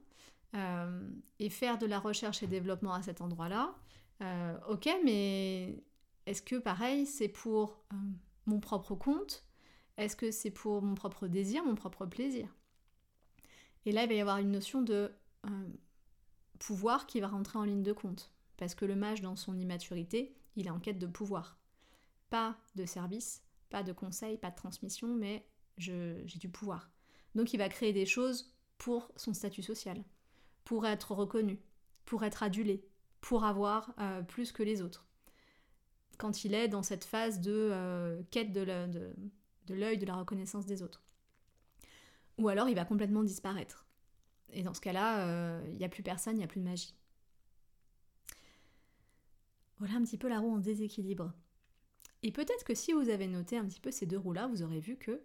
Euh, 0.56 1.08
et 1.38 1.50
faire 1.50 1.78
de 1.78 1.86
la 1.86 2.00
recherche 2.00 2.42
et 2.42 2.48
développement 2.48 2.94
à 2.94 3.04
cet 3.04 3.22
endroit-là, 3.22 3.76
euh, 4.22 4.58
ok, 4.68 4.90
mais 5.04 5.84
est-ce 6.26 6.42
que 6.42 6.56
pareil, 6.56 7.06
c'est 7.06 7.28
pour 7.28 7.84
euh, 7.94 7.96
mon 8.48 8.60
propre 8.60 8.96
compte? 8.96 9.46
Est-ce 9.98 10.16
que 10.16 10.32
c'est 10.32 10.50
pour 10.50 10.82
mon 10.82 10.96
propre 10.96 11.28
désir, 11.28 11.64
mon 11.64 11.76
propre 11.76 12.06
plaisir? 12.06 12.48
Et 13.86 13.92
là, 13.92 14.04
il 14.04 14.10
va 14.10 14.16
y 14.16 14.22
avoir 14.22 14.38
une 14.40 14.52
notion 14.52 14.82
de 14.82 15.12
pouvoir 16.58 17.08
qui 17.08 17.20
va 17.22 17.28
rentrer 17.28 17.60
en 17.60 17.64
ligne 17.64 17.84
de 17.84 17.94
compte. 17.94 18.34
Parce 18.58 18.76
que 18.76 18.86
le 18.86 18.96
mage, 18.96 19.22
dans 19.22 19.36
son 19.36 19.58
immaturité, 19.58 20.36
il 20.56 20.68
est 20.68 20.72
en 20.72 20.80
quête 20.80 21.00
de 21.00 21.08
pouvoir. 21.08 21.58
Pas 22.30 22.58
de 22.76 22.86
service, 22.86 23.44
pas 23.70 23.84
de 23.84 23.94
conseil, 23.94 24.38
pas 24.38 24.52
de 24.52 24.56
transmission, 24.56 25.16
mais 25.16 25.48
j'ai 25.78 26.26
du 26.26 26.50
pouvoir. 26.50 26.92
Donc 27.36 27.54
il 27.54 27.58
va 27.58 27.70
créer 27.70 27.94
des 27.94 28.06
choses 28.06 28.54
pour 28.78 29.12
son 29.16 29.34
statut 29.34 29.64
social, 29.64 30.04
pour 30.70 30.86
être 30.86 31.16
reconnu, 31.16 31.60
pour 32.06 32.24
être 32.24 32.44
adulé, 32.44 32.86
pour 33.22 33.44
avoir 33.44 33.92
euh, 33.98 34.22
plus 34.22 34.52
que 34.52 34.62
les 34.62 34.84
autres. 34.84 35.08
Quand 36.20 36.44
il 36.44 36.54
est 36.54 36.68
dans 36.68 36.84
cette 36.84 37.06
phase 37.06 37.42
de 37.42 37.70
euh, 37.72 38.22
quête 38.30 38.52
de 38.52 38.62
l'œil, 39.68 39.98
de 39.98 40.06
la 40.06 40.16
reconnaissance 40.16 40.68
des 40.68 40.84
autres. 40.84 41.02
Ou 42.38 42.50
alors 42.50 42.70
il 42.70 42.76
va 42.76 42.86
complètement 42.86 43.24
disparaître. 43.24 43.88
Et 44.54 44.62
dans 44.62 44.76
ce 44.76 44.82
cas-là, 44.82 45.24
il 45.24 45.30
euh, 45.30 45.72
n'y 45.72 45.86
a 45.86 45.90
plus 45.90 46.04
personne, 46.04 46.36
il 46.36 46.38
n'y 46.38 46.44
a 46.44 46.48
plus 46.48 46.60
de 46.60 46.66
magie. 46.66 46.94
Voilà 49.80 49.96
un 49.96 50.04
petit 50.04 50.20
peu 50.20 50.30
la 50.30 50.38
roue 50.38 50.54
en 50.54 50.60
déséquilibre. 50.60 51.34
Et 52.22 52.32
peut-être 52.32 52.64
que 52.64 52.76
si 52.76 52.94
vous 52.94 53.10
avez 53.10 53.26
noté 53.26 53.58
un 53.58 53.66
petit 53.66 53.82
peu 53.82 53.90
ces 53.90 54.06
deux 54.06 54.20
roues-là, 54.20 54.46
vous 54.46 54.62
aurez 54.62 54.80
vu 54.80 54.98
que 54.98 55.20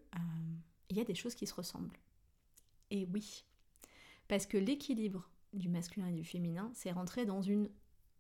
il 0.89 0.97
y 0.97 1.01
a 1.03 1.05
des 1.05 1.15
choses 1.15 1.35
qui 1.35 1.47
se 1.47 1.53
ressemblent. 1.53 1.99
Et 2.91 3.07
oui, 3.13 3.45
parce 4.27 4.47
que 4.47 4.57
l'équilibre 4.57 5.29
du 5.55 5.69
masculin 5.69 6.09
et 6.09 6.12
du 6.12 6.25
féminin, 6.25 6.71
c'est 6.75 6.93
rentrer 6.93 7.27
dans 7.27 7.43
une 7.43 7.71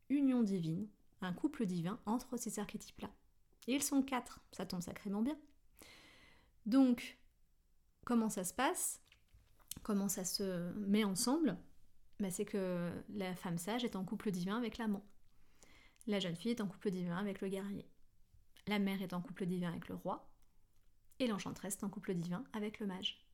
union 0.08 0.42
divine, 0.42 0.88
un 1.20 1.32
couple 1.32 1.66
divin 1.66 2.00
entre 2.06 2.36
ces 2.36 2.58
archétypes-là. 2.58 3.10
Et 3.66 3.74
ils 3.74 3.82
sont 3.82 4.02
quatre, 4.02 4.40
ça 4.52 4.66
tombe 4.66 4.82
sacrément 4.82 5.22
bien. 5.22 5.38
Donc, 6.66 7.18
comment 8.04 8.28
ça 8.28 8.44
se 8.44 8.54
passe? 8.54 9.02
Comment 9.82 10.08
ça 10.08 10.24
se 10.24 10.72
met 10.74 11.04
ensemble? 11.04 11.58
Bah, 12.20 12.30
C'est 12.30 12.44
que 12.44 12.90
la 13.08 13.34
femme 13.34 13.58
sage 13.58 13.84
est 13.84 13.96
en 13.96 14.04
couple 14.04 14.30
divin 14.30 14.56
avec 14.56 14.78
l'amant. 14.78 15.04
La 16.06 16.20
jeune 16.20 16.36
fille 16.36 16.52
est 16.52 16.60
en 16.60 16.68
couple 16.68 16.90
divin 16.90 17.16
avec 17.16 17.40
le 17.40 17.48
guerrier. 17.48 17.88
La 18.66 18.78
mère 18.78 19.02
est 19.02 19.12
en 19.12 19.20
couple 19.20 19.46
divin 19.46 19.70
avec 19.70 19.88
le 19.88 19.94
roi. 19.94 20.30
Et 21.18 21.26
l'enchanteresse 21.26 21.76
est 21.76 21.84
en 21.84 21.90
couple 21.90 22.14
divin 22.14 22.44
avec 22.52 22.80
le 22.80 22.86
mage. 22.86 23.24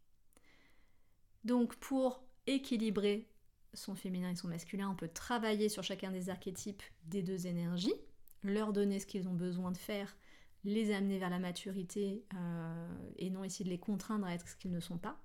Donc 1.45 1.77
pour 1.77 2.23
équilibrer 2.47 3.30
son 3.75 3.95
féminin 3.95 4.31
et 4.31 4.37
son 4.37 4.49
masculin, 4.49 4.91
on 4.91 4.97
peut 4.97 5.09
travailler 5.09 5.69
sur 5.69 5.83
chacun 5.83 6.11
des 6.11 6.31
archétypes 6.31 6.83
des 7.05 7.23
deux 7.23 7.47
énergies, 7.47 7.95
leur 8.43 8.73
donner 8.73 8.99
ce 8.99 9.07
qu'ils 9.07 9.29
ont 9.29 9.35
besoin 9.35 9.71
de 9.73 9.79
faire, 9.79 10.17
les 10.65 10.93
amener 10.93 11.19
vers 11.19 11.31
la 11.31 11.39
maturité 11.39 12.25
euh, 12.35 12.89
et 13.17 13.31
non 13.31 13.45
essayer 13.45 13.65
de 13.65 13.71
les 13.71 13.79
contraindre 13.79 14.27
à 14.27 14.35
être 14.35 14.49
ce 14.49 14.57
qu'ils 14.57 14.73
ne 14.73 14.81
sont 14.81 14.99
pas 14.99 15.21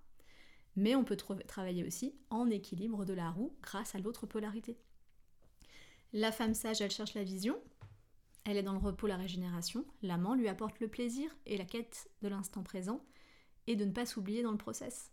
mais 0.76 0.96
on 0.96 1.04
peut 1.04 1.18
travailler 1.48 1.86
aussi 1.86 2.16
en 2.30 2.50
équilibre 2.50 3.06
de 3.06 3.14
la 3.14 3.30
roue 3.30 3.56
grâce 3.62 3.96
à 3.96 4.00
l'autre 4.00 4.26
polarité. 4.26 4.78
La 6.14 6.32
femme 6.32 6.54
sage, 6.54 6.82
elle 6.82 6.92
cherche 6.92 7.14
la 7.14 7.24
vision, 7.24 7.58
elle 8.44 8.58
est 8.58 8.64
dans 8.64 8.74
le 8.74 8.80
repos, 8.80 9.08
la 9.08 9.18
régénération, 9.18 9.86
l'amant 10.02 10.36
lui 10.36 10.48
apporte 10.48 10.80
le 10.80 10.88
plaisir 10.88 11.30
et 11.46 11.58
la 11.58 11.66
quête 11.66 12.10
de 12.22 12.28
l'instant 12.28 12.64
présent, 12.64 13.04
et 13.68 13.76
de 13.76 13.86
ne 13.86 13.92
pas 13.92 14.06
s'oublier 14.06 14.44
dans 14.44 14.52
le 14.52 14.58
process. 14.58 15.12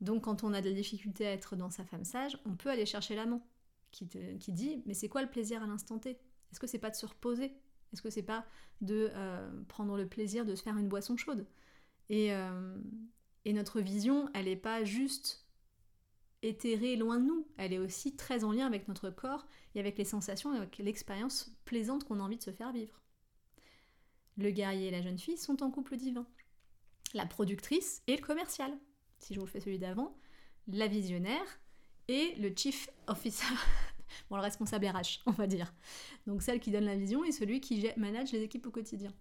Donc 0.00 0.24
quand 0.24 0.44
on 0.44 0.52
a 0.52 0.60
de 0.60 0.68
la 0.68 0.74
difficulté 0.74 1.26
à 1.26 1.32
être 1.32 1.56
dans 1.56 1.70
sa 1.70 1.84
femme 1.84 2.04
sage, 2.04 2.38
on 2.44 2.54
peut 2.54 2.70
aller 2.70 2.86
chercher 2.86 3.14
l'amant, 3.14 3.46
qui, 3.90 4.06
dit 4.06 4.82
mais 4.86 4.94
c'est 4.94 5.08
quoi 5.08 5.22
le 5.22 5.30
plaisir 5.30 5.62
à 5.62 5.66
l'instant 5.66 5.98
T? 5.98 6.10
Est-ce 6.10 6.60
que 6.60 6.66
c'est 6.66 6.78
pas 6.78 6.90
de 6.90 6.96
se 6.96 7.06
reposer? 7.06 7.52
Est-ce 7.92 8.02
que 8.02 8.10
c'est 8.10 8.22
pas 8.22 8.44
de 8.80 9.10
euh, 9.14 9.50
prendre 9.68 9.96
le 9.96 10.06
plaisir 10.06 10.44
de 10.44 10.54
se 10.54 10.62
faire 10.62 10.76
une 10.76 10.88
boisson 10.88 11.16
chaude? 11.16 11.46
Et, 12.10 12.34
euh, 12.34 12.78
et 13.44 13.52
notre 13.52 13.80
vision, 13.80 14.28
elle 14.34 14.44
n'est 14.44 14.56
pas 14.56 14.84
juste 14.84 15.48
éthérée 16.42 16.96
loin 16.96 17.18
de 17.18 17.24
nous, 17.24 17.46
elle 17.56 17.72
est 17.72 17.78
aussi 17.78 18.14
très 18.14 18.44
en 18.44 18.52
lien 18.52 18.66
avec 18.66 18.88
notre 18.88 19.10
corps 19.10 19.46
et 19.74 19.80
avec 19.80 19.98
les 19.98 20.04
sensations 20.04 20.54
et 20.54 20.56
avec 20.56 20.78
l'expérience 20.78 21.50
plaisante 21.64 22.04
qu'on 22.04 22.20
a 22.20 22.22
envie 22.22 22.36
de 22.36 22.42
se 22.42 22.52
faire 22.52 22.72
vivre. 22.72 23.02
Le 24.36 24.50
guerrier 24.50 24.88
et 24.88 24.90
la 24.92 25.02
jeune 25.02 25.18
fille 25.18 25.36
sont 25.36 25.62
en 25.62 25.70
couple 25.70 25.96
divin. 25.96 26.26
La 27.12 27.26
productrice 27.26 28.02
et 28.06 28.16
le 28.16 28.22
commercial, 28.22 28.72
si 29.18 29.34
je 29.34 29.40
vous 29.40 29.46
fais 29.46 29.60
celui 29.60 29.78
d'avant, 29.78 30.16
la 30.68 30.86
visionnaire 30.86 31.60
et 32.08 32.34
le 32.38 32.52
chief 32.54 32.88
officer, 33.06 33.54
bon 34.30 34.36
le 34.36 34.42
responsable 34.42 34.86
RH 34.86 35.20
on 35.26 35.32
va 35.32 35.46
dire. 35.46 35.72
Donc 36.26 36.42
celle 36.42 36.60
qui 36.60 36.70
donne 36.70 36.84
la 36.84 36.96
vision 36.96 37.24
et 37.24 37.32
celui 37.32 37.60
qui 37.60 37.88
manage 37.96 38.32
les 38.32 38.42
équipes 38.42 38.66
au 38.66 38.70
quotidien. 38.70 39.12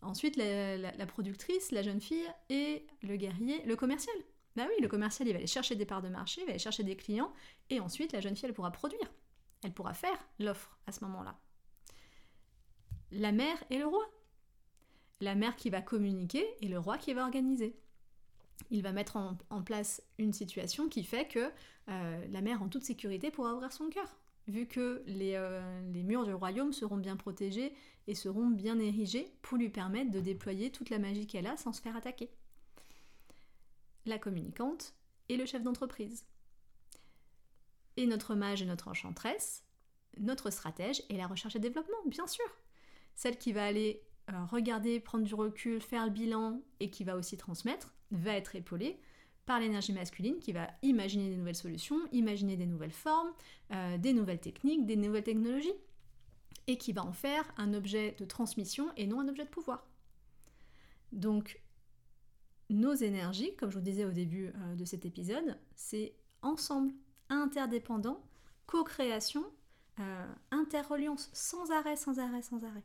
Ensuite, 0.00 0.36
la, 0.36 1.06
productrice, 1.06 1.72
la 1.72 1.82
jeune 1.82 2.00
fille 2.00 2.26
et 2.50 2.86
le 3.02 3.16
guerrier, 3.16 3.64
le 3.64 3.74
commercial. 3.74 4.14
Bah 4.54 4.64
oui, 4.68 4.80
le 4.80 4.88
commercial, 4.88 5.26
il 5.26 5.32
va 5.32 5.38
aller 5.38 5.46
chercher 5.46 5.74
des 5.74 5.86
parts 5.86 6.02
de 6.02 6.08
marché, 6.08 6.40
il 6.40 6.44
va 6.44 6.50
aller 6.50 6.58
chercher 6.58 6.84
des 6.84 6.96
clients, 6.96 7.32
et 7.70 7.80
ensuite, 7.80 8.12
la 8.12 8.20
jeune 8.20 8.36
fille, 8.36 8.46
elle 8.46 8.54
pourra 8.54 8.70
produire. 8.70 9.12
Elle 9.64 9.72
pourra 9.72 9.94
faire 9.94 10.16
l'offre 10.38 10.78
à 10.86 10.92
ce 10.92 11.04
moment-là. 11.04 11.36
La 13.10 13.32
mère 13.32 13.62
et 13.70 13.78
le 13.78 13.86
roi. 13.86 14.04
La 15.20 15.34
mère 15.34 15.56
qui 15.56 15.68
va 15.68 15.82
communiquer 15.82 16.46
et 16.60 16.68
le 16.68 16.78
roi 16.78 16.96
qui 16.96 17.12
va 17.12 17.24
organiser. 17.24 17.76
Il 18.70 18.82
va 18.82 18.92
mettre 18.92 19.16
en, 19.16 19.62
place 19.62 20.02
une 20.18 20.32
situation 20.32 20.88
qui 20.88 21.04
fait 21.04 21.26
que 21.28 21.50
euh, 21.88 22.26
la 22.30 22.40
mère, 22.40 22.62
en 22.62 22.68
toute 22.68 22.84
sécurité, 22.84 23.30
pourra 23.30 23.54
ouvrir 23.54 23.72
son 23.72 23.88
cœur 23.88 24.18
vu 24.48 24.66
que 24.66 25.04
euh, 25.06 25.92
les, 25.92 26.02
murs 26.02 26.24
du 26.24 26.32
royaume 26.32 26.72
seront 26.72 26.96
bien 26.96 27.16
protégés 27.16 27.74
et 28.06 28.14
seront 28.14 28.48
bien 28.48 28.78
érigés 28.78 29.30
pour 29.42 29.58
lui 29.58 29.68
permettre 29.68 30.10
de 30.10 30.20
déployer 30.20 30.70
toute 30.72 30.90
la 30.90 30.98
magie 30.98 31.26
qu'elle 31.26 31.46
a 31.46 31.56
sans 31.56 31.72
se 31.72 31.82
faire 31.82 31.96
attaquer. 31.96 32.30
La 34.06 34.18
communicante 34.18 34.94
et 35.28 35.36
le 35.36 35.44
chef 35.44 35.62
d'entreprise. 35.62 36.24
Et 37.98 38.06
notre 38.06 38.34
mage 38.34 38.62
et 38.62 38.66
notre 38.66 38.88
enchanteresse, 38.88 39.64
notre 40.18 40.50
stratège 40.50 41.02
est 41.10 41.16
la 41.16 41.26
recherche 41.26 41.56
et 41.56 41.60
développement, 41.60 41.98
bien 42.06 42.26
sûr. 42.26 42.46
Celle 43.14 43.36
qui 43.36 43.52
va 43.52 43.66
aller 43.66 44.02
euh, 44.30 44.44
regarder, 44.46 44.98
prendre 45.00 45.24
du 45.24 45.34
recul, 45.34 45.80
faire 45.80 46.04
le 46.04 46.10
bilan 46.10 46.62
et 46.80 46.90
qui 46.90 47.04
va 47.04 47.16
aussi 47.16 47.36
transmettre, 47.36 47.94
va 48.10 48.32
être 48.32 48.56
épaulée 48.56 48.98
par 49.46 49.60
l'énergie 49.60 49.92
masculine 49.92 50.38
qui 50.38 50.52
va 50.52 50.68
imaginer 50.82 51.30
des 51.30 51.36
nouvelles 51.36 51.56
solutions, 51.56 51.98
imaginer 52.12 52.56
des 52.56 52.66
nouvelles 52.66 52.92
formes, 52.92 53.32
euh, 53.72 53.96
des 53.96 54.12
nouvelles 54.12 54.40
techniques, 54.40 54.84
des 54.84 54.96
nouvelles 54.96 55.24
technologies, 55.24 55.72
et 56.66 56.76
qui 56.76 56.92
va 56.92 57.04
en 57.04 57.12
faire 57.12 57.50
un 57.56 57.72
objet 57.72 58.14
de 58.18 58.26
transmission 58.26 58.90
et 58.96 59.06
non 59.06 59.20
un 59.20 59.28
objet 59.28 59.44
de 59.44 59.48
pouvoir. 59.48 59.86
Donc, 61.12 61.60
nos 62.68 62.92
énergies, 62.92 63.56
comme 63.56 63.70
je 63.70 63.78
vous 63.78 63.84
disais 63.84 64.04
au 64.04 64.12
début 64.12 64.48
euh, 64.48 64.74
de 64.74 64.84
cet 64.84 65.06
épisode, 65.06 65.58
c'est 65.74 66.12
ensemble, 66.42 66.92
interdépendant, 67.30 68.22
co-création, 68.66 69.44
euh, 70.00 70.26
interreliance, 70.50 71.30
sans 71.32 71.70
arrêt, 71.70 71.96
sans 71.96 72.18
arrêt, 72.18 72.42
sans 72.42 72.62
arrêt. 72.64 72.84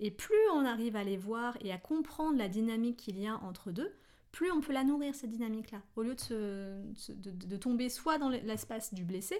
Et 0.00 0.10
plus 0.10 0.48
on 0.54 0.64
arrive 0.64 0.96
à 0.96 1.04
les 1.04 1.18
voir 1.18 1.56
et 1.60 1.70
à 1.70 1.78
comprendre 1.78 2.38
la 2.38 2.48
dynamique 2.48 2.96
qu'il 2.96 3.20
y 3.20 3.26
a 3.26 3.36
entre 3.36 3.70
deux, 3.70 3.92
plus 4.32 4.50
on 4.50 4.60
peut 4.60 4.72
la 4.72 4.82
nourrir, 4.82 5.14
cette 5.14 5.30
dynamique-là, 5.30 5.82
au 5.94 6.02
lieu 6.02 6.16
de, 6.16 7.56
tomber 7.56 7.90
soit 7.90 8.18
dans 8.18 8.30
l'espace 8.30 8.94
du 8.94 9.04
blessé, 9.04 9.36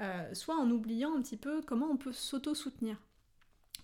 euh, 0.00 0.34
soit 0.34 0.56
en 0.56 0.70
oubliant 0.70 1.16
un 1.16 1.22
petit 1.22 1.38
peu 1.38 1.62
comment 1.62 1.86
on 1.86 1.96
peut 1.96 2.12
s'auto-soutenir. 2.12 3.00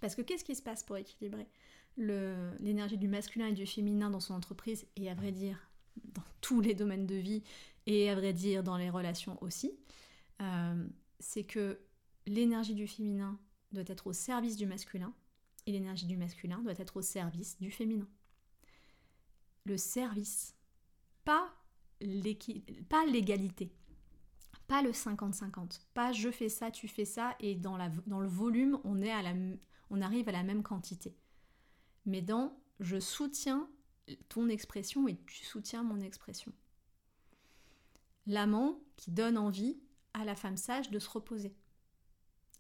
Parce 0.01 0.15
que 0.15 0.21
qu'est-ce 0.21 0.45
qui 0.45 0.55
se 0.55 0.63
passe 0.63 0.83
pour 0.83 0.99
équilibrer 0.99 1.49
l'énergie 1.97 2.99
du 2.99 3.09
masculin 3.09 3.47
et 3.47 3.53
du 3.53 3.67
féminin 3.67 4.11
dans 4.11 4.21
son 4.21 4.35
entreprise, 4.35 4.87
et 4.97 5.11
à 5.11 5.15
vrai 5.15 5.33
dire 5.33 5.59
dans 6.05 6.25
tous 6.41 6.61
les 6.61 6.75
domaines 6.75 7.07
de 7.07 7.17
vie, 7.17 7.43
et 7.87 8.11
à 8.11 8.15
vrai 8.15 8.33
dire 8.33 8.63
dans 8.63 8.77
les 8.77 8.91
relations 8.91 9.39
aussi, 9.43 9.73
euh, 10.41 10.87
c'est 11.19 11.45
que 11.45 11.81
l'énergie 12.27 12.75
du 12.75 12.87
féminin 12.87 13.39
doit 13.73 13.85
être 13.87 14.07
au 14.07 14.13
service 14.13 14.57
du 14.57 14.67
masculin, 14.67 15.15
et 15.67 15.73
l'énergie 15.73 16.07
du 16.07 16.17
masculin 16.17 16.59
doit 16.59 16.79
être 16.79 16.99
au 16.99 17.03
service 17.03 17.59
du 17.61 17.71
féminin 17.71 18.09
le 19.65 19.77
service, 19.77 20.55
pas 21.25 21.53
l'égalité, 22.01 23.73
pas 24.67 24.83
le 24.83 24.91
50-50, 24.91 25.81
pas 25.95 26.13
je 26.13 26.31
fais 26.31 26.49
ça, 26.49 26.71
tu 26.71 26.89
fais 26.89 27.05
ça, 27.05 27.37
et 27.41 27.55
dans, 27.55 27.77
le 27.77 28.27
volume, 28.27 28.81
on, 28.85 29.01
est 29.03 29.13
à 29.13 29.23
la, 29.23 29.35
on 29.91 30.01
arrive 30.01 30.29
à 30.29 30.33
la 30.33 30.43
même 30.43 30.63
quantité. 30.63 31.17
Mais 32.07 32.23
dans 32.23 32.59
je 32.81 32.99
soutiens 32.99 33.69
ton 34.29 34.49
expression 34.49 35.07
et 35.07 35.17
tu 35.27 35.45
soutiens 35.45 35.85
mon 35.85 36.01
expression. 36.01 36.53
L'amant 38.27 38.81
qui 38.97 39.13
donne 39.13 39.39
envie 39.39 39.81
à 40.15 40.25
la 40.25 40.35
femme 40.35 40.57
sage 40.57 40.91
de 40.91 40.99
se 40.99 41.09
reposer. 41.09 41.55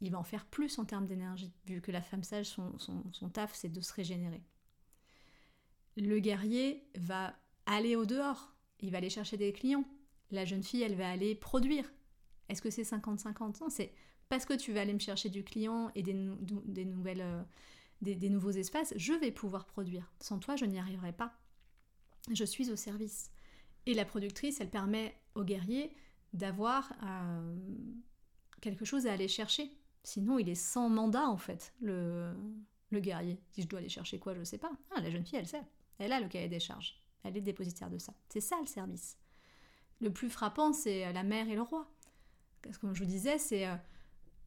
Il 0.01 0.11
va 0.11 0.19
en 0.19 0.25
faire 0.25 0.47
plus 0.47 0.79
en 0.79 0.85
termes 0.85 1.07
d'énergie, 1.07 1.53
vu 1.67 1.81
que 1.81 1.93
la 1.93 2.03
femme 2.03 2.25
sage, 2.25 2.47
son 2.47 3.31
taf, 3.33 3.55
c'est 3.55 3.69
de 3.69 3.81
se 3.81 3.93
régénérer 3.93 4.43
le 5.97 6.18
guerrier 6.18 6.86
va 6.97 7.34
aller 7.66 7.97
au 7.97 8.05
dehors, 8.05 8.55
il 8.80 8.90
va 8.90 8.99
aller 8.99 9.11
chercher 9.11 9.36
des 9.36 9.53
clients. 9.53 9.84
La 10.30 10.45
jeune 10.45 10.62
fille, 10.62 10.82
elle 10.82 10.95
va 10.95 11.11
aller 11.11 11.34
produire. 11.34 11.93
Est-ce 12.49 12.62
que 12.62 12.70
c'est 12.70 12.82
50-50 12.82 13.61
Non, 13.61 13.68
c'est 13.68 13.93
parce 14.28 14.47
que 14.47 14.55
tu 14.55 14.72
vas 14.72 14.80
aller 14.80 14.95
me 14.95 14.99
chercher 14.99 15.28
du 15.28 15.45
client 15.45 15.90
et 15.95 16.03
des, 16.03 16.14
nouvelles, 16.14 17.20
euh, 17.20 17.43
des, 18.01 18.30
nouveaux 18.30 18.51
espaces, 18.51 18.95
je 18.97 19.12
vais 19.12 19.30
pouvoir 19.30 19.66
produire. 19.66 20.11
Sans 20.20 20.38
toi, 20.38 20.57
je 20.57 20.64
n'y 20.64 20.78
arriverai 20.78 21.12
pas. 21.12 21.38
Je 22.32 22.45
suis 22.45 22.70
au 22.70 22.76
service. 22.76 23.30
Et 23.86 23.95
la 23.95 24.05
productrice, 24.05 24.61
elle 24.61 24.70
permet 24.70 25.14
au 25.34 25.45
guerrier 25.45 25.95
d'avoir 26.32 26.93
euh, 27.03 27.57
quelque 28.61 28.84
chose 28.84 29.07
à 29.07 29.12
aller 29.12 29.28
chercher. 29.28 29.70
Sinon, 30.03 30.38
il 30.38 30.49
est 30.49 30.55
sans 30.55 30.88
mandat, 30.88 31.26
en 31.26 31.36
fait, 31.36 31.74
le, 31.80 32.34
guerrier. 32.90 33.38
Si 33.51 33.62
je 33.62 33.68
dois 33.68 33.80
aller 33.80 33.88
chercher 33.88 34.18
quoi, 34.18 34.34
je 34.34 34.40
ne 34.40 34.45
sais 34.45 34.59
pas. 34.59 34.72
Ah, 34.97 35.01
la 35.01 35.11
jeune 35.11 35.24
fille, 35.24 35.38
elle 35.38 35.47
sait. 35.47 35.62
Elle 36.03 36.13
a 36.13 36.21
le 36.21 36.29
cahier 36.29 36.49
des 36.49 36.61
charges. 36.61 36.97
Elle 37.23 37.37
est 37.37 37.43
dépositaire 37.43 37.91
de 37.91 37.99
ça. 37.99 38.13
C'est 38.29 38.41
ça 38.41 38.57
le 38.61 38.67
service. 38.67 39.17
Le 40.01 40.13
plus 40.13 40.29
frappant, 40.29 40.73
c'est 40.73 41.07
euh, 41.07 41.13
la 41.13 41.23
mère 41.23 41.49
et 41.49 41.55
le 41.55 41.63
roi. 41.63 41.89
Que 42.61 42.77
comme 42.79 42.95
je 42.95 43.05
vous 43.05 43.09
disais, 43.09 43.39
c'est 43.39 43.69
euh, 43.69 43.77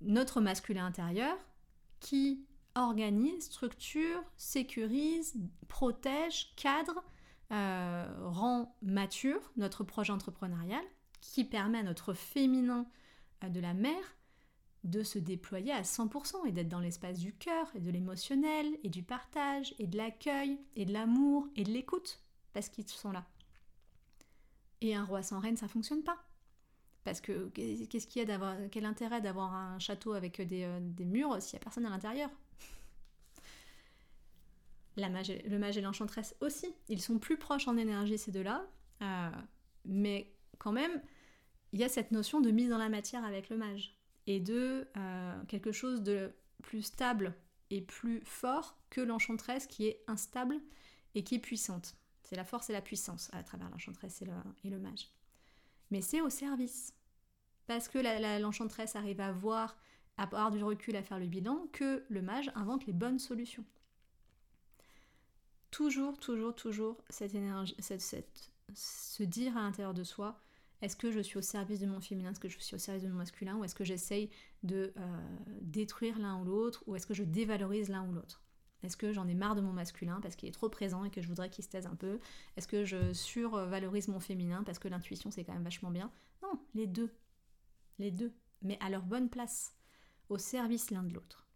notre 0.02 0.42
masculin 0.42 0.86
intérieur 0.86 1.38
qui 2.02 2.46
organise, 2.76 3.46
structure, 3.46 4.22
sécurise, 4.36 5.36
protège, 5.70 6.54
cadre, 6.58 7.02
euh, 7.52 8.06
rend 8.24 8.76
mature 8.82 9.40
notre 9.56 9.86
projet 9.86 10.12
entrepreneurial, 10.12 10.84
qui 11.22 11.46
permet 11.46 11.80
à 11.80 11.84
notre 11.84 12.14
féminin 12.14 12.86
de 13.48 13.60
la 13.62 13.74
mère 13.74 14.15
de 14.86 15.02
se 15.02 15.18
déployer 15.18 15.72
à 15.72 15.82
100% 15.82 16.48
et 16.48 16.52
d'être 16.52 16.70
dans 16.70 16.80
l'espace 16.80 17.20
du 17.20 17.34
cœur 17.34 17.68
et 17.76 17.80
de 17.80 17.90
l'émotionnel 17.90 18.68
et 18.84 18.90
du 18.90 19.02
partage 19.04 19.74
et 19.80 19.88
de 19.88 19.98
l'accueil 19.98 20.60
et 20.76 20.86
de 20.86 20.94
l'amour 20.94 21.48
et 21.56 21.64
de 21.64 21.72
l'écoute 21.72 22.22
parce 22.54 22.70
qu'ils 22.70 22.88
sont 22.88 23.12
là. 23.12 23.26
Et 24.82 24.96
un 24.96 25.04
roi 25.04 25.24
sans 25.24 25.40
reine, 25.40 25.58
ça 25.58 25.68
fonctionne 25.68 26.04
pas. 26.04 26.24
Parce 27.04 27.20
que 27.20 27.50
qu'est-ce 27.50 28.08
qu'il 28.08 28.20
y 28.20 28.24
a 28.24 28.26
d'avoir 28.26 28.56
quel 28.72 28.86
intérêt 28.86 29.22
d'avoir 29.22 29.54
un 29.54 29.80
château 29.80 30.14
avec 30.14 30.42
des, 30.42 30.64
euh, 30.64 30.80
murs 31.00 31.42
s'il 31.42 31.58
n'y 31.58 31.62
a 31.62 31.64
personne 31.64 31.86
à 31.86 31.90
l'intérieur? 31.90 32.30
Le 34.98 35.58
mage 35.58 35.78
et 35.78 35.82
l'enchantresse 35.82 36.36
aussi, 36.42 36.74
ils 36.88 37.02
sont 37.02 37.20
plus 37.20 37.38
proches 37.38 37.68
en 37.68 37.76
énergie 37.76 38.18
ces 38.18 38.32
deux-là, 38.32 38.66
euh, 39.02 39.30
mais 39.84 40.32
quand 40.58 40.72
même, 40.72 41.02
il 41.74 41.80
y 41.80 41.84
a 41.84 41.90
cette 41.90 42.12
notion 42.12 42.40
de 42.40 42.50
mise 42.50 42.70
dans 42.70 42.78
la 42.78 42.88
matière 42.88 43.26
avec 43.26 43.50
le 43.50 43.58
mage 43.58 43.95
et 44.28 44.40
de 44.40 44.88
euh, 44.98 45.44
quelque 45.48 45.72
chose 45.72 46.02
de 46.02 46.34
plus 46.64 46.82
stable 46.82 47.36
et 47.70 47.82
plus 47.82 48.22
fort 48.26 48.78
que 48.90 49.02
l'enchantresse 49.02 49.68
qui 49.68 49.88
est 49.88 50.04
instable 50.08 50.56
et 51.14 51.24
qui 51.24 51.36
est 51.36 51.40
puissante. 51.40 51.96
C'est 52.24 52.36
la 52.36 52.44
force 52.44 52.70
et 52.70 52.74
la 52.74 52.82
puissance 52.82 53.30
à 53.34 53.44
travers 53.44 53.70
l'enchantresse 53.70 54.22
et 54.22 54.70
le, 54.70 54.80
mage. 54.80 55.12
Mais 55.92 56.02
c'est 56.02 56.22
au 56.22 56.30
service. 56.30 56.94
Parce 57.68 57.88
que 57.88 58.00
l'enchantresse 58.40 58.96
arrive 58.96 59.22
à 59.22 59.32
voir, 59.32 59.78
à 60.18 60.24
avoir 60.24 60.52
du 60.52 60.64
recul, 60.64 60.96
à 60.96 61.04
faire 61.04 61.20
le 61.20 61.28
bilan, 61.28 61.68
que 61.72 62.04
le 62.10 62.22
mage 62.22 62.52
invente 62.56 62.86
les 62.86 62.94
bonnes 62.94 63.20
solutions. 63.20 63.66
Toujours, 65.72 66.18
toujours, 66.18 66.56
toujours 66.56 67.04
cette 67.10 67.36
énergie, 67.36 67.76
cette, 67.80 68.52
se 68.74 69.24
dire 69.24 69.58
à 69.58 69.62
l'intérieur 69.62 69.94
de 69.94 70.04
soi, 70.04 70.40
est-ce 70.86 70.96
que 70.96 71.10
je 71.12 71.20
suis 71.20 71.38
au 71.38 71.42
service 71.42 71.80
de 71.80 71.88
mon 71.88 72.00
féminin 72.00 72.30
Est-ce 72.30 72.40
que 72.40 72.48
je 72.48 72.60
suis 72.60 72.76
au 72.76 72.78
service 72.78 73.04
de 73.04 73.10
mon 73.10 73.18
masculin 73.18 73.58
Ou 73.58 73.64
est-ce 73.64 73.74
que 73.74 73.84
j'essaye 73.84 74.30
de 74.62 74.94
euh, 74.98 75.38
détruire 75.62 76.20
l'un 76.20 76.40
ou 76.40 76.46
l'autre 76.46 76.84
Ou 76.86 76.96
est-ce 76.96 77.08
que 77.08 77.16
je 77.16 77.24
dévalorise 77.24 77.90
l'un 77.90 78.08
ou 78.08 78.14
l'autre? 78.14 78.44
Est-ce 78.84 78.96
que 78.96 79.12
j'en 79.12 79.28
ai 79.28 79.34
marre 79.34 79.56
de 79.56 79.62
mon 79.62 79.74
masculin 79.74 80.20
parce 80.22 80.36
qu'il 80.36 80.48
est 80.48 80.52
trop 80.52 80.70
présent 80.70 81.04
et 81.04 81.10
que 81.10 81.24
je 81.24 81.28
voudrais 81.28 81.50
qu'il 81.50 81.64
se 81.64 81.70
taise 81.70 81.88
un 81.88 81.96
peu? 81.96 82.20
Est-ce 82.56 82.68
que 82.68 82.86
je 82.86 83.14
survalorise 83.14 84.10
mon 84.10 84.20
féminin 84.20 84.64
parce 84.64 84.78
que 84.78 84.88
l'intuition 84.88 85.32
c'est 85.32 85.44
quand 85.44 85.54
même 85.54 85.64
vachement 85.64 85.90
bien? 85.90 86.12
Non, 86.44 86.60
les 86.76 86.86
deux. 86.86 87.12
Les 87.98 88.12
deux. 88.12 88.32
Mais 88.62 88.78
à 88.80 88.92
leur 88.92 89.02
bonne 89.02 89.30
place. 89.30 89.76
Au 90.30 90.38
service 90.38 90.92
l'un 90.92 91.02
de 91.02 91.14
l'autre. 91.16 91.48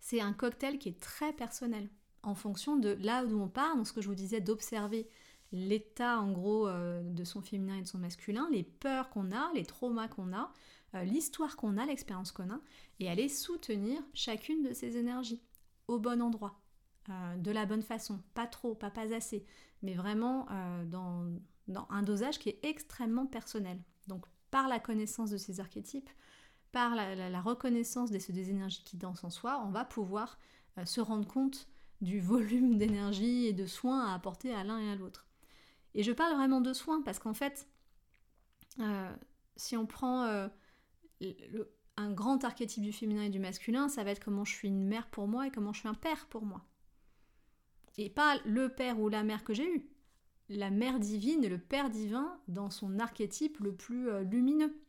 C'est 0.00 0.20
un 0.20 0.32
cocktail 0.32 0.78
qui 0.80 0.88
est 0.88 1.00
très 1.00 1.32
personnel 1.32 1.88
en 2.24 2.34
fonction 2.34 2.76
de 2.76 2.96
là 3.00 3.24
où 3.24 3.40
on 3.40 3.48
part, 3.48 3.76
donc 3.76 3.86
ce 3.86 3.92
que 3.92 4.00
je 4.00 4.08
vous 4.08 4.14
disais 4.16 4.40
d'observer 4.40 5.08
l'état 5.52 6.20
en 6.20 6.32
gros 6.32 6.68
euh, 6.68 7.02
de 7.02 7.24
son 7.24 7.40
féminin 7.40 7.76
et 7.76 7.82
de 7.82 7.86
son 7.86 7.98
masculin, 7.98 8.48
les 8.52 8.62
peurs 8.62 9.08
qu'on 9.10 9.32
a, 9.32 9.50
les 9.54 9.64
traumas 9.64 10.08
qu'on 10.08 10.32
a, 10.32 10.52
euh, 10.94 11.04
l'histoire 11.04 11.56
qu'on 11.56 11.76
a, 11.78 11.86
l'expérience 11.86 12.32
qu'on 12.32 12.50
a, 12.50 12.60
et 13.00 13.08
aller 13.08 13.28
soutenir 13.28 14.00
chacune 14.14 14.62
de 14.62 14.72
ces 14.72 14.96
énergies 14.96 15.42
au 15.86 15.98
bon 15.98 16.20
endroit, 16.20 16.60
euh, 17.08 17.36
de 17.36 17.50
la 17.50 17.66
bonne 17.66 17.82
façon, 17.82 18.22
pas 18.34 18.46
trop, 18.46 18.74
pas 18.74 18.92
assez, 19.14 19.46
mais 19.82 19.94
vraiment 19.94 20.46
dans, 20.86 21.24
un 21.88 22.02
dosage 22.02 22.38
qui 22.38 22.48
est 22.48 22.58
extrêmement 22.64 23.26
personnel. 23.26 23.80
Donc 24.06 24.26
par 24.50 24.68
la 24.68 24.80
connaissance 24.80 25.30
de 25.30 25.36
ces 25.36 25.60
archétypes, 25.60 26.10
par 26.72 26.94
la, 26.94 27.40
reconnaissance 27.40 28.10
des, 28.10 28.18
des, 28.18 28.50
énergies 28.50 28.82
qui 28.84 28.96
dansent 28.96 29.24
en 29.24 29.30
soi, 29.30 29.62
on 29.64 29.70
va 29.70 29.84
pouvoir 29.84 30.38
se 30.84 31.00
rendre 31.00 31.28
compte 31.28 31.68
du 32.00 32.20
volume 32.20 32.76
d'énergie 32.76 33.46
et 33.46 33.52
de 33.52 33.66
soins 33.66 34.06
à 34.06 34.14
apporter 34.14 34.52
à 34.52 34.64
l'un 34.64 34.80
et 34.80 34.90
à 34.90 34.96
l'autre. 34.96 35.27
Et 35.94 36.02
je 36.02 36.12
parle 36.12 36.34
vraiment 36.34 36.60
de 36.60 36.72
soins 36.72 37.02
parce 37.02 37.18
qu'en 37.18 37.34
fait, 37.34 37.68
euh, 38.80 39.12
si 39.56 39.76
on 39.76 39.86
prend 39.86 40.24
euh, 40.24 40.48
un 41.96 42.12
grand 42.12 42.44
archétype 42.44 42.82
du 42.82 42.92
féminin 42.92 43.22
et 43.22 43.30
du 43.30 43.38
masculin, 43.38 43.88
ça 43.88 44.04
va 44.04 44.10
être 44.10 44.24
comment 44.24 44.44
je 44.44 44.52
suis 44.52 44.68
une 44.68 44.86
mère 44.86 45.08
pour 45.08 45.28
moi 45.28 45.46
et 45.46 45.50
comment 45.50 45.72
je 45.72 45.80
suis 45.80 45.88
un 45.88 45.94
père 45.94 46.26
pour 46.26 46.44
moi. 46.44 46.64
Et 47.96 48.10
pas 48.10 48.36
le 48.44 48.68
père 48.68 49.00
ou 49.00 49.08
la 49.08 49.24
mère 49.24 49.42
que 49.42 49.54
j'ai 49.54 49.68
eu. 49.68 49.90
La 50.48 50.70
mère 50.70 51.00
divine 51.00 51.44
et 51.44 51.48
le 51.48 51.58
père 51.58 51.90
divin 51.90 52.38
dans 52.46 52.70
son 52.70 52.98
archétype 53.00 53.58
le 53.58 53.74
plus 53.74 54.08
euh, 54.08 54.22
lumineux. 54.22 54.80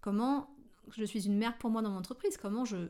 Comment 0.00 0.52
je 0.88 1.04
suis 1.04 1.26
une 1.26 1.38
mère 1.38 1.56
pour 1.58 1.70
moi 1.70 1.80
dans 1.82 1.90
mon 1.90 1.98
entreprise, 1.98 2.36
comment 2.36 2.64
je 2.64 2.88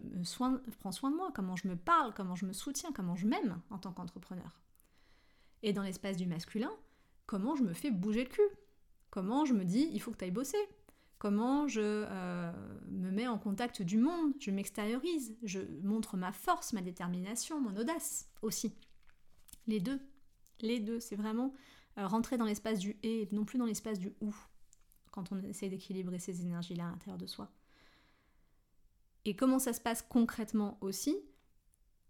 prends 0.80 0.92
soin 0.92 1.10
de 1.10 1.16
moi, 1.16 1.30
comment 1.34 1.56
je 1.56 1.68
me 1.68 1.76
parle, 1.76 2.14
comment 2.14 2.34
je 2.34 2.46
me 2.46 2.52
soutiens, 2.54 2.90
comment 2.92 3.16
je 3.16 3.26
m'aime 3.26 3.60
en 3.70 3.78
tant 3.78 3.92
qu'entrepreneur. 3.92 4.60
Et 5.62 5.72
dans 5.72 5.82
l'espace 5.82 6.16
du 6.16 6.26
masculin, 6.26 6.72
comment 7.26 7.56
je 7.56 7.62
me 7.62 7.72
fais 7.72 7.90
bouger 7.90 8.24
le 8.24 8.30
cul? 8.30 8.42
Comment 9.10 9.44
je 9.44 9.54
me 9.54 9.64
dis, 9.64 9.88
il 9.92 10.00
faut 10.00 10.10
que 10.10 10.18
tu 10.18 10.24
ailles 10.24 10.30
bosser? 10.30 10.58
Comment 11.18 11.68
je 11.68 11.80
euh, 11.82 12.52
me 12.88 13.10
mets 13.10 13.28
en 13.28 13.38
contact 13.38 13.80
du 13.82 13.96
monde, 13.96 14.32
je 14.40 14.50
m'extériorise, 14.50 15.36
je 15.44 15.60
montre 15.82 16.16
ma 16.16 16.32
force, 16.32 16.72
ma 16.72 16.80
détermination, 16.80 17.60
mon 17.60 17.76
audace 17.76 18.28
aussi. 18.42 18.74
Les 19.68 19.78
deux, 19.78 20.00
les 20.60 20.80
deux, 20.80 20.98
c'est 20.98 21.14
vraiment 21.14 21.54
euh, 21.98 22.06
rentrer 22.06 22.38
dans 22.38 22.44
l'espace 22.44 22.80
du 22.80 22.96
et, 23.02 23.28
non 23.30 23.44
plus 23.44 23.58
dans 23.58 23.66
l'espace 23.66 24.00
du 24.00 24.12
ou, 24.20 24.34
quand 25.12 25.30
on 25.30 25.40
essaie 25.42 25.68
d'équilibrer 25.68 26.18
ces 26.18 26.40
énergies-là 26.40 26.88
à 26.88 26.90
l'intérieur 26.90 27.18
de 27.18 27.26
soi. 27.26 27.52
Et 29.24 29.36
comment 29.36 29.60
ça 29.60 29.72
se 29.72 29.80
passe 29.80 30.02
concrètement 30.02 30.78
aussi? 30.80 31.16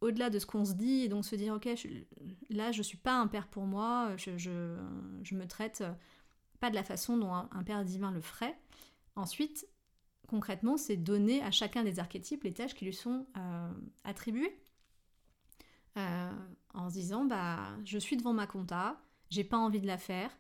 Au-delà 0.02 0.30
de 0.30 0.38
ce 0.38 0.46
qu'on 0.46 0.64
se 0.64 0.74
dit 0.74 1.04
et 1.04 1.08
donc 1.08 1.24
se 1.24 1.36
dire 1.36 1.54
ok 1.54 1.68
là 2.50 2.72
je 2.72 2.82
suis 2.82 2.98
pas 2.98 3.14
un 3.14 3.28
père 3.28 3.46
pour 3.46 3.64
moi 3.64 4.14
je, 4.16 4.36
je, 4.36 5.34
me 5.34 5.46
traite 5.46 5.82
pas 6.60 6.70
de 6.70 6.74
la 6.74 6.84
façon 6.84 7.16
dont 7.16 7.32
un, 7.32 7.62
père 7.64 7.84
divin 7.84 8.10
le 8.10 8.20
ferait. 8.20 8.58
Ensuite 9.16 9.66
concrètement 10.28 10.76
c'est 10.76 10.96
donner 10.96 11.42
à 11.42 11.50
chacun 11.50 11.84
des 11.84 11.98
archétypes 11.98 12.44
les 12.44 12.52
tâches 12.52 12.74
qui 12.74 12.84
lui 12.84 12.92
sont 12.92 13.26
euh, 13.36 13.72
attribuées. 14.04 14.58
Euh, 15.98 16.30
en 16.74 16.88
se 16.88 16.94
disant 16.94 17.24
bah 17.24 17.58
je 17.84 17.98
suis 17.98 18.16
devant 18.16 18.32
ma 18.32 18.46
compta 18.46 18.98
j'ai 19.28 19.44
pas 19.44 19.58
envie 19.58 19.80
de 19.80 19.86
la 19.86 19.98
faire 19.98 20.30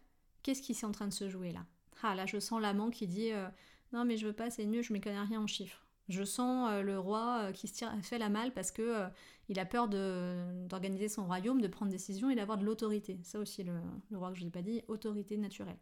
qu'est-ce 0.42 0.62
qui 0.62 0.72
est 0.72 0.84
en 0.84 0.92
train 0.92 1.06
de 1.06 1.12
se 1.12 1.28
jouer 1.28 1.52
là? 1.52 1.66
Ah 2.02 2.14
là 2.14 2.24
je 2.24 2.40
sens 2.40 2.58
l'amant 2.60 2.88
qui 2.88 3.06
dit 3.06 3.32
euh, 3.32 3.48
non 3.92 4.06
mais 4.06 4.16
je 4.16 4.26
veux 4.26 4.32
pas 4.32 4.50
c'est 4.50 4.64
mieux 4.64 4.80
je 4.80 4.94
m'y 4.94 5.00
connais 5.00 5.20
rien 5.20 5.42
en 5.42 5.46
chiffres 5.46 5.81
je 6.08 6.24
sens 6.24 6.70
euh, 6.70 6.82
le 6.82 6.98
roi 6.98 7.42
euh, 7.42 7.52
qui 7.52 7.68
se 7.68 7.84
fait 8.02 8.18
la 8.18 8.28
malle 8.28 8.52
parce 8.52 8.70
que 8.70 8.82
euh, 8.82 9.08
il 9.48 9.58
a 9.58 9.64
peur 9.64 9.88
d'organiser 9.88 11.08
son 11.08 11.26
royaume, 11.26 11.60
de 11.60 11.68
prendre 11.68 11.90
des 11.90 11.98
décisions 11.98 12.30
et 12.30 12.34
d'avoir 12.34 12.58
de 12.58 12.64
l'autorité. 12.64 13.18
Ça 13.22 13.38
aussi, 13.38 13.64
le, 13.64 13.80
roi 14.12 14.32
que 14.32 14.38
je 14.38 14.44
n'ai 14.44 14.50
pas 14.50 14.62
dit, 14.62 14.82
autorité 14.88 15.36
naturelle. 15.36 15.78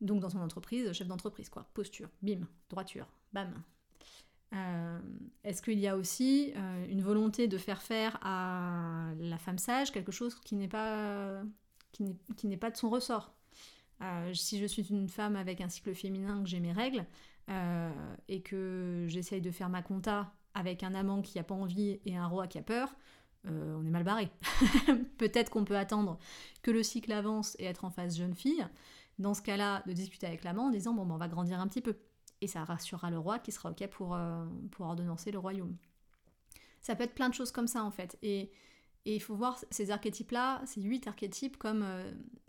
Donc 0.00 0.20
dans 0.20 0.30
son 0.30 0.40
entreprise, 0.40 0.92
chef 0.92 1.08
d'entreprise, 1.08 1.48
quoi. 1.48 1.68
Posture, 1.74 2.10
bim, 2.22 2.46
droiture, 2.68 3.08
bam. 3.32 3.62
Est-ce 5.42 5.62
qu'il 5.62 5.80
y 5.80 5.88
a 5.88 5.96
aussi 5.96 6.52
une 6.88 7.02
volonté 7.02 7.48
de 7.48 7.58
faire 7.58 7.82
faire 7.82 8.20
à 8.22 9.10
la 9.18 9.36
femme 9.36 9.58
sage 9.58 9.90
quelque 9.90 10.12
chose 10.12 10.36
qui 10.36 10.54
n'est 10.54 10.68
pas, 10.68 11.42
qui 11.90 12.46
n'est 12.46 12.56
pas 12.56 12.70
de 12.70 12.76
son 12.76 12.88
ressort? 12.88 13.34
Si 14.32 14.60
je 14.60 14.66
suis 14.66 14.84
une 14.90 15.08
femme 15.08 15.34
avec 15.34 15.60
un 15.60 15.68
cycle 15.68 15.92
féminin, 15.94 16.40
que 16.42 16.48
j'ai 16.48 16.60
mes 16.60 16.72
règles, 16.72 17.04
euh, 17.50 17.90
et 18.28 18.40
que 18.40 19.04
j'essaye 19.08 19.40
de 19.40 19.50
faire 19.50 19.68
ma 19.68 19.82
compta 19.82 20.32
avec 20.54 20.82
un 20.82 20.94
amant 20.94 21.20
qui 21.20 21.36
n'a 21.36 21.44
pas 21.44 21.54
envie 21.54 22.00
et 22.04 22.16
un 22.16 22.26
roi 22.26 22.46
qui 22.46 22.58
a 22.58 22.62
peur, 22.62 22.94
euh, 23.46 23.76
on 23.78 23.84
est 23.84 23.90
mal 23.90 24.04
barré. 24.04 24.30
Peut-être 25.18 25.50
qu'on 25.50 25.64
peut 25.64 25.76
attendre 25.76 26.18
que 26.62 26.70
le 26.70 26.82
cycle 26.82 27.12
avance 27.12 27.56
et 27.58 27.64
être 27.64 27.84
en 27.84 27.90
phase 27.90 28.16
jeune 28.16 28.34
fille. 28.34 28.66
Dans 29.18 29.34
ce 29.34 29.42
cas-là, 29.42 29.82
de 29.86 29.92
discuter 29.92 30.26
avec 30.26 30.44
l'amant 30.44 30.68
en 30.68 30.70
disant 30.70 30.94
bon, 30.94 31.04
ben, 31.04 31.14
on 31.14 31.18
va 31.18 31.28
grandir 31.28 31.60
un 31.60 31.68
petit 31.68 31.82
peu. 31.82 31.96
Et 32.40 32.46
ça 32.46 32.64
rassurera 32.64 33.10
le 33.10 33.18
roi 33.18 33.38
qui 33.38 33.52
sera 33.52 33.70
OK 33.70 33.86
pour, 33.88 34.14
euh, 34.14 34.46
pour 34.70 34.86
ordonnancer 34.86 35.30
le 35.30 35.38
royaume. 35.38 35.76
Ça 36.80 36.94
peut 36.96 37.04
être 37.04 37.14
plein 37.14 37.28
de 37.28 37.34
choses 37.34 37.52
comme 37.52 37.66
ça 37.66 37.84
en 37.84 37.90
fait. 37.90 38.18
Et 38.22 38.50
il 39.04 39.20
faut 39.20 39.34
voir 39.34 39.58
ces 39.70 39.90
archétypes-là, 39.90 40.62
ces 40.66 40.80
huit 40.80 41.06
archétypes, 41.06 41.58
comme 41.58 41.84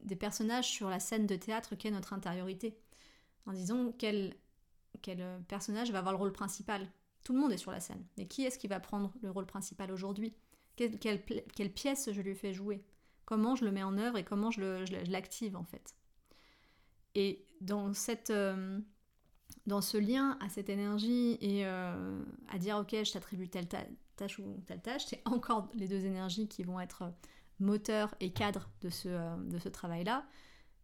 des 0.03 0.15
personnages 0.15 0.69
sur 0.69 0.89
la 0.89 1.01
scène 1.01 1.27
de 1.27 1.35
théâtre 1.35 1.75
qu'est 1.75 1.91
notre 1.91 2.13
intériorité. 2.13 2.77
En 3.45 3.53
disant 3.53 3.91
quel 3.97 4.35
quel 5.01 5.21
euh, 5.21 5.39
personnage 5.47 5.91
va 5.91 5.99
avoir 5.99 6.13
le 6.13 6.19
rôle 6.19 6.31
principal 6.31 6.87
Tout 7.23 7.33
le 7.33 7.39
monde 7.39 7.51
est 7.51 7.57
sur 7.57 7.71
la 7.71 7.79
scène. 7.79 8.03
Mais 8.17 8.27
qui 8.27 8.43
est-ce 8.43 8.57
qui 8.57 8.67
va 8.67 8.79
prendre 8.79 9.13
le 9.21 9.31
rôle 9.31 9.45
principal 9.45 9.91
aujourd'hui? 9.91 10.33
Quelle, 10.75 11.71
pièce 11.73 12.09
je 12.11 12.21
lui 12.21 12.35
fais 12.35 12.53
jouer? 12.53 12.83
Comment 13.25 13.55
je 13.55 13.65
le 13.65 13.71
mets 13.71 13.83
en 13.83 13.97
œuvre 13.97 14.17
et 14.17 14.23
comment 14.23 14.51
je 14.51 14.61
l'active 15.09 15.55
en 15.55 15.63
fait? 15.63 15.95
Et 17.15 17.45
dans, 17.61 17.93
cette, 17.93 18.29
euh, 18.29 18.79
dans 19.67 19.81
ce 19.81 19.97
lien 19.97 20.37
à 20.41 20.49
cette 20.49 20.69
énergie 20.69 21.37
et 21.39 21.65
euh, 21.65 22.21
à 22.49 22.57
dire 22.57 22.75
ok 22.77 22.89
je 22.91 23.13
t'attribue 23.13 23.47
telle 23.47 23.69
tâche 23.69 24.37
ou 24.39 24.61
telle 24.67 24.81
tâche, 24.81 25.05
c'est 25.05 25.21
encore 25.23 25.69
les 25.75 25.87
deux 25.87 26.05
énergies 26.05 26.49
qui 26.49 26.63
vont 26.63 26.79
être 26.81 27.13
moteur 27.59 28.13
et 28.19 28.33
cadre 28.33 28.69
de 28.81 28.89
ce, 28.89 29.07
de 29.49 29.57
ce 29.59 29.69
travail-là. 29.69 30.25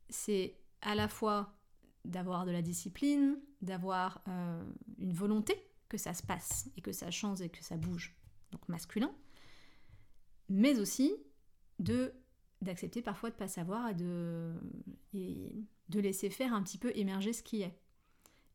C'est 0.09 0.55
à 0.81 0.95
la 0.95 1.09
fois 1.09 1.53
d'avoir 2.05 2.45
de 2.45 2.51
la 2.51 2.61
discipline, 2.61 3.37
d'avoir 3.61 4.21
euh, 4.27 4.63
une 4.97 5.13
volonté 5.13 5.55
que 5.89 5.97
ça 5.97 6.13
se 6.13 6.23
passe 6.23 6.69
et 6.77 6.81
que 6.81 6.91
ça 6.91 7.11
change 7.11 7.41
et 7.41 7.49
que 7.49 7.63
ça 7.63 7.77
bouge, 7.77 8.15
donc 8.51 8.67
masculin, 8.69 9.11
mais 10.49 10.79
aussi 10.79 11.15
de 11.79 12.13
d'accepter 12.61 13.01
parfois 13.01 13.31
de 13.31 13.35
pas 13.35 13.47
savoir 13.47 13.89
et 13.89 13.95
de, 13.95 14.53
laisser 15.99 16.29
faire 16.29 16.53
un 16.53 16.61
petit 16.61 16.77
peu 16.77 16.91
émerger 16.95 17.33
ce 17.33 17.41
qui 17.41 17.63
est. 17.63 17.75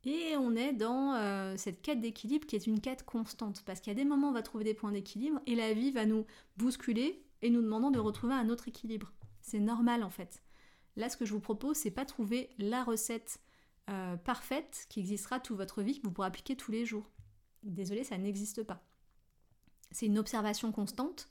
Et 0.05 0.37
on 0.37 0.55
est 0.55 0.73
dans 0.73 1.15
euh, 1.15 1.57
cette 1.57 1.83
quête 1.83 2.01
d'équilibre 2.01 2.47
qui 2.47 2.55
est 2.55 2.69
une 2.69 2.81
quête 2.81 3.05
constante, 3.05 3.65
parce 3.67 3.81
qu'il 3.81 3.91
y 3.93 3.97
a 3.97 3.99
des 3.99 4.05
moments 4.05 4.29
on 4.29 4.33
va 4.33 4.43
trouver 4.43 4.63
des 4.63 4.75
points 4.75 4.93
d'équilibre 4.93 5.41
et 5.47 5.57
la 5.57 5.73
vie 5.75 5.91
va 5.91 6.07
nous 6.07 6.25
bousculer 6.57 7.25
et 7.43 7.51
nous 7.51 7.63
demandant 7.63 7.91
de 7.91 7.99
retrouver 7.99 8.35
un 8.35 8.49
autre 8.49 8.69
équilibre. 8.69 9.13
C'est 9.41 9.59
normal 9.59 10.05
en 10.05 10.11
fait. 10.11 10.41
Là, 10.95 11.09
ce 11.11 11.17
que 11.17 11.27
je 11.27 11.33
vous 11.33 11.41
propose, 11.41 11.77
c'est 11.77 11.91
pas 11.91 12.07
trouver 12.07 12.51
la 12.59 12.85
recette 12.85 13.41
euh, 13.89 14.17
parfaite 14.17 14.87
qui 14.89 15.01
existera 15.01 15.39
toute 15.39 15.57
votre 15.57 15.83
vie, 15.83 15.99
que 15.99 16.07
vous 16.07 16.13
pourrez 16.13 16.27
appliquer 16.27 16.57
tous 16.57 16.73
les 16.73 16.85
jours. 16.85 17.11
Désolé, 17.63 18.05
ça 18.05 18.19
n'existe 18.19 18.63
pas. 18.63 18.83
C'est 19.91 20.07
une 20.07 20.19
observation 20.19 20.73
constante 20.73 21.29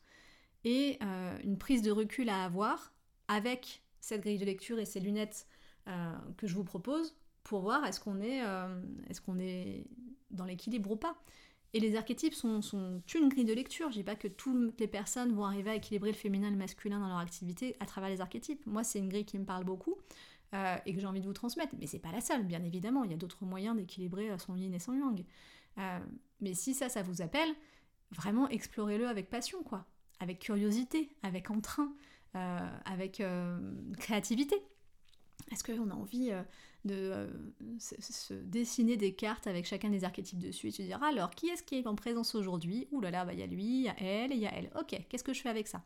et 0.63 0.97
euh, 1.03 1.37
une 1.43 1.57
prise 1.57 1.81
de 1.81 1.91
recul 1.91 2.29
à 2.29 2.45
avoir 2.45 2.93
avec 3.27 3.83
cette 3.99 4.21
grille 4.21 4.37
de 4.37 4.45
lecture 4.45 4.79
et 4.79 4.85
ces 4.85 4.99
lunettes 4.99 5.47
euh, 5.87 6.15
que 6.37 6.47
je 6.47 6.55
vous 6.55 6.63
propose 6.63 7.15
pour 7.43 7.61
voir 7.61 7.85
est-ce 7.85 7.99
qu'on 7.99 8.21
est, 8.21 8.39
est, 8.39 9.19
qu'on 9.23 9.37
est 9.37 9.85
dans 10.31 10.45
l'équilibre 10.45 10.91
ou 10.91 10.95
pas. 10.95 11.15
Et 11.73 11.81
les 11.81 11.97
archétypes 11.97 12.33
sont, 12.33 12.61
une 13.15 13.27
grille 13.27 13.43
de 13.43 13.53
lecture. 13.53 13.89
Je 13.89 13.97
dis 13.97 14.03
pas 14.03 14.15
que 14.15 14.29
toutes 14.29 14.79
les 14.79 14.87
personnes 14.87 15.33
vont 15.33 15.43
arriver 15.43 15.71
à 15.71 15.75
équilibrer 15.75 16.11
le 16.11 16.17
féminin 16.17 16.47
et 16.47 16.51
le 16.51 16.55
masculin 16.55 17.01
dans 17.01 17.09
leur 17.09 17.17
activité 17.17 17.75
à 17.81 17.85
travers 17.85 18.09
les 18.09 18.21
archétypes. 18.21 18.65
Moi, 18.65 18.85
c'est 18.85 18.99
une 18.99 19.09
grille 19.09 19.25
qui 19.25 19.37
me 19.37 19.43
parle 19.43 19.65
beaucoup 19.65 19.97
euh, 20.53 20.77
et 20.85 20.93
que 20.93 21.01
j'ai 21.01 21.07
envie 21.07 21.21
de 21.21 21.25
vous 21.25 21.33
transmettre. 21.33 21.73
Mais 21.79 21.87
c'est 21.87 21.99
pas 21.99 22.11
la 22.11 22.21
seule, 22.21 22.43
bien 22.43 22.63
évidemment. 22.63 23.03
Il 23.03 23.11
y 23.11 23.13
a 23.13 23.17
d'autres 23.17 23.43
moyens 23.45 23.75
d'équilibrer 23.75 24.29
euh, 24.29 24.37
son 24.37 24.55
yin 24.55 24.73
et 24.73 24.79
son 24.79 24.93
yang. 24.93 25.25
Euh, 25.77 25.99
mais 26.39 26.53
si 26.53 26.73
ça, 26.73 26.87
ça 26.87 27.01
vous 27.01 27.21
appelle, 27.21 27.49
vraiment 28.11 28.47
explorez-le 28.49 29.07
avec 29.07 29.29
passion, 29.29 29.63
quoi. 29.63 29.85
Avec 30.19 30.39
curiosité, 30.39 31.09
avec 31.23 31.51
entrain, 31.51 31.91
avec 32.85 33.21
créativité. 33.97 34.55
Est-ce 35.51 35.63
qu'on 35.63 35.89
a 35.89 35.93
envie 35.93 36.31
de 36.85 37.27
se, 37.79 38.33
dessiner 38.33 38.95
des 38.95 39.13
cartes 39.13 39.47
avec 39.47 39.65
chacun 39.65 39.89
des 39.89 40.05
archétypes 40.05 40.39
dessus 40.39 40.67
et 40.67 40.71
se 40.71 40.81
dire 40.81 41.03
alors 41.03 41.31
qui 41.31 41.47
est-ce 41.47 41.63
qui 41.63 41.75
est 41.75 41.87
en 41.87 41.95
présence 41.95 42.33
aujourd'hui? 42.33 42.87
Ouh 42.91 43.01
là 43.01 43.11
là, 43.11 43.25
bah, 43.25 43.33
il 43.33 43.39
y 43.39 43.43
a 43.43 43.47
lui, 43.47 43.63
il 43.63 43.81
y 43.83 43.89
a 43.89 43.95
elle 43.99 44.31
et 44.31 44.35
il 44.35 44.41
y 44.41 44.47
a 44.47 44.53
elle. 44.53 44.71
Ok, 44.79 44.97
qu'est-ce 45.09 45.23
que 45.23 45.33
je 45.33 45.41
fais 45.41 45.49
avec 45.49 45.67
ça? 45.67 45.83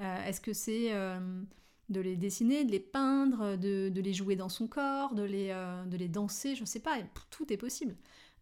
Est-ce 0.00 0.40
que 0.40 0.52
c'est 0.52 0.90
de 1.88 2.00
les 2.00 2.16
dessiner, 2.16 2.64
de 2.64 2.70
les 2.70 2.80
peindre, 2.80 3.56
de, 3.56 3.92
les 3.94 4.12
jouer 4.12 4.36
dans 4.36 4.48
son 4.48 4.66
corps, 4.66 5.14
de 5.14 5.22
les, 5.22 5.50
euh, 5.50 5.84
de 5.84 5.96
les 5.96 6.08
danser, 6.08 6.54
je 6.54 6.62
ne 6.62 6.66
sais 6.66 6.80
pas, 6.80 6.98
tout 7.30 7.52
est 7.52 7.56
possible. 7.56 7.96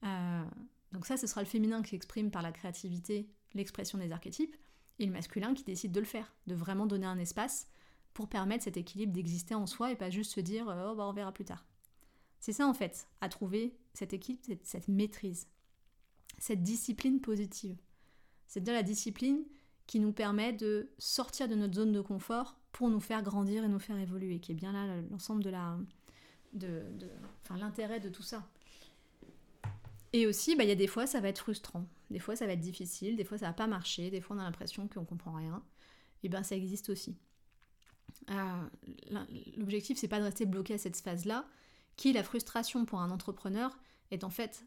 Euh, 0.05 0.45
donc 0.93 1.07
ça, 1.07 1.17
ce 1.17 1.27
sera 1.27 1.41
le 1.41 1.47
féminin 1.47 1.83
qui 1.83 1.91
s'exprime 1.91 2.31
par 2.31 2.43
la 2.43 2.53
créativité, 2.53 3.29
l'expression 3.55 3.99
des 3.99 4.13
archétypes, 4.13 4.57
et 4.99 5.07
le 5.07 5.13
masculin 5.13 5.55
qui 5.55 5.65
décide 5.65 5.93
de 5.93 6.01
le 6.01 6.07
faire, 6.07 6.35
de 6.47 6.55
vraiment 6.55 6.87
donner 6.87 7.07
un 7.07 7.19
espace 7.19 7.67
pour 8.15 8.29
permettre 8.29 8.65
cet 8.65 8.77
équilibre 8.77 9.13
d'exister 9.13 9.55
en 9.55 9.67
soi 9.67 9.91
et 9.91 9.97
pas 9.97 10.11
juste 10.11 10.33
se 10.33 10.41
dire 10.41 10.69
euh, 10.69 10.91
oh 10.91 10.95
bah 10.95 11.07
on 11.07 11.13
verra 11.13 11.33
plus 11.33 11.45
tard. 11.45 11.65
C'est 12.41 12.53
ça 12.53 12.67
en 12.67 12.75
fait, 12.75 13.09
à 13.21 13.29
trouver 13.29 13.77
cette 13.95 14.15
cette, 14.43 14.67
cette 14.67 14.89
maîtrise, 14.89 15.49
cette 16.39 16.63
discipline 16.63 17.21
positive. 17.21 17.79
C'est-à-dire 18.47 18.75
la 18.75 18.83
discipline 18.83 19.45
qui 19.87 19.99
nous 19.99 20.13
permet 20.13 20.53
de 20.53 20.91
sortir 20.99 21.49
de 21.49 21.55
notre 21.55 21.75
zone 21.75 21.93
de 21.93 22.01
confort 22.01 22.61
pour 22.73 22.89
nous 22.89 23.01
faire 23.01 23.23
grandir 23.23 23.65
et 23.65 23.69
nous 23.69 23.79
faire 23.79 23.99
évoluer, 23.99 24.41
qui 24.41 24.53
est 24.53 24.55
bien 24.55 24.73
là 24.73 25.01
l'ensemble 25.11 25.45
de 25.45 25.51
la, 25.51 25.79
de, 26.55 26.83
enfin, 27.43 27.57
l'intérêt 27.57 28.01
de 28.01 28.09
tout 28.09 28.23
ça. 28.23 28.49
Et 30.15 30.27
aussi, 30.27 30.57
bah, 30.57 30.65
il 30.65 30.69
y 30.69 30.73
a 30.73 30.77
des 30.77 30.87
fois, 30.87 31.07
ça 31.07 31.21
va 31.21 31.29
être 31.29 31.39
frustrant. 31.39 31.87
Des 32.11 32.19
fois, 32.19 32.37
ça 32.37 32.47
va 32.47 32.53
être 32.53 32.61
difficile. 32.61 33.17
Des 33.17 33.25
fois, 33.25 33.39
ça 33.39 33.47
va 33.47 33.53
pas 33.53 33.67
marcher. 33.67 34.11
Des 34.11 34.21
fois, 34.21 34.37
on 34.37 34.39
a 34.39 34.43
l'impression 34.43 34.89
qu'on 34.89 35.05
comprend 35.05 35.33
rien. 35.33 35.63
Et 36.23 36.29
ben, 36.29 36.43
ça 36.43 36.55
existe 36.55 36.91
aussi. 36.91 37.17
Euh, 38.31 38.69
l'objectif, 39.57 39.99
c'est 39.99 40.09
pas 40.09 40.19
de 40.19 40.25
rester 40.25 40.45
bloqué 40.45 40.75
à 40.75 40.79
cette 40.79 40.97
phase-là, 40.97 41.47
qui, 41.97 42.13
la 42.13 42.23
frustration 42.23 42.85
pour 42.85 43.01
un 43.01 43.11
entrepreneur, 43.11 43.79
est 44.11 44.25
en 44.25 44.31
fait 44.31 44.67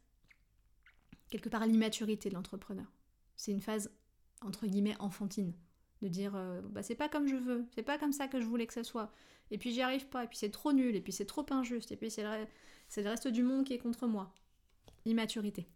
quelque 1.30 1.50
part 1.50 1.66
l'immaturité 1.66 2.30
de 2.30 2.34
l'entrepreneur. 2.34 2.92
C'est 3.36 3.52
une 3.52 3.62
phase, 3.62 3.92
entre 4.42 4.66
guillemets, 4.66 4.96
enfantine 5.00 5.54
de 6.06 6.10
dire 6.10 6.36
euh, 6.36 6.62
bah 6.62 6.84
c'est 6.84 6.96
pas 6.96 7.10
comme 7.10 7.28
je 7.28 7.36
veux, 7.36 7.66
c'est 7.74 7.84
pas 7.84 7.98
comme 7.98 8.12
ça 8.12 8.28
que 8.28 8.40
je 8.40 8.46
voulais 8.46 8.68
que 8.68 8.74
ça 8.74 8.84
soit, 8.84 9.12
et 9.50 9.58
puis 9.58 9.74
j'y 9.74 9.82
arrive 9.82 10.08
pas, 10.08 10.24
et 10.24 10.28
puis 10.28 10.38
c'est 10.38 10.52
trop 10.52 10.72
nul, 10.72 10.96
et 10.96 11.02
puis 11.02 11.12
c'est 11.12 11.26
trop 11.26 11.46
injuste, 11.50 11.92
et 11.92 11.98
puis 11.98 12.12
c'est 12.12 12.24
le, 12.24 13.10
reste 13.10 13.28
du 13.28 13.44
monde 13.44 13.66
qui 13.66 13.74
est 13.74 13.80
contre 13.80 14.08
moi. 14.08 14.32
Immaturité. 15.06 15.68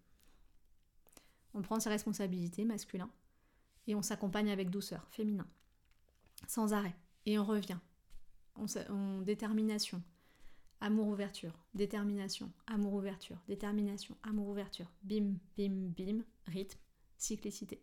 On 1.54 1.62
prend 1.62 1.80
ses 1.80 1.90
responsabilités, 1.90 2.64
masculin, 2.64 3.10
et 3.88 3.96
on 3.96 4.04
s'accompagne 4.04 4.52
avec 4.52 4.70
douceur, 4.70 5.08
féminin, 5.10 5.48
sans 6.48 6.74
arrêt, 6.74 6.96
et 7.26 7.40
on 7.40 7.46
revient, 7.46 7.80
en, 8.56 9.22
détermination, 9.22 10.02
Amour-ouverture, 10.82 11.60
détermination, 11.74 12.54
amour-ouverture, 12.68 13.38
détermination, 13.50 14.16
amour-ouverture, 14.24 14.90
bim, 15.04 15.34
bim, 15.58 15.92
bim, 15.98 16.24
rythme, 16.46 16.80
cyclicité. 17.18 17.82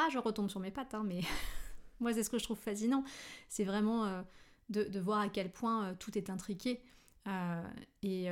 Ah, 0.00 0.06
je 0.12 0.18
retombe 0.18 0.48
sur 0.48 0.60
mes 0.60 0.70
pattes, 0.70 0.94
hein, 0.94 1.02
mais 1.04 1.22
moi 2.00 2.14
c'est 2.14 2.22
ce 2.22 2.30
que 2.30 2.38
je 2.38 2.44
trouve 2.44 2.56
fascinant. 2.56 3.02
C'est 3.48 3.64
vraiment 3.64 4.04
euh, 4.06 4.22
de, 4.68 5.00
voir 5.00 5.18
à 5.18 5.28
quel 5.28 5.50
point 5.50 5.86
euh, 5.88 5.94
tout 5.98 6.16
est 6.16 6.30
intriqué. 6.30 6.80
Euh, 7.26 7.62
et, 8.04 8.28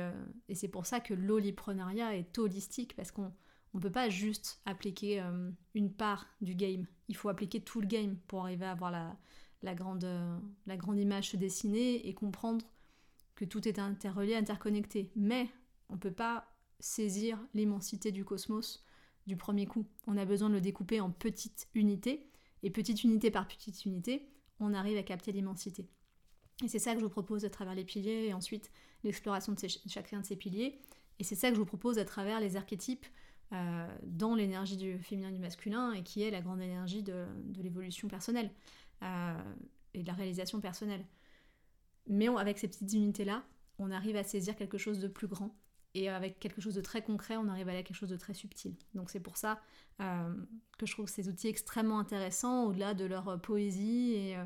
c'est 0.55 0.69
pour 0.69 0.85
ça 0.85 1.01
que 1.01 1.13
l'oliprenariat 1.13 2.15
est 2.15 2.37
holistique, 2.39 2.95
parce 2.95 3.11
qu'on 3.11 3.33
ne 3.73 3.79
peut 3.81 3.91
pas 3.91 4.07
juste 4.07 4.61
appliquer 4.65 5.21
une 5.75 5.91
part 5.91 6.25
du 6.39 6.55
game. 6.55 6.87
Il 7.09 7.17
faut 7.17 7.27
appliquer 7.27 7.59
tout 7.59 7.81
le 7.81 7.85
game 7.85 8.15
pour 8.27 8.43
arriver 8.43 8.65
à 8.65 8.71
avoir 8.71 8.89
la, 9.61 9.75
grande, 9.75 10.07
la 10.65 10.77
grande 10.77 10.97
image 10.97 11.31
se 11.31 11.37
dessiner 11.37 12.07
et 12.07 12.13
comprendre 12.15 12.65
que 13.35 13.45
tout 13.45 13.67
est 13.67 13.77
interrelié, 13.77 14.35
interconnecté. 14.35 15.11
Mais 15.15 15.47
on 15.89 15.93
ne 15.93 15.99
peut 15.99 16.11
pas 16.11 16.47
saisir 16.79 17.37
l'immensité 17.53 18.11
du 18.11 18.25
cosmos 18.25 18.83
du 19.27 19.37
premier 19.37 19.65
coup. 19.65 19.85
On 20.07 20.17
a 20.17 20.25
besoin 20.25 20.49
de 20.49 20.55
le 20.55 20.61
découper 20.61 20.99
en 20.99 21.11
petites 21.11 21.67
unités, 21.75 22.29
et 22.63 22.71
petite 22.71 23.03
unité 23.03 23.29
par 23.29 23.47
petite 23.47 23.85
unité, 23.85 24.27
on 24.59 24.73
arrive 24.73 24.97
à 24.97 25.03
capter 25.03 25.31
l'immensité. 25.31 25.87
Et 26.63 26.67
c'est 26.67 26.79
ça 26.79 26.93
que 26.93 26.99
je 26.99 27.05
vous 27.05 27.11
propose 27.11 27.45
à 27.45 27.49
travers 27.49 27.75
les 27.75 27.83
piliers, 27.83 28.25
et 28.27 28.33
ensuite 28.33 28.71
l'exploration 29.03 29.53
de 29.53 29.59
chacun 29.87 30.21
de 30.21 30.25
ces 30.25 30.35
piliers. 30.35 30.79
Et 31.19 31.23
c'est 31.23 31.35
ça 31.35 31.49
que 31.49 31.55
je 31.55 31.59
vous 31.59 31.65
propose 31.65 31.99
à 31.99 32.05
travers 32.05 32.39
les 32.39 32.55
archétypes 32.55 33.05
euh, 33.53 33.87
dans 34.03 34.33
l'énergie 34.33 34.77
du 34.77 34.97
féminin 34.99 35.29
et 35.29 35.33
du 35.33 35.39
masculin, 35.39 35.93
et 35.93 36.03
qui 36.03 36.23
est 36.23 36.31
la 36.31 36.41
grande 36.41 36.61
énergie 36.61 37.03
de, 37.03 37.25
l'évolution 37.55 38.07
personnelle 38.07 38.49
euh, 39.03 39.53
et 39.93 40.01
de 40.01 40.07
la 40.07 40.13
réalisation 40.13 40.59
personnelle. 40.59 41.05
Mais 42.07 42.27
avec 42.27 42.57
ces 42.57 42.67
petites 42.67 42.93
unités-là, 42.93 43.43
on 43.77 43.91
arrive 43.91 44.15
à 44.15 44.23
saisir 44.23 44.55
quelque 44.55 44.77
chose 44.77 44.99
de 44.99 45.07
plus 45.07 45.27
grand. 45.27 45.55
Et 45.97 46.09
avec 46.09 46.39
quelque 46.39 46.61
chose 46.61 46.75
de 46.75 46.81
très 46.81 47.01
concret, 47.01 47.37
on 47.37 47.47
arrive 47.47 47.67
à 47.69 47.71
aller 47.71 47.79
à 47.79 47.83
quelque 47.83 47.97
chose 47.97 48.11
de 48.11 48.17
très 48.17 48.35
subtil. 48.35 48.75
Donc 48.93 49.09
c'est 49.09 49.19
pour 49.19 49.35
ça 49.35 49.59
euh, 49.99 50.31
que 50.77 50.85
je 50.85 50.91
trouve 50.91 51.09
ces 51.09 51.27
outils 51.27 51.47
extrêmement 51.47 51.97
intéressants, 51.97 52.65
au-delà 52.65 52.93
de 52.93 53.03
leur 53.03 53.27
euh, 53.29 53.37
poésie 53.37 54.13
et, 54.13 54.37
euh, 54.37 54.43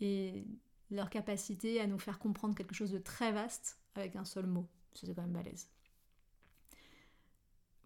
et, 0.00 0.44
leur 0.90 1.08
capacité 1.08 1.80
à 1.80 1.86
nous 1.86 1.98
faire 1.98 2.18
comprendre 2.18 2.54
quelque 2.54 2.74
chose 2.74 2.90
de 2.90 2.98
très 2.98 3.32
vaste 3.32 3.78
avec 3.94 4.14
un 4.14 4.26
seul 4.26 4.44
mot. 4.44 4.68
C'est 4.92 5.06
quand 5.14 5.22
même 5.22 5.32
balèze. 5.32 5.70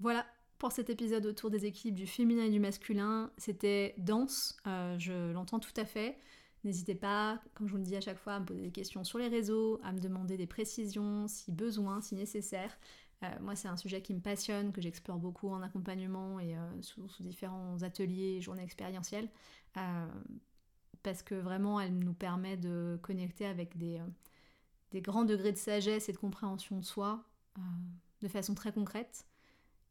Voilà 0.00 0.26
pour 0.58 0.72
cet 0.72 0.90
épisode 0.90 1.24
autour 1.24 1.50
des 1.50 1.66
équipes 1.66 1.94
du 1.94 2.08
féminin 2.08 2.46
et 2.46 2.50
du 2.50 2.58
masculin. 2.58 3.30
C'était 3.38 3.94
dense, 3.98 4.56
je 4.66 5.32
l'entends 5.32 5.60
tout 5.60 5.72
à 5.76 5.84
fait. 5.84 6.18
N'hésitez 6.64 6.94
pas, 6.94 7.40
comme 7.54 7.68
je 7.68 7.72
vous 7.72 7.78
le 7.78 7.84
dis 7.84 7.96
à 7.96 8.00
chaque 8.00 8.18
fois, 8.18 8.34
à 8.34 8.40
me 8.40 8.44
poser 8.44 8.62
des 8.62 8.72
questions 8.72 9.04
sur 9.04 9.18
les 9.18 9.28
réseaux, 9.28 9.80
à 9.84 9.92
me 9.92 10.00
demander 10.00 10.36
des 10.36 10.46
précisions 10.46 11.28
si 11.28 11.52
besoin, 11.52 12.00
si 12.00 12.14
nécessaire. 12.14 12.76
Euh, 13.22 13.28
moi, 13.40 13.56
c'est 13.56 13.68
un 13.68 13.76
sujet 13.76 14.02
qui 14.02 14.14
me 14.14 14.20
passionne, 14.20 14.72
que 14.72 14.80
j'explore 14.80 15.18
beaucoup 15.18 15.48
en 15.48 15.62
accompagnement 15.62 16.38
et 16.40 16.56
euh, 16.56 16.82
sous, 16.82 17.08
différents 17.20 17.82
ateliers 17.82 18.36
et 18.36 18.40
journées 18.40 18.62
expérientielles, 18.62 19.28
euh, 19.76 20.06
parce 21.02 21.22
que 21.22 21.34
vraiment, 21.34 21.80
elle 21.80 21.96
nous 21.98 22.12
permet 22.12 22.56
de 22.56 22.98
connecter 23.02 23.46
avec 23.46 23.76
des, 23.76 24.00
grands 24.94 25.24
degrés 25.24 25.52
de 25.52 25.58
sagesse 25.58 26.08
et 26.08 26.12
de 26.12 26.18
compréhension 26.18 26.78
de 26.78 26.84
soi 26.84 27.24
de 28.20 28.28
façon 28.28 28.54
très 28.54 28.72
concrète 28.72 29.26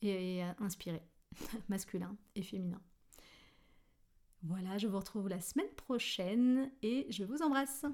et, 0.02 0.38
et 0.38 0.44
inspirée, 0.60 1.04
masculin 1.70 2.16
et 2.36 2.42
féminin. 2.42 2.82
Voilà, 4.44 4.78
je 4.78 4.88
vous 4.88 4.98
retrouve 4.98 5.30
la 5.30 5.42
semaine 5.42 5.74
prochaine 5.76 6.72
et 6.82 7.08
je 7.10 7.24
vous 7.24 7.42
embrasse. 7.42 7.86